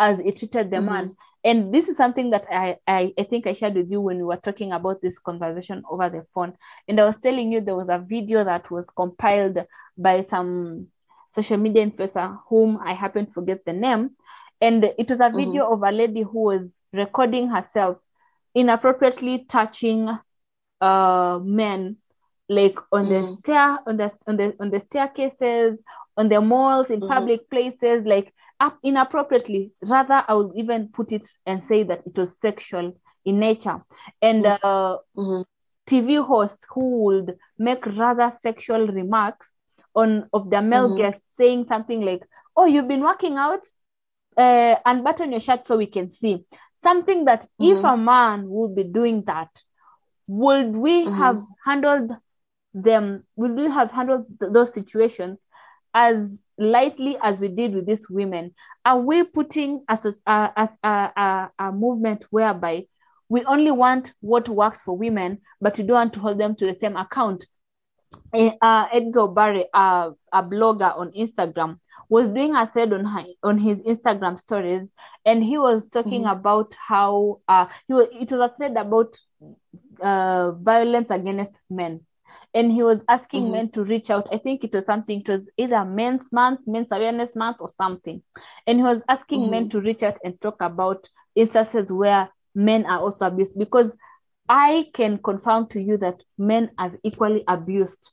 as 0.00 0.18
it 0.20 0.38
treated 0.38 0.70
the 0.70 0.80
man 0.80 1.06
Mhm. 1.10 1.16
and 1.48 1.74
this 1.74 1.88
is 1.88 1.96
something 1.96 2.30
that 2.30 2.44
I, 2.50 2.76
I 2.86 3.14
i 3.18 3.24
think 3.30 3.46
i 3.46 3.54
shared 3.54 3.74
with 3.74 3.90
you 3.92 4.00
when 4.00 4.16
we 4.18 4.24
were 4.24 4.42
talking 4.48 4.72
about 4.72 5.00
this 5.02 5.18
conversation 5.18 5.82
over 5.90 6.08
the 6.10 6.22
phone 6.34 6.52
and 6.88 7.00
i 7.00 7.04
was 7.04 7.18
telling 7.26 7.52
you 7.52 7.60
there 7.60 7.76
was 7.76 7.88
a 7.88 7.98
video 7.98 8.44
that 8.44 8.70
was 8.70 8.86
compiled 8.96 9.58
by 9.96 10.26
some 10.28 10.88
social 11.34 11.56
media 11.58 11.86
influencer 11.86 12.38
whom 12.48 12.78
i 12.84 12.92
happen 12.94 13.26
to 13.26 13.32
forget 13.32 13.64
the 13.64 13.72
name 13.72 14.10
and 14.60 14.84
it 14.84 15.08
was 15.08 15.20
a 15.20 15.30
video 15.30 15.62
of 15.72 15.82
a 15.82 15.92
lady 15.92 16.22
who 16.22 16.40
was 16.52 16.62
recording 16.92 17.48
herself 17.48 17.96
inappropriately 18.54 19.44
touching 19.48 20.10
uh 20.80 21.38
men 21.42 21.96
like 22.48 22.78
on 22.92 23.08
the 23.08 23.20
Mhm. 23.22 23.38
stair 23.38 23.78
on 23.86 23.96
the 23.96 24.10
on 24.26 24.36
the 24.36 24.46
on 24.60 24.70
the 24.70 24.80
staircases 24.80 25.78
on 26.16 26.28
the 26.28 26.40
malls 26.40 26.90
in 26.90 27.00
Mhm. 27.00 27.08
public 27.08 27.48
places 27.50 28.04
like 28.04 28.34
up 28.60 28.78
inappropriately 28.82 29.72
rather 29.82 30.24
i 30.28 30.34
would 30.34 30.52
even 30.56 30.88
put 30.88 31.12
it 31.12 31.26
and 31.46 31.64
say 31.64 31.82
that 31.82 32.02
it 32.06 32.16
was 32.16 32.36
sexual 32.40 32.92
in 33.24 33.38
nature 33.40 33.80
and 34.22 34.44
Mhm. 34.44 34.58
uh 34.62 34.96
Mhm. 35.16 35.44
tv 35.88 36.24
hosts 36.24 36.64
who 36.74 37.04
would 37.04 37.36
make 37.58 37.84
rather 37.86 38.32
sexual 38.42 38.86
remarks 38.88 39.50
on 39.94 40.28
of 40.32 40.50
their 40.50 40.62
male 40.62 40.88
Mhm. 40.88 40.96
guests 40.96 41.24
saying 41.36 41.66
something 41.66 42.00
like 42.02 42.22
oh 42.56 42.64
you've 42.66 42.88
been 42.88 43.02
working 43.02 43.36
out 43.36 43.60
uh, 44.36 44.76
unbutton 44.86 45.32
your 45.32 45.40
shirt 45.40 45.66
so 45.66 45.76
we 45.76 45.86
can 45.86 46.10
see 46.10 46.44
something 46.82 47.24
that 47.24 47.46
if 47.58 47.82
Mhm. 47.82 47.94
a 47.94 47.96
man 47.96 48.48
would 48.48 48.74
be 48.74 48.84
doing 48.84 49.22
that 49.26 49.50
would 50.26 50.76
we 50.76 51.06
Mhm. 51.06 51.14
have 51.16 51.42
handled 51.64 52.10
them 52.72 53.24
would 53.36 53.54
we 53.56 53.68
have 53.68 53.90
handled 53.90 54.24
th- 54.40 54.52
those 54.52 54.72
situations 54.72 55.38
as 55.92 56.16
lightly 56.60 57.16
as 57.22 57.40
we 57.40 57.48
did 57.48 57.74
with 57.74 57.86
these 57.86 58.08
women 58.10 58.54
are 58.84 58.98
we 59.00 59.24
putting 59.24 59.82
as 59.88 60.04
a, 60.26 60.52
as 60.56 60.68
a, 60.82 60.88
a, 60.88 61.50
a 61.58 61.72
movement 61.72 62.24
whereby 62.30 62.84
we 63.28 63.44
only 63.44 63.70
want 63.70 64.12
what 64.20 64.48
works 64.48 64.82
for 64.82 64.96
women 64.96 65.38
but 65.60 65.76
we 65.78 65.84
don't 65.84 65.94
want 65.96 66.12
to 66.12 66.20
hold 66.20 66.38
them 66.38 66.54
to 66.54 66.66
the 66.66 66.78
same 66.78 66.96
account 66.96 67.46
Eh, 68.34 68.52
uh, 68.60 68.86
Edgar 68.92 69.28
Barry, 69.28 69.64
uh, 69.74 70.10
a 70.32 70.42
blogger 70.42 70.96
on 70.96 71.10
Instagram, 71.12 71.78
was 72.08 72.28
doing 72.28 72.54
a 72.54 72.66
thread 72.66 72.92
on 72.92 73.04
her, 73.04 73.24
on 73.42 73.58
his 73.58 73.80
Instagram 73.82 74.38
stories, 74.38 74.88
and 75.24 75.44
he 75.44 75.58
was 75.58 75.88
talking 75.88 76.24
Mhm. 76.24 76.32
about 76.32 76.74
how 76.88 77.40
uh, 77.48 77.66
he 77.88 77.94
was, 77.94 78.08
it 78.12 78.30
was 78.30 78.40
a 78.40 78.52
thread 78.56 78.76
about 78.76 79.16
uh, 80.00 80.52
violence 80.52 81.10
against 81.10 81.52
men, 81.68 82.00
and 82.54 82.72
he 82.72 82.82
was 82.82 83.00
asking 83.08 83.44
Mhm. 83.44 83.52
men 83.52 83.70
to 83.70 83.84
reach 83.84 84.10
out. 84.10 84.28
I 84.32 84.38
think 84.38 84.64
it 84.64 84.74
was 84.74 84.84
something. 84.86 85.20
It 85.20 85.28
was 85.28 85.42
either 85.56 85.84
Men's 85.84 86.30
Month, 86.32 86.60
Men's 86.66 86.92
Awareness 86.92 87.36
Month, 87.36 87.58
or 87.60 87.68
something, 87.68 88.22
and 88.66 88.78
he 88.78 88.82
was 88.84 89.02
asking 89.08 89.50
men 89.50 89.66
Mhm. 89.66 89.70
to 89.70 89.80
reach 89.80 90.02
out 90.02 90.18
and 90.24 90.40
talk 90.40 90.60
about 90.60 91.08
instances 91.34 91.90
where 91.90 92.28
men 92.54 92.84
are 92.86 93.00
also 93.00 93.26
abused 93.26 93.58
because 93.58 93.96
I 94.48 94.88
can 94.94 95.18
confirm 95.18 95.68
to 95.68 95.80
you 95.80 95.96
that 95.98 96.22
men 96.36 96.70
are 96.76 96.98
equally 97.04 97.44
abused 97.46 98.10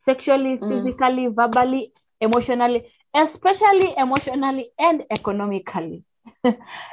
sexually, 0.00 0.58
Mm. 0.58 0.68
physically, 0.68 1.26
verbally, 1.28 1.92
emotionally, 2.20 2.90
especially 3.14 3.94
emotionally 3.96 4.70
and 4.78 5.04
economically. 5.10 6.04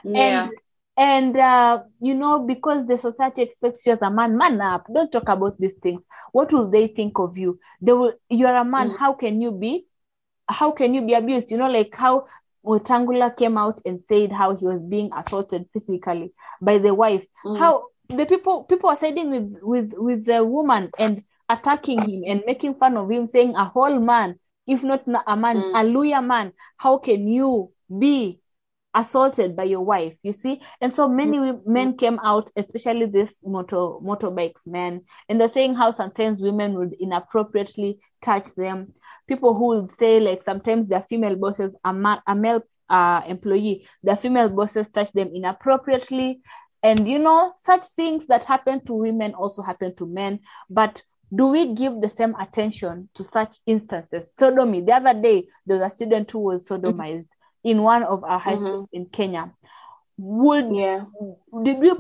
Yeah. 0.03 0.49
And 0.98 1.36
uh, 1.38 1.84
you 2.00 2.14
know, 2.14 2.39
because 2.39 2.86
the 2.88 2.98
society 2.98 3.41
expects 3.41 3.86
you 3.86 3.93
as 3.93 4.02
a 4.02 4.10
man, 4.10 4.38
man 4.38 4.62
up. 4.62 4.88
Don't 4.93 5.12
talk 5.12 5.28
about 5.28 5.60
these 5.60 5.74
things. 5.84 6.02
What 6.32 6.54
will 6.54 6.70
they 6.72 6.88
think 6.88 7.20
of 7.20 7.38
you? 7.38 7.60
They 7.82 7.91
will. 7.93 8.14
You're 8.30 8.56
a 8.56 8.64
man. 8.64 8.91
Mm. 8.91 8.98
How 8.98 9.14
can 9.14 9.41
you 9.41 9.52
be? 9.52 9.86
How 10.48 10.72
can 10.72 10.93
you 10.93 11.02
be 11.02 11.14
abused? 11.14 11.52
You 11.52 11.58
know, 11.58 11.70
like 11.70 11.93
how 11.96 12.26
Wetangula 12.66 13.36
came 13.36 13.58
out 13.58 13.82
and 13.86 14.02
said 14.04 14.32
how 14.32 14.56
he 14.56 14.66
was 14.66 14.80
being 14.82 15.12
assaulted 15.16 15.68
physically 15.74 16.32
by 16.62 16.78
the 16.80 16.93
wife 16.93 17.28
Mhm. 17.46 17.58
how 17.58 17.86
the 18.10 18.26
people 18.26 18.64
people 18.64 18.89
are 18.89 18.96
siding 18.96 19.30
with 19.30 19.60
with 19.62 19.93
with 19.98 20.26
the 20.26 20.43
woman 20.43 20.89
and 20.98 21.24
attacking 21.50 22.02
him 22.02 22.24
and 22.26 22.43
making 22.48 22.74
fun 22.76 22.98
of 22.98 23.10
him 23.12 23.26
saying 23.28 23.56
a 23.56 23.66
whole 23.66 24.00
man 24.00 24.39
if 24.66 24.84
not 24.84 25.04
a 25.28 25.38
man 25.38 25.58
Mm. 25.58 25.72
a 25.76 25.84
lawyer 25.84 26.22
man 26.24 26.54
how 26.78 26.98
can 26.98 27.28
you 27.28 27.72
be 28.00 28.39
assaulted 28.96 29.56
by 29.56 29.64
your 29.64 29.82
wife 29.82 30.16
you 30.24 30.32
see? 30.32 30.62
And 30.82 30.91
so 30.91 31.08
many 31.08 31.38
wi- 31.38 31.60
men 31.66 31.98
came 31.98 32.20
out 32.24 32.50
especially 32.56 33.06
this 33.06 33.38
motor 33.43 33.76
motorbikes 34.02 34.66
men 34.66 35.02
and 35.30 35.39
they're 35.39 35.48
saying 35.48 35.76
how 35.76 35.91
sometimes 35.91 36.41
women 36.41 36.74
would 36.76 36.93
inappropriately 37.00 38.00
touch 38.24 38.56
them. 38.56 38.93
People 39.28 39.54
who 39.54 39.68
would 39.68 39.89
say 39.89 40.20
like 40.20 40.43
sometimes 40.43 40.88
their 40.88 41.02
female 41.02 41.36
bosses 41.36 41.76
a, 41.84 41.93
ma- 41.93 42.22
a 42.26 42.36
male 42.36 42.62
uh, 42.89 43.22
employee 43.28 43.88
their 44.04 44.16
female 44.16 44.50
bosses 44.50 44.88
touch 44.89 45.12
them 45.12 45.32
inappropriately. 45.34 46.41
And 46.82 47.08
you 47.08 47.20
know 47.20 47.54
such 47.62 47.86
things 47.96 48.28
that 48.28 48.43
happen 48.43 48.84
to 48.86 48.93
women 48.93 49.34
also 49.34 49.62
happen 49.62 49.96
to 49.96 50.06
men. 50.06 50.39
But 50.70 51.02
do 51.36 51.48
we 51.48 51.74
give 51.74 52.00
the 52.00 52.10
same 52.10 52.36
attention 52.36 53.10
to 53.16 53.24
such 53.24 53.58
instances? 53.66 54.30
Sodomy 54.39 54.82
the 54.82 54.93
other 54.93 55.20
day 55.20 55.48
there 55.66 55.80
was 55.80 55.91
a 55.91 55.96
student 55.96 56.30
who 56.32 56.39
was 56.39 56.68
sodomized 56.70 57.28
in 57.66 57.82
one 57.82 58.03
of 58.03 58.24
our 58.24 58.39
high 58.39 58.55
Mhm. 58.55 58.61
schools 58.61 58.89
in 58.93 59.05
kenya 59.18 59.43
would 60.18 60.68
Yeah. 60.76 61.05
did 61.66 61.80
we 61.86 61.91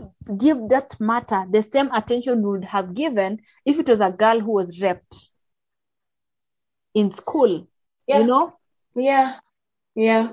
give 0.45 0.59
that 0.69 0.89
matter 1.11 1.41
the 1.55 1.61
same 1.73 1.89
attention 1.99 2.41
we 2.43 2.49
would 2.53 2.65
have 2.75 2.93
given 2.93 3.39
if 3.65 3.79
it 3.79 3.89
was 3.89 3.99
a 3.99 4.11
girl 4.23 4.39
who 4.39 4.51
was 4.59 4.79
raped 4.81 5.15
in 6.93 7.11
school 7.11 7.67
Yeah. 8.07 8.19
you 8.19 8.27
know 8.27 8.45
Yeah, 8.95 9.33
yeah. 9.95 10.25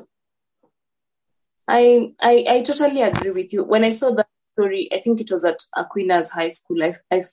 I 1.67 2.15
I 2.21 2.35
I 2.55 2.63
totally 2.63 3.03
agree 3.03 3.31
with 3.31 3.53
you. 3.53 3.65
When 3.65 3.85
I 3.85 3.91
saw 3.91 4.11
that 4.15 4.29
story, 4.55 4.89
I 4.93 5.01
think 5.01 5.21
it 5.21 5.31
was 5.31 5.45
at 5.45 5.59
Aquinas 5.77 6.31
High 6.31 6.49
School. 6.59 6.83
I 6.83 6.95
I 7.11 7.25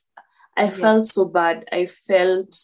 I 0.56 0.68
felt 0.70 1.06
so 1.06 1.24
bad. 1.26 1.64
I 1.72 1.86
felt 1.86 2.54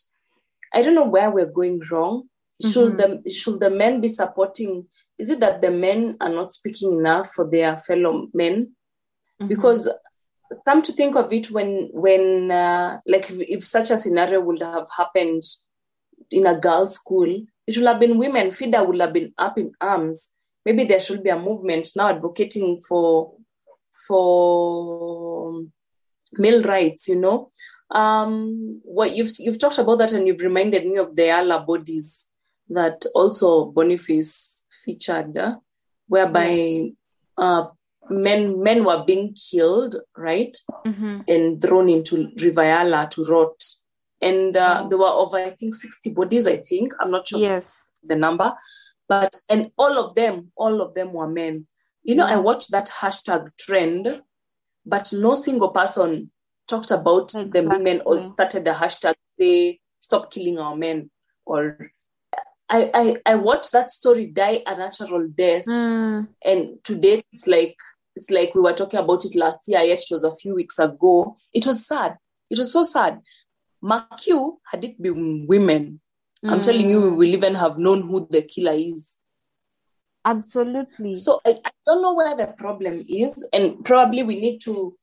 I 0.72 0.82
don't 0.82 0.94
know 0.94 1.08
where 1.08 1.30
we're 1.30 1.52
going 1.60 1.80
wrong. 1.90 2.28
Should 2.62 2.98
the 2.98 3.30
should 3.30 3.60
the 3.60 3.70
men 3.70 4.00
be 4.00 4.08
supporting? 4.08 4.88
Is 5.18 5.30
it 5.30 5.40
that 5.40 5.62
the 5.62 5.70
men 5.70 6.16
are 6.20 6.28
not 6.28 6.52
speaking 6.52 6.92
enough 6.92 7.32
for 7.32 7.48
their 7.48 7.78
fellow 7.78 8.28
men? 8.34 8.72
Because 9.46 9.90
come 10.64 10.82
to 10.82 10.92
think 10.92 11.16
of 11.16 11.32
it, 11.32 11.50
when 11.50 11.88
when 11.92 12.50
uh, 12.50 13.00
like 13.06 13.30
if, 13.30 13.40
if 13.40 13.64
such 13.64 13.90
a 13.90 13.96
scenario 13.96 14.40
would 14.40 14.62
have 14.62 14.86
happened 14.96 15.42
in 16.30 16.46
a 16.46 16.58
girls' 16.58 16.96
school, 16.96 17.28
it 17.66 17.76
would 17.76 17.86
have 17.86 18.00
been 18.00 18.18
women. 18.18 18.50
FIDA 18.50 18.84
would 18.84 19.00
have 19.00 19.12
been 19.12 19.32
up 19.38 19.58
in 19.58 19.72
arms. 19.80 20.30
Maybe 20.64 20.84
there 20.84 21.00
should 21.00 21.22
be 21.22 21.30
a 21.30 21.38
movement 21.38 21.88
now 21.96 22.08
advocating 22.08 22.80
for 22.80 23.34
for 24.06 25.62
male 26.32 26.62
rights. 26.62 27.08
You 27.08 27.20
know, 27.20 27.50
um, 27.90 28.80
what 28.84 29.14
you've 29.14 29.30
you've 29.38 29.58
talked 29.58 29.78
about 29.78 29.98
that, 29.98 30.12
and 30.12 30.26
you've 30.26 30.40
reminded 30.40 30.86
me 30.86 30.96
of 30.98 31.16
the 31.16 31.24
Yala 31.24 31.66
bodies 31.66 32.26
that 32.68 33.04
also 33.14 33.66
Boniface 33.66 34.55
featured, 34.86 35.36
uh, 35.36 35.56
whereby 36.12 36.50
uh, 37.44 37.64
men 38.08 38.42
men 38.62 38.84
were 38.88 39.02
being 39.10 39.34
killed, 39.34 39.94
right? 40.28 40.54
Mhm. 40.86 41.24
and 41.34 41.60
thrown 41.62 41.88
into 41.96 42.14
River 42.44 42.62
Yala 42.72 43.02
to 43.10 43.20
rot. 43.32 43.60
And 44.28 44.56
uh, 44.56 44.60
Wow. 44.82 44.88
there 44.88 44.98
were 45.04 45.14
over, 45.22 45.36
I 45.36 45.50
think, 45.60 45.74
60 45.74 46.10
bodies, 46.18 46.46
I 46.46 46.56
think. 46.68 46.94
I'm 47.00 47.10
not 47.10 47.28
sure 47.28 47.40
yes 47.40 47.90
the 48.10 48.16
number. 48.16 48.48
But, 49.08 49.32
and 49.48 49.62
all 49.76 49.94
of 49.98 50.14
them, 50.14 50.34
all 50.56 50.80
of 50.80 50.94
them 50.94 51.12
were 51.12 51.28
men. 51.28 51.66
You 52.08 52.14
know, 52.14 52.26
I 52.34 52.36
watched 52.48 52.70
that 52.70 52.88
hashtag 53.00 53.42
trend, 53.64 54.22
but 54.94 55.12
no 55.12 55.34
single 55.34 55.70
person 55.80 56.30
talked 56.68 56.90
about 56.92 57.28
the 57.32 57.62
women 57.72 58.00
or 58.06 58.22
started 58.24 58.64
the 58.64 58.70
hashtag, 58.82 59.14
they 59.38 59.80
stop 60.00 60.30
killing 60.30 60.58
our 60.58 60.76
men. 60.76 61.10
Or 61.44 61.90
I, 62.68 62.90
I, 62.94 63.16
I 63.32 63.34
watched 63.36 63.72
that 63.72 63.90
story 63.90 64.26
die 64.26 64.62
a 64.66 64.76
natural 64.76 65.28
death. 65.28 65.66
Mm. 65.66 66.28
and 66.44 66.82
to 66.84 66.98
date 66.98 67.24
it's 67.32 67.46
like 67.46 67.76
it's 68.16 68.30
like 68.30 68.54
we 68.54 68.60
were 68.62 68.72
talking 68.72 68.98
about 68.98 69.24
it 69.24 69.36
last 69.36 69.60
year. 69.68 69.80
Yet 69.80 70.00
it 70.00 70.10
was 70.10 70.24
a 70.24 70.34
few 70.34 70.54
weeks 70.54 70.78
ago. 70.78 71.36
It 71.52 71.66
was 71.66 71.86
sad. 71.86 72.16
It 72.50 72.58
was 72.58 72.72
so 72.72 72.82
sad. 72.82 73.20
Mark 73.82 74.26
you 74.26 74.58
had 74.70 74.82
it 74.84 75.00
been 75.00 75.46
women. 75.46 76.00
I'm 76.44 76.62
telling 76.62 76.90
you 76.90 77.00
we 77.00 77.08
Mm. 77.10 77.16
will 77.18 77.34
even 77.34 77.54
have 77.56 77.76
known 77.78 78.02
who 78.02 78.26
the 78.30 78.42
killer 78.42 78.72
is. 78.72 79.18
Absolutely. 80.24 81.14
So 81.14 81.40
I, 81.44 81.58
I 81.64 81.70
don't 81.86 82.02
know 82.02 82.14
where 82.14 82.36
the 82.36 82.48
problem 82.48 83.04
is. 83.08 83.46
And 83.52 83.84
probably 83.84 84.22
we 84.22 84.40
need 84.40 84.60
to 84.62 84.96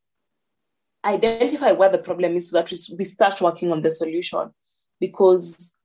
identify 1.06 1.72
where 1.72 1.90
the 1.90 1.98
problem 1.98 2.36
is 2.36 2.50
so 2.50 2.58
that 2.58 2.72
we, 2.72 2.78
we 2.98 3.04
start 3.06 3.42
working 3.42 3.72
on 3.72 3.82
the 3.82 3.90
solution. 3.90 4.52
Because 5.00 5.76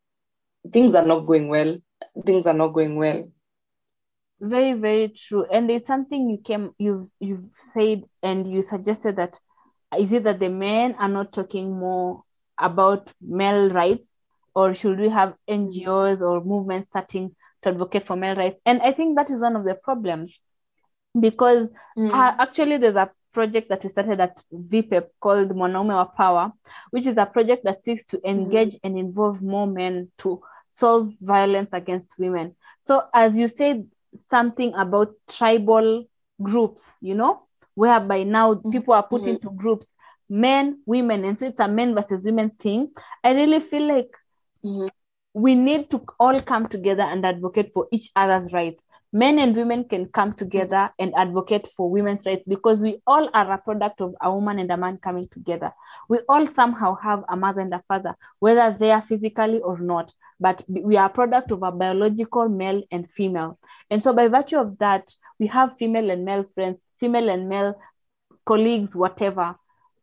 things 0.72 0.94
are 0.94 1.04
not 1.04 1.20
going 1.26 1.48
well. 1.48 1.76
Things 2.24 2.46
are 2.46 2.54
not 2.54 2.68
going 2.68 2.96
well. 2.96 3.30
Very 4.40 4.74
very 4.74 5.08
true. 5.08 5.44
And 5.50 5.70
it's 5.70 5.86
something 5.86 6.30
you 6.30 6.38
came 6.38 6.70
you've 6.78 7.10
you've 7.18 7.48
said 7.74 8.04
and 8.22 8.46
you 8.50 8.62
suggested 8.62 9.16
that 9.16 9.38
is 9.98 10.12
it 10.12 10.24
that 10.24 10.38
the 10.38 10.48
men 10.48 10.94
are 10.98 11.08
not 11.08 11.32
talking 11.32 11.76
more 11.78 12.22
about 12.58 13.10
male 13.20 13.70
rights? 13.70 14.08
Or 14.54 14.74
should 14.74 14.98
we 14.98 15.08
have 15.08 15.34
ngos 15.48 16.20
or 16.20 16.42
movements 16.44 16.90
starting 16.90 17.34
to 17.62 17.68
advocate 17.70 18.06
for 18.06 18.16
male 18.16 18.36
rights? 18.36 18.60
And 18.66 18.80
i 18.82 18.92
think 18.92 19.16
that 19.16 19.30
is 19.30 19.40
one 19.40 19.56
of 19.56 19.64
the 19.64 19.74
problems. 19.74 20.40
Because 21.18 21.68
Mm. 21.96 22.10
uh, 22.12 22.34
actually 22.38 22.76
there's 22.78 22.96
a 22.96 23.10
project 23.32 23.68
that 23.68 23.82
we 23.84 23.90
started 23.90 24.20
at 24.20 24.42
VPEP 24.52 25.06
called 25.20 25.50
Mwanaume 25.50 25.94
wa 25.94 26.04
Power, 26.04 26.52
which 26.90 27.06
is 27.06 27.16
a 27.16 27.26
project 27.26 27.64
that 27.64 27.84
seeks 27.84 28.04
to 28.06 28.20
engage 28.28 28.76
and 28.84 28.98
involve 28.98 29.42
more 29.42 29.66
men 29.66 30.10
to 30.18 30.40
solve 30.78 31.12
violence 31.20 31.70
against 31.72 32.08
women. 32.18 32.54
So, 32.82 33.02
as 33.14 33.38
you 33.38 33.48
said, 33.48 33.86
something 34.24 34.72
about 34.74 35.12
tribal 35.28 36.04
groups, 36.42 36.96
you 37.00 37.14
know, 37.14 37.42
whereby 37.74 38.22
now 38.24 38.54
people 38.70 38.94
are 38.94 39.02
put 39.02 39.22
Mhm. 39.22 39.30
into 39.36 39.50
groups, 39.50 39.94
men, 40.28 40.82
women, 40.86 41.24
and 41.24 41.38
so 41.38 41.46
it's 41.46 41.60
a 41.60 41.68
men 41.68 41.94
versus 41.94 42.22
women 42.22 42.50
thing. 42.50 42.92
I 43.24 43.32
really 43.32 43.60
feel 43.60 43.86
like 43.88 44.10
Mhm. 44.64 44.88
we 45.34 45.54
need 45.54 45.90
to 45.90 46.04
all 46.18 46.40
come 46.40 46.68
together 46.68 47.02
and 47.02 47.24
advocate 47.24 47.72
for 47.72 47.86
each 47.92 48.10
other's 48.16 48.52
rights. 48.52 48.84
Men 49.12 49.38
and 49.38 49.56
women 49.56 49.84
can 49.84 50.06
come 50.06 50.34
together 50.34 50.90
and 50.98 51.14
advocate 51.16 51.66
for 51.66 51.90
women's 51.90 52.26
rights 52.26 52.46
because 52.46 52.80
we 52.80 53.00
all 53.06 53.30
are 53.32 53.52
a 53.52 53.58
product 53.58 54.02
of 54.02 54.14
a 54.20 54.30
woman 54.30 54.58
and 54.58 54.70
a 54.70 54.76
man 54.76 54.98
coming 54.98 55.28
together. 55.28 55.72
We 56.10 56.18
all 56.28 56.46
somehow 56.46 56.96
have 56.96 57.24
a 57.28 57.36
mother 57.36 57.62
and 57.62 57.72
a 57.72 57.82
father, 57.88 58.14
whether 58.38 58.76
they 58.78 58.90
are 58.90 59.00
physically 59.00 59.60
or 59.60 59.78
not, 59.78 60.12
but 60.38 60.62
we 60.68 60.98
are 60.98 61.06
a 61.06 61.12
product 61.12 61.50
of 61.50 61.62
a 61.62 61.72
biological 61.72 62.50
male 62.50 62.82
and 62.90 63.10
female. 63.10 63.58
And 63.90 64.02
so, 64.02 64.12
by 64.12 64.28
virtue 64.28 64.58
of 64.58 64.76
that, 64.78 65.10
we 65.38 65.46
have 65.46 65.78
female 65.78 66.10
and 66.10 66.26
male 66.26 66.44
friends, 66.44 66.90
female 67.00 67.30
and 67.30 67.48
male 67.48 67.80
colleagues, 68.44 68.94
whatever. 68.94 69.56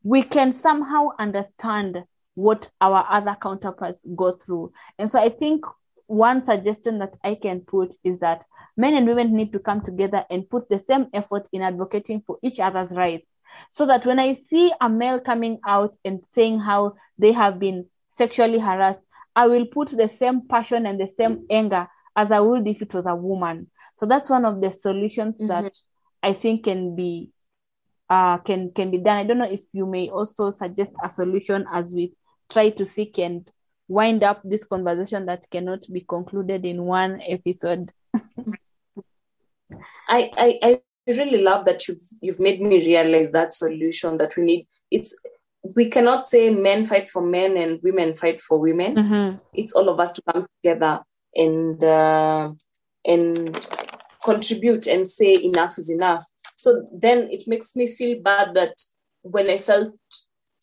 We 0.03 0.23
can 0.23 0.53
somehow 0.55 1.09
understand 1.19 2.03
what 2.35 2.69
our 2.81 3.05
other 3.09 3.35
counterparts 3.41 4.05
go 4.15 4.33
through. 4.33 4.71
And 4.99 5.09
so 5.09 5.19
I 5.19 5.29
think 5.29 5.65
one 6.07 6.43
suggestion 6.45 6.99
that 6.99 7.15
I 7.23 7.35
can 7.35 7.61
put 7.61 7.93
is 8.03 8.19
that 8.19 8.45
men 8.77 8.93
and 8.93 9.07
women 9.07 9.35
need 9.35 9.51
to 9.53 9.59
come 9.59 9.81
together 9.81 10.25
and 10.29 10.49
put 10.49 10.69
the 10.69 10.79
same 10.79 11.07
effort 11.13 11.47
in 11.51 11.61
advocating 11.61 12.21
for 12.25 12.37
each 12.43 12.59
other's 12.59 12.91
rights. 12.91 13.27
So 13.71 13.85
that 13.85 14.05
when 14.05 14.19
I 14.19 14.33
see 14.33 14.71
a 14.81 14.89
male 14.89 15.19
coming 15.19 15.59
out 15.65 15.95
and 16.03 16.21
saying 16.31 16.59
how 16.59 16.93
they 17.17 17.31
have 17.31 17.59
been 17.59 17.85
sexually 18.09 18.59
harassed, 18.59 19.01
I 19.35 19.47
will 19.47 19.65
put 19.65 19.89
the 19.89 20.07
same 20.07 20.47
passion 20.47 20.85
and 20.85 20.99
the 20.99 21.07
same 21.07 21.45
anger 21.49 21.87
as 22.15 22.31
I 22.31 22.39
would 22.39 22.67
if 22.67 22.81
it 22.81 22.93
was 22.93 23.05
a 23.05 23.15
woman. 23.15 23.69
So 23.97 24.05
that's 24.05 24.29
one 24.29 24.45
of 24.45 24.61
the 24.61 24.71
solutions 24.71 25.39
Mhm. 25.41 25.47
that 25.47 25.73
I 26.23 26.33
think 26.33 26.63
can 26.65 26.95
be 26.95 27.31
uh 28.09 28.37
can 28.39 28.71
can 28.71 28.91
be 28.91 28.99
done. 28.99 29.17
I 29.17 29.23
don't 29.23 29.39
know 29.39 29.45
if 29.49 29.61
you 29.73 29.85
may 29.85 30.09
also 30.09 30.51
suggest 30.51 30.91
a 31.03 31.09
solution 31.09 31.65
as 31.73 31.91
we 31.93 32.13
try 32.49 32.69
to 32.69 32.85
seek 32.85 33.17
and 33.19 33.49
wind 33.87 34.23
up 34.23 34.41
this 34.43 34.63
conversation 34.63 35.25
that 35.27 35.49
cannot 35.49 35.85
be 35.91 36.01
concluded 36.01 36.65
in 36.65 36.83
one 36.83 37.21
episode. 37.27 37.91
I, 40.07 40.31
I 40.37 40.59
I 40.63 40.81
really 41.07 41.41
love 41.41 41.65
that 41.65 41.87
you've 41.87 42.01
you've 42.21 42.39
made 42.39 42.61
me 42.61 42.85
realize 42.85 43.31
that 43.31 43.53
solution 43.53 44.17
that 44.17 44.35
we 44.35 44.43
need. 44.43 44.67
It's 44.91 45.15
we 45.75 45.89
cannot 45.89 46.27
say 46.27 46.49
men 46.49 46.83
fight 46.83 47.09
for 47.09 47.21
men 47.21 47.57
and 47.57 47.81
women 47.81 48.13
fight 48.13 48.39
for 48.39 48.59
women. 48.59 48.95
Mm-hmm. 48.95 49.37
It's 49.53 49.73
all 49.73 49.89
of 49.89 49.99
us 49.99 50.11
to 50.11 50.21
come 50.21 50.45
together 50.57 51.01
and 51.35 51.83
uh, 51.83 52.51
and 53.05 53.67
contribute 54.23 54.87
and 54.87 55.07
say 55.07 55.35
enough 55.43 55.77
is 55.77 55.89
enough. 55.89 56.25
So 56.55 56.87
then 56.91 57.27
it 57.31 57.43
makes 57.47 57.75
me 57.75 57.87
feel 57.87 58.21
bad 58.21 58.53
that 58.55 58.75
when 59.21 59.49
I 59.49 59.57
felt 59.57 59.93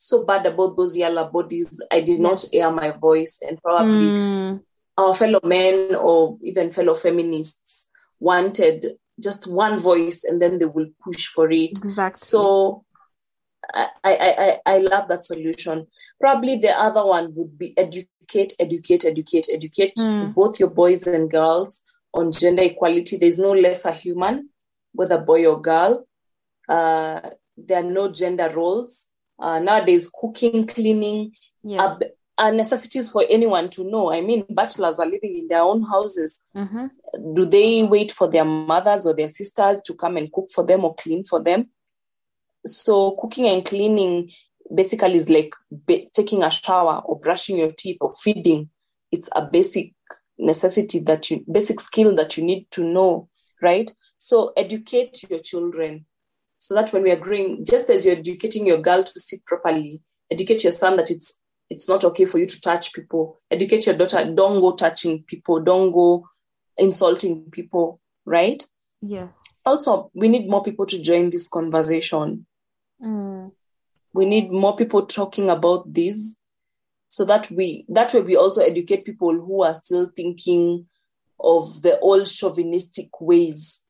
so 0.09 0.25
bad 0.25 0.47
about 0.47 0.77
those 0.77 0.97
Yala 0.97 1.31
bodies, 1.33 1.81
I 1.91 2.01
did 2.01 2.21
not 2.21 2.45
air 2.53 2.71
my 2.71 2.91
voice 2.91 3.39
and 3.47 3.61
probably 3.63 4.11
Mm, 4.11 4.61
our 4.99 5.15
fellow 5.15 5.41
men 5.45 5.95
or 5.95 6.39
even 6.43 6.71
fellow 6.71 6.95
feminists 6.95 7.91
wanted 8.21 8.97
just 9.21 9.47
one 9.47 9.79
voice 9.79 10.25
and 10.25 10.41
then 10.41 10.59
they 10.59 10.65
will 10.67 10.89
push 11.03 11.27
for 11.27 11.51
it. 11.51 11.71
exactly. 11.71 12.19
So 12.19 12.85
I, 13.75 13.89
I, 14.05 14.15
I, 14.67 14.75
I 14.75 14.79
love 14.79 15.09
that 15.09 15.25
solution. 15.25 15.87
Probably 16.21 16.57
the 16.57 16.71
other 16.79 17.05
one 17.05 17.33
would 17.35 17.57
be 17.59 17.77
educate, 17.79 18.55
educate, 18.59 19.05
educate, 19.05 19.47
educate 19.51 19.95
Mm. 19.99 20.35
both 20.35 20.59
your 20.61 20.71
boys 20.71 21.07
and 21.07 21.31
girls 21.31 21.83
on 22.13 22.33
gender 22.33 22.63
equality. 22.63 23.17
There's 23.17 23.39
no 23.39 23.53
lesser 23.53 23.93
human, 23.93 24.51
whether 24.93 25.19
boy 25.19 25.47
or 25.47 25.61
girl. 25.61 26.07
Uh, 26.69 27.31
there 27.57 27.81
are 27.81 27.91
no 27.91 28.09
gender 28.11 28.49
roles. 28.55 29.09
Uh, 29.43 29.59
nowadays, 29.59 30.09
cooking, 30.09 30.64
cleaning, 30.68 31.32
yes. 31.64 31.80
are, 31.80 31.99
are 32.38 32.53
necessities 32.53 33.11
for 33.11 33.24
anyone 33.28 33.68
to 33.68 33.82
know. 33.90 34.12
I 34.12 34.20
mean, 34.20 34.45
bachelors 34.51 35.01
are 35.01 35.07
living 35.07 35.36
in 35.36 35.49
their 35.49 35.62
own 35.62 35.82
houses. 35.82 36.45
Mhm. 36.57 36.90
Do 37.34 37.45
they 37.45 37.82
wait 37.82 38.12
for 38.12 38.28
their 38.28 38.45
mothers 38.45 39.05
or 39.05 39.14
their 39.14 39.28
sisters 39.28 39.82
to 39.82 39.95
come 39.95 40.16
and 40.16 40.32
cook 40.32 40.49
for 40.55 40.64
them 40.64 40.84
or 40.84 40.95
clean 40.95 41.24
for 41.24 41.43
them? 41.43 41.70
So, 42.64 43.16
cooking 43.20 43.47
and 43.47 43.64
cleaning 43.64 44.30
basically 44.72 45.16
is 45.16 45.28
like 45.28 45.53
ba- 45.72 46.07
taking 46.14 46.45
a 46.45 46.51
shower 46.51 47.03
or 47.05 47.18
brushing 47.18 47.59
your 47.59 47.72
teeth 47.76 47.99
or 48.01 48.14
feeding. 48.14 48.70
It's 49.11 49.28
a 49.34 49.43
basic 49.43 49.93
necessity 50.38 51.01
that 51.01 51.30
you, 51.32 51.45
basic 51.51 51.80
skill 51.80 52.14
that 52.14 52.36
you 52.36 52.45
need 52.45 52.70
to 52.70 52.84
know, 52.84 53.28
right? 53.61 53.90
So, 54.18 54.53
educate 54.57 55.28
your 55.28 55.40
children 55.40 56.07
so 56.63 56.75
that 56.77 56.93
when 56.93 57.03
we 57.03 57.11
are 57.11 57.17
growing, 57.17 57.65
just 57.69 57.91
as 57.91 58.07
you're 58.07 58.17
educating 58.17 58.65
your 58.65 58.79
girl 58.79 59.03
to 59.03 59.19
sit 59.19 59.45
properly, 59.47 60.01
educate 60.31 60.63
your 60.63 60.71
son 60.71 60.95
that 60.97 61.11
it's 61.11 61.43
it's 61.69 61.89
not 61.89 62.05
okay 62.05 62.25
for 62.25 62.39
you 62.39 62.47
to 62.47 62.61
touch 62.61 62.93
people. 62.93 63.41
Educate 63.51 63.87
your 63.87 63.97
daughter, 63.97 64.25
don't 64.33 64.61
go 64.61 64.71
touching 64.77 65.25
people, 65.25 65.59
don't 65.59 65.91
go 65.91 66.25
insulting 66.79 67.51
people, 67.51 68.01
right? 68.25 68.65
Yes. 69.01 69.35
Also, 69.65 70.13
we 70.15 70.29
need 70.29 70.49
more 70.49 70.63
people 70.63 70.87
to 70.87 71.03
join 71.03 71.31
this 71.31 71.49
conversation. 71.49 72.47
Mm. 73.03 73.51
We 74.13 74.27
need 74.27 74.53
more 74.53 74.77
people 74.77 75.07
talking 75.07 75.51
about 75.51 75.93
this 75.93 76.37
so 77.09 77.25
that 77.25 77.51
we 77.51 77.87
that 77.89 78.15
way 78.15 78.21
we 78.21 78.37
also 78.37 78.63
educate 78.63 79.05
people 79.05 79.33
who 79.33 79.65
are 79.65 79.75
still 79.75 80.13
thinking 80.15 80.87
of 81.41 81.83
the 81.83 81.99
old 81.99 82.27
chauvinistic 82.29 83.21
ways. 83.21 83.85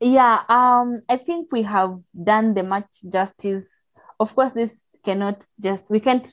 Yeah, 0.00 0.42
um, 0.48 1.00
I 1.08 1.16
think 1.16 1.50
we 1.52 1.62
have 1.62 1.98
done 2.22 2.54
the 2.54 2.62
much 2.62 3.02
justice. 3.08 3.64
Of 4.20 4.34
course, 4.34 4.52
this 4.52 4.70
cannot 5.04 5.44
just, 5.58 5.90
we 5.90 6.00
can't 6.00 6.30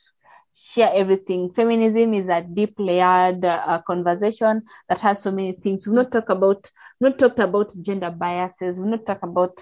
share 0.53 0.91
everything. 0.93 1.51
Feminism 1.51 2.13
is 2.13 2.27
a 2.27 2.41
deep 2.41 2.75
layered 2.77 3.43
uh, 3.45 3.81
conversation 3.87 4.63
that 4.89 4.99
has 4.99 5.21
so 5.23 5.31
many 5.31 5.53
things. 5.53 5.87
We've 5.87 5.95
not 5.95 6.11
talked 6.11 6.29
about, 6.29 6.69
not 6.99 7.17
talked 7.17 7.39
about 7.39 7.73
gender 7.81 8.11
biases. 8.11 8.77
We've 8.77 8.87
not 8.87 9.05
talked 9.05 9.23
about, 9.23 9.57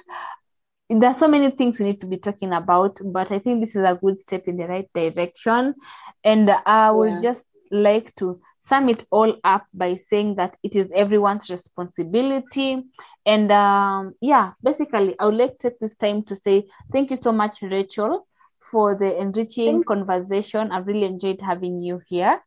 there 0.89 1.09
are 1.09 1.13
so 1.15 1.27
many 1.27 1.51
things 1.51 1.79
we 1.79 1.85
need 1.85 2.01
to 2.01 2.07
be 2.07 2.17
talking 2.17 2.53
about, 2.53 2.97
but 3.05 3.31
I 3.31 3.39
think 3.39 3.61
this 3.61 3.75
is 3.75 3.83
a 3.83 3.97
good 4.01 4.19
step 4.19 4.47
in 4.47 4.57
the 4.57 4.67
right 4.67 4.89
direction. 4.93 5.75
And 6.23 6.49
I 6.49 6.91
would 6.91 7.09
Yeah. 7.13 7.21
just 7.21 7.45
like 7.71 8.13
to 8.15 8.41
sum 8.61 8.89
it 8.89 9.05
all 9.11 9.35
up 9.43 9.65
by 9.73 9.99
saying 10.09 10.35
that 10.35 10.55
it 10.63 10.75
is 10.75 10.87
everyone's 10.95 11.49
responsibility. 11.49 12.77
And 13.25 13.51
um, 13.51 14.13
yeah, 14.21 14.51
basically, 14.61 15.15
I 15.19 15.25
would 15.25 15.35
like 15.35 15.57
to 15.59 15.69
take 15.69 15.79
this 15.79 15.95
time 15.95 16.23
to 16.25 16.35
say 16.35 16.67
thank 16.93 17.09
you 17.09 17.17
so 17.17 17.31
much, 17.31 17.61
Rachel, 17.63 18.27
for 18.71 18.95
the 18.95 19.19
enriching 19.19 19.83
conversation. 19.83 20.71
I've 20.71 20.87
really 20.87 21.05
enjoyed 21.05 21.41
having 21.41 21.81
you 21.81 22.01
here. 22.07 22.39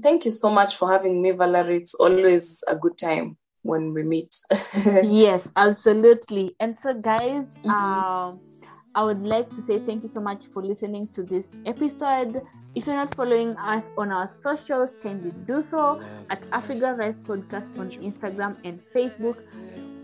Thank 0.00 0.24
you 0.24 0.30
so 0.30 0.50
much 0.50 0.76
for 0.76 0.90
having 0.90 1.20
me, 1.20 1.32
Valerie. 1.32 1.78
It's 1.78 1.94
always 1.94 2.64
a 2.68 2.76
good 2.76 2.96
time 2.96 3.36
when 3.62 3.92
we 3.92 4.02
meet. 4.02 4.34
yes, 5.02 5.46
absolutely. 5.56 6.56
And 6.58 6.78
so, 6.82 6.94
guys, 6.94 7.44
Mhm. 7.64 7.70
um, 7.70 8.40
I 8.94 9.04
would 9.04 9.22
like 9.22 9.48
to 9.50 9.62
say 9.62 9.78
thank 9.78 10.02
you 10.02 10.08
so 10.08 10.20
much 10.20 10.46
for 10.46 10.62
listening 10.62 11.06
to 11.08 11.22
this 11.22 11.44
episode. 11.64 12.42
If 12.74 12.86
you're 12.86 12.96
not 12.96 13.14
following 13.14 13.56
us 13.56 13.82
on 13.96 14.12
our 14.12 14.30
socials, 14.42 14.90
kindly 15.02 15.32
do 15.46 15.62
so 15.62 16.00
at 16.28 16.42
Africa 16.52 16.94
Rise 16.94 17.18
Podcast 17.18 17.78
on 17.78 17.90
Instagram 17.90 18.58
and 18.64 18.80
Facebook. 18.94 19.38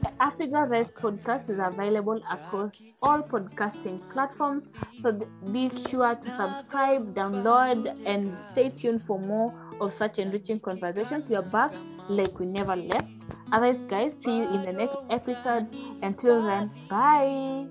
The 0.01 0.11
Africa 0.23 0.65
Rise 0.65 0.93
Podcast 0.93 1.51
is 1.51 1.59
available 1.59 2.23
across 2.31 2.71
all 3.03 3.21
podcasting 3.21 4.11
platforms. 4.11 4.69
So 5.01 5.13
be 5.53 5.71
sure 5.89 6.15
to 6.15 6.31
subscribe, 6.37 7.15
download, 7.15 8.01
and 8.07 8.35
stay 8.51 8.71
tuned 8.71 9.03
for 9.03 9.19
more 9.19 9.53
of 9.81 9.93
such 9.93 10.19
enriching 10.19 10.61
conversations. 10.61 11.29
We 11.29 11.37
are 11.37 11.43
back 11.43 11.75
like 12.09 12.39
we 12.39 12.47
never 12.47 12.77
left. 12.77 13.09
Otherwise, 13.53 13.81
guys, 13.89 14.13
see 14.25 14.39
you 14.39 14.49
in 14.49 14.63
the 14.63 14.73
next 14.73 15.05
episode. 15.11 15.67
Until 16.03 16.43
then, 16.43 16.71
bye. 16.89 17.67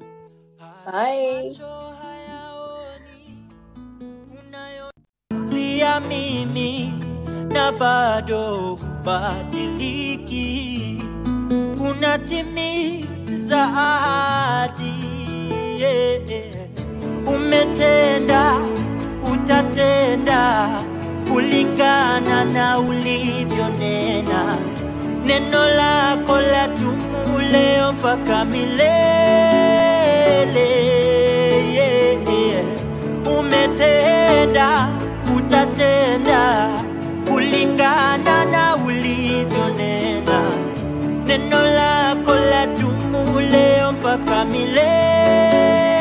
Bye. 0.88 1.52
siamini 5.52 6.94
na 7.54 7.72
bado 7.72 8.38
haubadiliki, 9.08 11.04
unatimiza 11.90 13.64
ahadi. 13.64 14.94
Yeah. 15.80 16.22
Umetenda, 17.36 18.54
utatenda 19.34 20.70
kulingana 21.32 22.46
na 22.46 22.80
ulivyonena. 22.80 24.58
Neno 25.26 25.70
lako 25.70 26.38
ladumu 26.42 27.40
leo 27.52 27.92
mpaka 27.92 28.46
milele. 28.46 29.67
Yeah. 30.38 30.58
Umetenda, 33.40 34.90
utatenda 35.38 36.70
kulingana 37.30 38.46
na 38.46 38.76
ulivyonena. 38.86 40.42
Neno 41.26 41.66
lako 41.68 42.36
ladumu 42.36 43.40
leo 43.40 43.92
mpaka 43.92 44.46
milele, 44.46 45.97